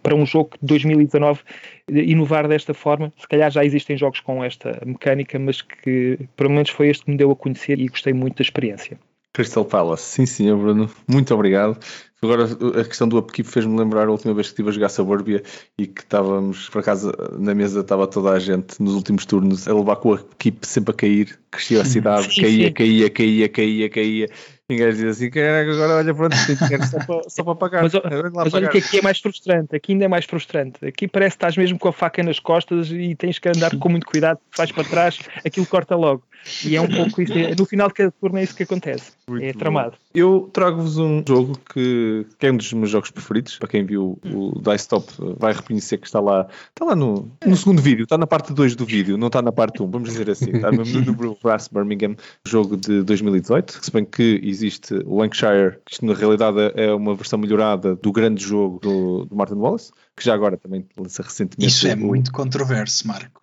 [0.00, 1.40] Para um jogo de 2019,
[1.88, 6.70] inovar desta forma, se calhar já existem jogos com esta mecânica, mas que pelo menos
[6.70, 8.98] foi este que me deu a conhecer e gostei muito da experiência.
[9.32, 11.78] Crystal Palace, sim senhor Bruno, muito obrigado.
[12.22, 15.42] Agora a questão do upkeep fez-me lembrar a última vez que estive a jogar Suburbia
[15.76, 19.74] e que estávamos, por acaso, na mesa estava toda a gente nos últimos turnos a
[19.74, 22.72] levar com o upkeep sempre a cair, crescia a cidade, sim, caía, sim.
[22.72, 24.28] caía, caía, caía, caía,
[24.72, 27.82] e gajo diz assim, agora olha pronto, dinheiro só para, só para pagar.
[27.82, 27.92] Mas,
[28.32, 30.84] mas olha que aqui é mais frustrante, aqui ainda é mais frustrante.
[30.86, 33.88] Aqui parece que estás mesmo com a faca nas costas e tens que andar com
[33.88, 36.22] muito cuidado, vais para trás, aquilo corta logo.
[36.64, 37.34] E é um pouco isso.
[37.56, 39.12] No final de cada turno é isso que acontece.
[39.28, 39.94] Muito é tramado.
[40.14, 43.58] Eu trago-vos um jogo que, que, é um dos meus jogos preferidos.
[43.58, 45.06] Para quem viu o Dice Top,
[45.38, 48.76] vai reconhecer que está lá, está lá no, no segundo vídeo, está na parte 2
[48.76, 50.50] do vídeo, não está na parte 1, um, vamos dizer assim.
[50.50, 52.16] Está no número Brass Birmingham,
[52.46, 53.84] jogo de 2018.
[53.84, 58.12] Se bem que existe o Lancashire, que isto na realidade é uma versão melhorada do
[58.12, 61.72] grande jogo do, do Martin Wallace que já agora também lança recentemente.
[61.72, 63.40] Isso é muito controverso, Marco.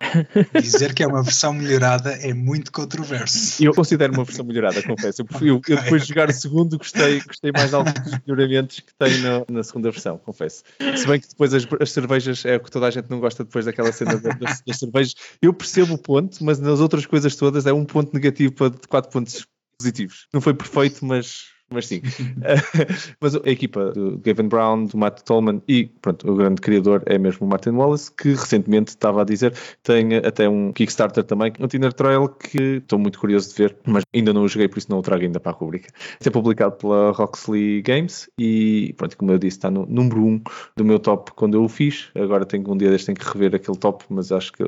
[0.60, 3.62] Dizer que é uma versão melhorada é muito controverso.
[3.62, 5.22] Eu considero uma versão melhorada, confesso.
[5.22, 5.74] Eu, eu, okay.
[5.74, 9.18] eu depois de jogar o segundo gostei, gostei mais de alguns dos melhoramentos que tem
[9.18, 10.62] na, na, segunda versão, confesso.
[10.96, 13.42] Se bem que depois as, as, cervejas é o que toda a gente não gosta
[13.44, 15.14] depois daquela cena das, das cervejas.
[15.42, 19.10] Eu percebo o ponto, mas nas outras coisas todas é um ponto negativo para quatro
[19.10, 19.44] pontos
[19.76, 20.28] positivos.
[20.32, 22.00] Não foi perfeito, mas mas sim.
[23.20, 27.18] mas a equipa do Gavin Brown, do Matt Tolman e pronto, o grande criador é
[27.18, 31.66] mesmo o Martin Wallace, que recentemente estava a dizer, tem até um Kickstarter também, um
[31.66, 34.90] Tinder Trail que estou muito curioso de ver, mas ainda não o joguei, por isso
[34.90, 35.92] não o trago ainda para a rubrica.
[36.18, 40.26] Este é publicado pela Roxley Games e pronto, como eu disse, está no número 1
[40.26, 40.42] um
[40.76, 42.10] do meu top quando eu o fiz.
[42.14, 44.64] Agora tenho um dia deste tenho que rever aquele top, mas acho que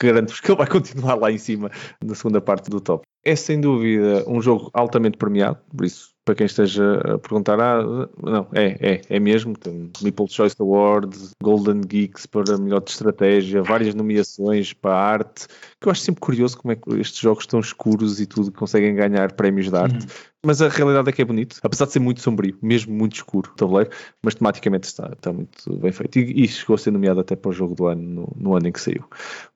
[0.00, 1.70] garanto-vos que ele vai continuar lá em cima
[2.02, 3.04] na segunda parte do top.
[3.24, 7.82] É sem dúvida um jogo altamente premiado, por isso para quem esteja a perguntar, ah,
[8.22, 13.62] não, é, é, é mesmo, tem Meeple Choice Awards, Golden Geeks para melhor de estratégia,
[13.62, 15.46] várias nomeações para arte,
[15.80, 18.94] que eu acho sempre curioso como é que estes jogos tão escuros e tudo conseguem
[18.94, 20.06] ganhar prémios de arte.
[20.06, 20.33] Uhum.
[20.44, 23.50] Mas a realidade é que é bonito, apesar de ser muito sombrio, mesmo muito escuro
[23.50, 23.90] o tabuleiro,
[24.22, 26.18] mas tematicamente está, está muito bem feito.
[26.18, 28.68] E, e, chegou a ser nomeado até para o jogo do ano, no, no, ano
[28.68, 29.04] em que saiu.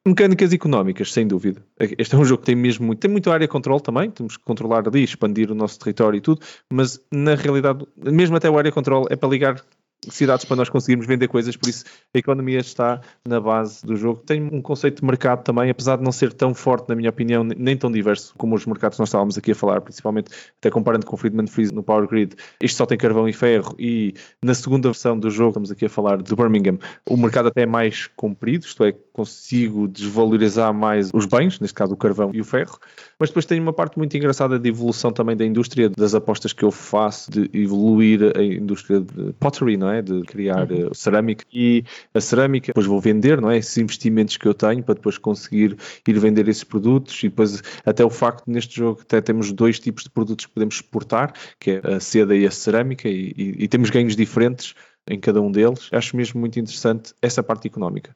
[0.07, 1.63] Mecânicas económicas, sem dúvida.
[1.79, 4.45] Este é um jogo que tem mesmo muito, tem muito área de também, temos que
[4.45, 6.41] controlar ali, expandir o nosso território e tudo,
[6.73, 8.75] mas na realidade, mesmo até o área de
[9.11, 9.63] é para ligar
[10.09, 11.85] cidades para nós conseguirmos vender coisas, por isso
[12.15, 14.23] a economia está na base do jogo.
[14.25, 17.43] Tem um conceito de mercado também, apesar de não ser tão forte, na minha opinião,
[17.45, 21.05] nem tão diverso como os mercados que nós estávamos aqui a falar, principalmente até comparando
[21.05, 22.37] com o Friedman Freeze no Power Grid.
[22.63, 25.89] Isto só tem carvão e ferro e na segunda versão do jogo, estamos aqui a
[25.89, 31.27] falar de Birmingham, o mercado até é mais comprido, isto é, consigo desvalorizar mais os
[31.27, 32.79] bens, neste caso o carvão e o ferro,
[33.19, 36.65] mas depois tem uma parte muito engraçada de evolução também da indústria, das apostas que
[36.65, 39.88] eu faço de evoluir a indústria de pottery, não é?
[40.03, 40.89] De criar uhum.
[40.89, 41.85] Eh, cerâmica e
[42.15, 43.59] a cerâmica, depois vou vender, não é?
[43.59, 48.05] Esses investimentos que eu tenho para depois conseguir ir vender esses produtos e depois até
[48.05, 51.73] o facto de neste jogo até temos dois tipos de produtos que podemos exportar, que
[51.73, 54.75] é a seda e a cerâmica e, e, e temos ganhos diferentes
[55.09, 55.89] em cada um deles.
[55.93, 58.15] Acho mesmo muito interessante essa parte económica.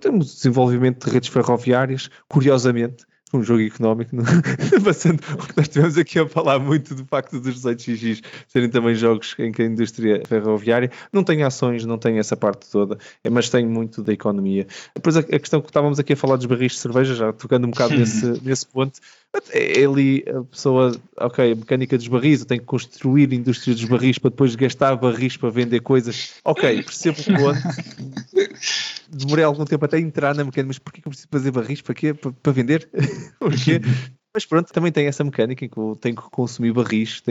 [0.00, 3.04] Temos desenvolvimento de redes ferroviárias, curiosamente,
[3.34, 4.16] um jogo económico,
[4.84, 8.94] passando o que nós tivemos aqui a falar muito do facto dos 18xx serem também
[8.94, 13.30] jogos em que a indústria ferroviária não tem ações, não tem essa parte toda, é,
[13.30, 14.66] mas tem muito da economia.
[14.94, 17.66] Depois a, a questão que estávamos aqui a falar dos barris de cerveja, já tocando
[17.66, 19.00] um bocado nesse, nesse ponto,
[19.52, 23.84] é ali a pessoa, ok, a mecânica dos barris, eu tenho que construir indústria dos
[23.84, 26.34] barris para depois gastar barris para vender coisas.
[26.44, 27.60] Ok, percebo o ponto.
[29.08, 31.80] Demorei algum tempo até entrar na mecânica, mas porquê que eu preciso fazer barris?
[31.80, 32.12] Para quê?
[32.12, 32.88] Para, para vender?
[33.38, 33.80] Porquê?
[34.36, 37.22] Mas pronto, também tem essa mecânica em que eu tenho que consumir barris.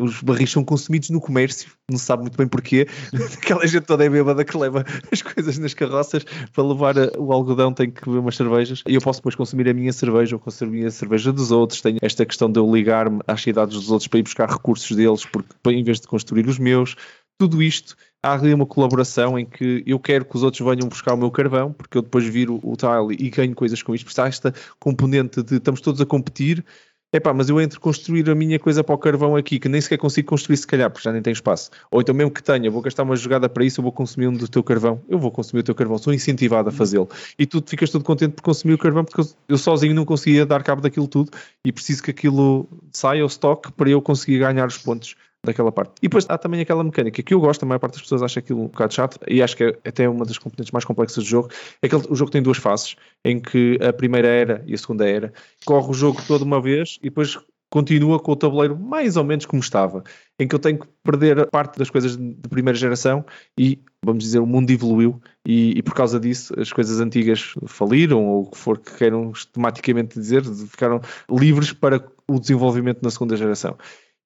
[0.00, 2.86] Os barris são consumidos no comércio, não se sabe muito bem porquê.
[3.42, 7.74] Aquela gente toda é bêbada que leva as coisas nas carroças para levar o algodão,
[7.74, 8.84] tem que beber umas cervejas.
[8.86, 11.80] E eu posso depois consumir a minha cerveja ou consumir a cerveja dos outros.
[11.80, 15.26] Tenho esta questão de eu ligar-me às cidades dos outros para ir buscar recursos deles,
[15.26, 16.94] porque em vez de construir os meus,
[17.36, 17.96] tudo isto
[18.26, 21.30] há ali uma colaboração em que eu quero que os outros venham buscar o meu
[21.30, 24.04] carvão, porque eu depois viro o tile e ganho coisas com isto.
[24.04, 26.64] Porque há esta componente de estamos todos a competir.
[27.12, 29.96] Epá, mas eu entro construir a minha coisa para o carvão aqui, que nem sequer
[29.96, 31.70] consigo construir se calhar, porque já nem tem espaço.
[31.90, 34.32] Ou então mesmo que tenha, vou gastar uma jogada para isso, eu vou consumir um
[34.32, 35.00] do teu carvão.
[35.08, 37.08] Eu vou consumir o teu carvão, sou incentivado a fazê-lo.
[37.38, 40.62] E tu ficas todo contente por consumir o carvão, porque eu sozinho não conseguia dar
[40.64, 41.30] cabo daquilo tudo
[41.64, 45.14] e preciso que aquilo saia ao stock para eu conseguir ganhar os pontos
[45.46, 45.92] daquela parte.
[46.02, 48.40] E depois há também aquela mecânica que eu gosto, a maior parte das pessoas acha
[48.40, 51.28] aquilo um bocado chato, e acho que é até uma das componentes mais complexas do
[51.28, 51.48] jogo,
[51.80, 55.08] é que o jogo tem duas fases, em que a primeira era e a segunda
[55.08, 55.32] era,
[55.64, 57.38] corre o jogo toda uma vez e depois
[57.70, 60.04] continua com o tabuleiro mais ou menos como estava,
[60.38, 63.24] em que eu tenho que perder parte das coisas de primeira geração
[63.58, 68.24] e, vamos dizer, o mundo evoluiu e, e por causa disso as coisas antigas faliram
[68.26, 71.00] ou o que for que queiram tematicamente dizer, ficaram
[71.30, 73.76] livres para o desenvolvimento na segunda geração.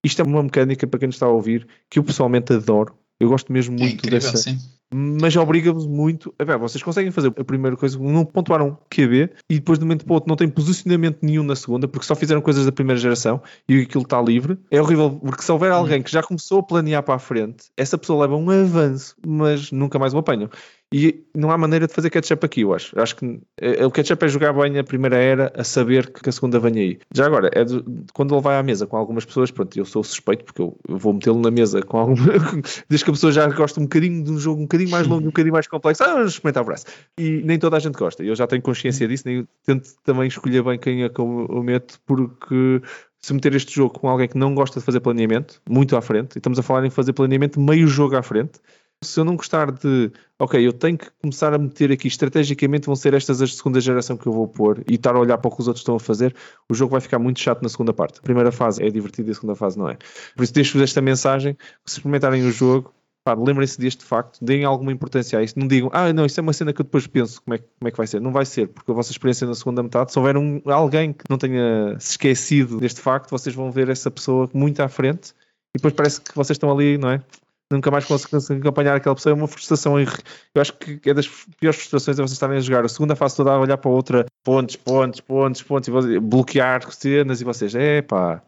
[0.05, 2.95] Isto é uma mecânica, para quem nos está a ouvir, que eu pessoalmente adoro.
[3.19, 4.37] Eu gosto mesmo é muito é incrível, dessa.
[4.37, 4.59] Sim.
[4.93, 6.35] Mas obriga-vos muito.
[6.39, 9.87] A ver, vocês conseguem fazer a primeira coisa, não pontuaram QB e depois de um
[9.87, 12.73] momento para o outro não tem posicionamento nenhum na segunda, porque só fizeram coisas da
[12.73, 14.59] primeira geração e aquilo está livre.
[14.71, 17.97] É horrível, porque se houver alguém que já começou a planear para a frente, essa
[17.97, 20.51] pessoa leva um avanço, mas nunca mais o apanham.
[20.93, 22.99] E não há maneira de fazer catch-up aqui, eu acho.
[22.99, 26.33] Acho que é, o catch-up é jogar bem a primeira era a saber que a
[26.33, 26.99] segunda vem aí.
[27.15, 27.81] Já agora, é de,
[28.13, 30.99] quando ele vai à mesa com algumas pessoas, pronto, eu sou suspeito porque eu, eu
[30.99, 32.33] vou metê-lo na mesa com alguma.
[32.91, 35.23] Desde que a pessoa já gosta um bocadinho de um jogo um bocadinho mais longo,
[35.23, 36.87] um bocadinho mais complexo, ah, vamos experimentar o braço.
[37.17, 38.25] E nem toda a gente gosta.
[38.25, 42.01] Eu já tenho consciência disso, nem tento também escolher bem quem é que eu meto,
[42.05, 42.83] porque
[43.21, 46.37] se meter este jogo com alguém que não gosta de fazer planeamento, muito à frente,
[46.37, 48.59] e estamos a falar em fazer planeamento meio jogo à frente,
[49.03, 52.95] se eu não gostar de, ok, eu tenho que começar a meter aqui estrategicamente, vão
[52.95, 55.55] ser estas as segunda geração que eu vou pôr e estar a olhar para o
[55.55, 56.37] que os outros estão a fazer,
[56.69, 58.19] o jogo vai ficar muito chato na segunda parte.
[58.19, 59.97] A primeira fase é divertida e a segunda fase não é.
[60.37, 61.57] Por isso, deixo-vos esta mensagem:
[61.87, 62.93] se experimentarem o jogo,
[63.27, 65.59] lembrem-se deste facto, deem alguma importância a isso.
[65.59, 67.89] Não digam, ah, não, isso é uma cena que eu depois penso como é, como
[67.89, 68.21] é que vai ser.
[68.21, 71.25] Não vai ser, porque a vossa experiência na segunda metade, se houver um, alguém que
[71.31, 75.33] não tenha se esquecido deste facto, vocês vão ver essa pessoa muito à frente
[75.75, 77.23] e depois parece que vocês estão ali, não é?
[77.71, 79.99] Nunca mais conseguem acompanhar aquela pessoa, é uma frustração.
[79.99, 80.07] Eu
[80.61, 81.29] acho que é das
[81.59, 84.27] piores frustrações é vocês estarem a jogar a segunda fase toda a olhar para outra,
[84.43, 88.43] pontos, pontos, pontos, pontos, e bloquear cenas e vocês, é pá,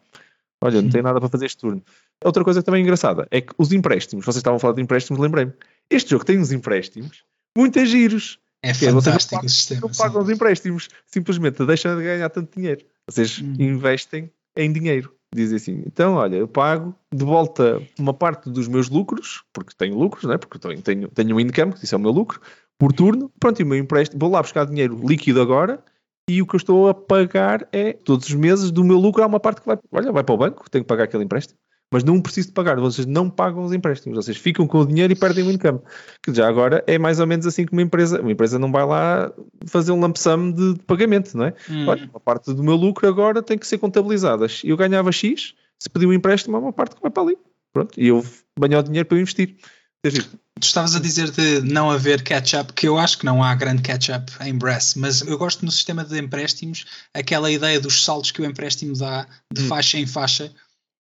[0.62, 1.82] olha, não tem nada para fazer este turno.
[2.24, 5.53] Outra coisa também engraçada é que os empréstimos, vocês estavam a falar de empréstimos, lembrei-me.
[5.90, 7.24] Este jogo tem uns empréstimos
[7.57, 8.39] muito giros.
[8.65, 9.81] É, é fantástico é, o sistema.
[9.82, 12.85] Não pagam os empréstimos, simplesmente deixam de ganhar tanto dinheiro.
[13.09, 13.57] Vocês hum.
[13.59, 18.89] investem em dinheiro dizem assim: então, olha, eu pago de volta uma parte dos meus
[18.89, 20.37] lucros, porque tenho lucros, né?
[20.39, 22.41] porque tenho, tenho um income, isso é o meu lucro,
[22.79, 23.31] por turno.
[23.41, 25.83] Pronto, e o meu empréstimo, vou lá buscar dinheiro líquido agora.
[26.31, 29.27] E o que eu estou a pagar é, todos os meses, do meu lucro, há
[29.27, 31.59] uma parte que vai, olha, vai para o banco, tenho que pagar aquele empréstimo
[31.93, 35.12] mas não preciso de pagar, vocês não pagam os empréstimos, vocês ficam com o dinheiro
[35.12, 35.78] e perdem o income.
[36.23, 38.85] Que já agora é mais ou menos assim que uma empresa, uma empresa não vai
[38.86, 39.31] lá
[39.66, 41.55] fazer um lump sum de, pagamento, não é?
[41.70, 41.86] Hum.
[41.86, 44.62] Olha, uma parte do meu lucro agora tem que ser contabilizadas.
[44.64, 47.36] Eu ganhava X, se pedir um empréstimo, há uma parte que vai para ali.
[47.74, 48.24] Pronto, e eu
[48.59, 49.55] banho o dinheiro para eu investir.
[50.02, 53.82] Tu estavas a dizer de não haver catch-up, que eu acho que não há grande
[53.82, 58.43] catch-up em Brass, mas eu gosto no sistema de empréstimos aquela ideia dos saltos que
[58.43, 59.69] o empréstimo dá de hum.
[59.69, 60.52] faixa em faixa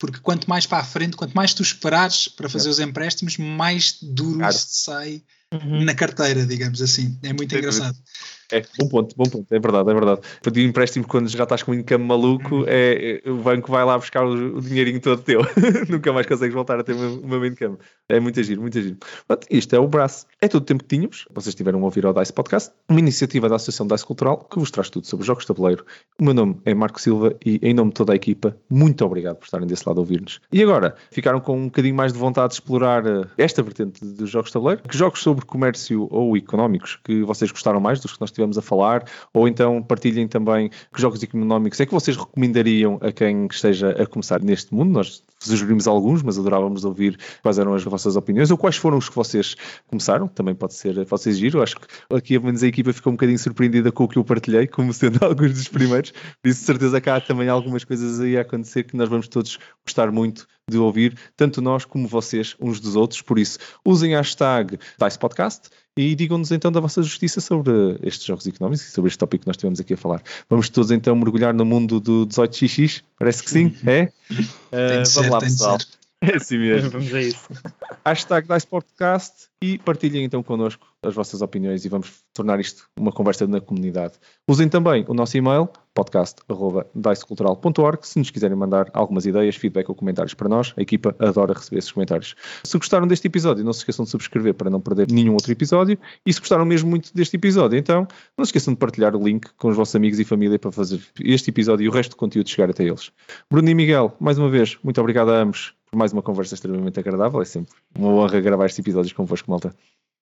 [0.02, 3.98] porque quanto mais para a frente, quanto mais tu esperares para fazer os empréstimos, mais
[4.02, 4.56] duro claro.
[4.58, 5.22] sai
[5.54, 5.84] uhum.
[5.84, 7.16] na carteira, digamos assim.
[7.22, 7.96] É muito engraçado.
[8.50, 10.20] É, bom ponto, bom ponto, é verdade, é verdade.
[10.42, 12.64] Pedir empréstimo quando já estás com um income maluco, uhum.
[12.66, 15.40] é, é, o banco vai lá buscar o, o dinheirinho todo teu.
[15.88, 17.78] Nunca mais consegues voltar a ter o meu income.
[18.08, 18.96] É muito agir, muito agir.
[19.26, 20.26] Pronto, isto é o braço.
[20.40, 21.26] É todo o tempo que tínhamos.
[21.32, 24.70] Vocês tiveram a ouvir ao DICE Podcast, uma iniciativa da Associação DICE Cultural que vos
[24.70, 25.84] traz tudo sobre jogos de tabuleiro.
[26.20, 29.36] O meu nome é Marco Silva e, em nome de toda a equipa, muito obrigado
[29.36, 30.40] por estarem desse lado a ouvir-nos.
[30.52, 34.28] E agora, ficaram com um bocadinho mais de vontade de explorar eh, esta vertente dos
[34.28, 34.82] jogos de tabuleiro?
[34.82, 38.58] Que jogos sobre comércio ou económicos que vocês gostaram mais dos que nós tivemos estivemos
[38.58, 43.46] a falar, ou então partilhem também que jogos económicos é que vocês recomendariam a quem
[43.50, 44.92] esteja a começar neste mundo.
[44.92, 49.08] Nós sugerimos alguns, mas adorávamos ouvir quais eram as vossas opiniões ou quais foram os
[49.08, 49.56] que vocês
[49.86, 50.28] começaram.
[50.28, 51.62] Também pode ser, pode giro.
[51.62, 54.24] Acho que aqui, a menos a equipa ficou um bocadinho surpreendida com o que eu
[54.24, 56.10] partilhei, como sendo alguns dos primeiros.
[56.10, 59.28] Por isso, de certeza que há também algumas coisas aí a acontecer que nós vamos
[59.28, 63.20] todos gostar muito de ouvir, tanto nós como vocês, uns dos outros.
[63.20, 68.24] Por isso, usem a hashtag DICE Podcast e digam-nos então da vossa justiça sobre estes
[68.24, 70.22] jogos económicos e sobre este tópico que nós estivemos aqui a falar.
[70.48, 73.02] Vamos todos então mergulhar no mundo do 18xx?
[73.18, 74.04] Parece que sim, é?
[74.30, 75.78] Uh, vamos lá, pessoal.
[76.22, 76.90] É assim mesmo.
[76.90, 77.48] Vamos a isso.
[78.06, 83.10] Hashtag DICE Podcast e partilhem então connosco as vossas opiniões e vamos tornar isto uma
[83.10, 84.14] conversa na comunidade.
[84.48, 90.32] Usem também o nosso e-mail podcast.dicecultural.org se nos quiserem mandar algumas ideias, feedback ou comentários
[90.32, 90.72] para nós.
[90.76, 92.36] A equipa adora receber esses comentários.
[92.62, 95.98] Se gostaram deste episódio, não se esqueçam de subscrever para não perder nenhum outro episódio.
[96.24, 98.06] E se gostaram mesmo muito deste episódio, então
[98.38, 101.00] não se esqueçam de partilhar o link com os vossos amigos e família para fazer
[101.20, 103.10] este episódio e o resto do conteúdo chegar até eles.
[103.50, 106.98] Bruno e Miguel, mais uma vez, muito obrigado a ambos por mais uma conversa extremamente
[106.98, 107.42] agradável.
[107.42, 109.76] É sempre uma honra gravar estes episódios convosco, malta.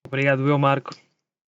[0.05, 0.91] Obrigado, eu, Marco.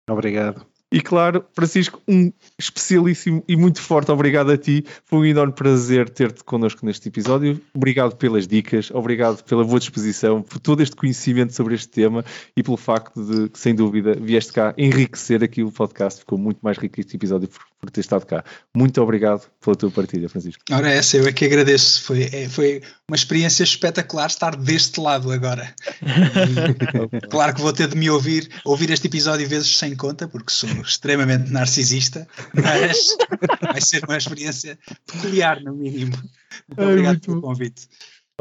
[0.07, 0.65] Obrigado.
[0.93, 4.85] E claro, Francisco, um especialíssimo e muito forte obrigado a ti.
[5.05, 7.59] Foi um enorme prazer ter-te connosco neste episódio.
[7.73, 12.25] Obrigado pelas dicas, obrigado pela boa disposição, por todo este conhecimento sobre este tema
[12.55, 16.19] e pelo facto de, sem dúvida, vieste cá enriquecer aqui o podcast.
[16.19, 18.45] Ficou muito mais rico este episódio por, por ter estado cá.
[18.75, 20.63] Muito obrigado pela tua partilha, Francisco.
[20.71, 22.03] Ora, essa eu é que agradeço.
[22.03, 25.73] Foi, é, foi uma experiência espetacular estar deste lado agora.
[26.01, 30.53] E, claro que vou ter de me ouvir, ouvir este episódio vezes sem conta, porque
[30.53, 33.17] sou extremamente narcisista, mas
[33.59, 34.77] vai ser uma experiência
[35.11, 36.15] peculiar, no mínimo.
[36.67, 37.87] Muito obrigado pelo convite.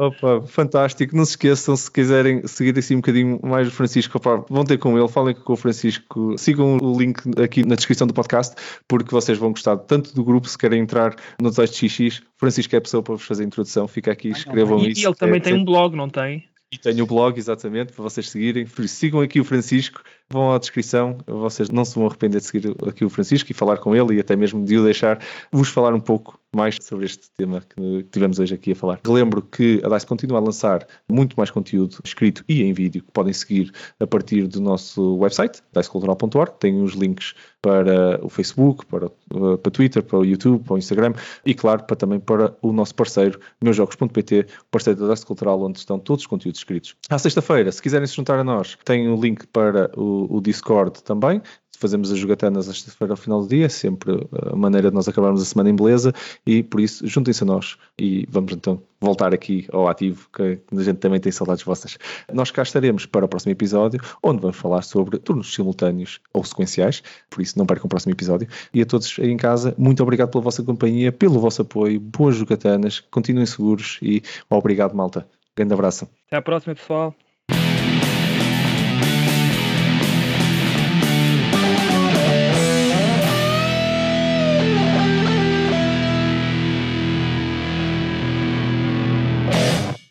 [0.01, 1.15] Opa, fantástico.
[1.15, 4.79] Não se esqueçam, se quiserem seguir assim um bocadinho mais o Francisco, opa, vão ter
[4.79, 8.55] com ele, falem com o Francisco, sigam o link aqui na descrição do podcast,
[8.87, 12.79] porque vocês vão gostar tanto do grupo, se querem entrar no 18xx, o Francisco é
[12.79, 15.01] a pessoa para vos fazer a introdução, fica aqui, escrevam isso.
[15.01, 16.49] E ele também é, tem um blog, não tem?
[16.71, 18.65] E tenho o blog, exatamente, para vocês seguirem.
[18.87, 23.05] Sigam aqui o Francisco, vão à descrição, vocês não se vão arrepender de seguir aqui
[23.05, 25.19] o Francisco e falar com ele e até mesmo de o deixar
[25.51, 28.99] vos falar um pouco mais sobre este tema que tivemos hoje aqui a falar.
[29.05, 33.11] Relembro que a DICE continua a lançar muito mais conteúdo escrito e em vídeo que
[33.11, 36.53] podem seguir a partir do nosso website, dicecultural.org.
[36.59, 40.77] Tem os links para o Facebook, para, para o Twitter, para o YouTube, para o
[40.77, 41.13] Instagram
[41.45, 45.99] e, claro, para, também para o nosso parceiro, meusjogos.pt, parceiro da DICE Cultural, onde estão
[45.99, 46.95] todos os conteúdos escritos.
[47.09, 51.03] À sexta-feira, se quiserem se juntar a nós, tem o link para o, o Discord
[51.03, 51.41] também
[51.81, 55.41] fazemos as jogatanas à sexta-feira ao final do dia, sempre a maneira de nós acabarmos
[55.41, 56.13] a semana em beleza,
[56.45, 60.83] e por isso juntem-se a nós e vamos então voltar aqui ao ativo, que a
[60.83, 61.97] gente também tem saudades vossas.
[62.31, 67.01] Nós cá estaremos para o próximo episódio, onde vamos falar sobre turnos simultâneos ou sequenciais,
[67.29, 68.47] por isso não percam o próximo episódio.
[68.71, 72.35] E a todos aí em casa, muito obrigado pela vossa companhia, pelo vosso apoio, boas
[72.35, 75.27] jogatanas, continuem seguros e obrigado, malta.
[75.55, 76.07] Grande abraço.
[76.27, 77.15] Até à próxima, pessoal.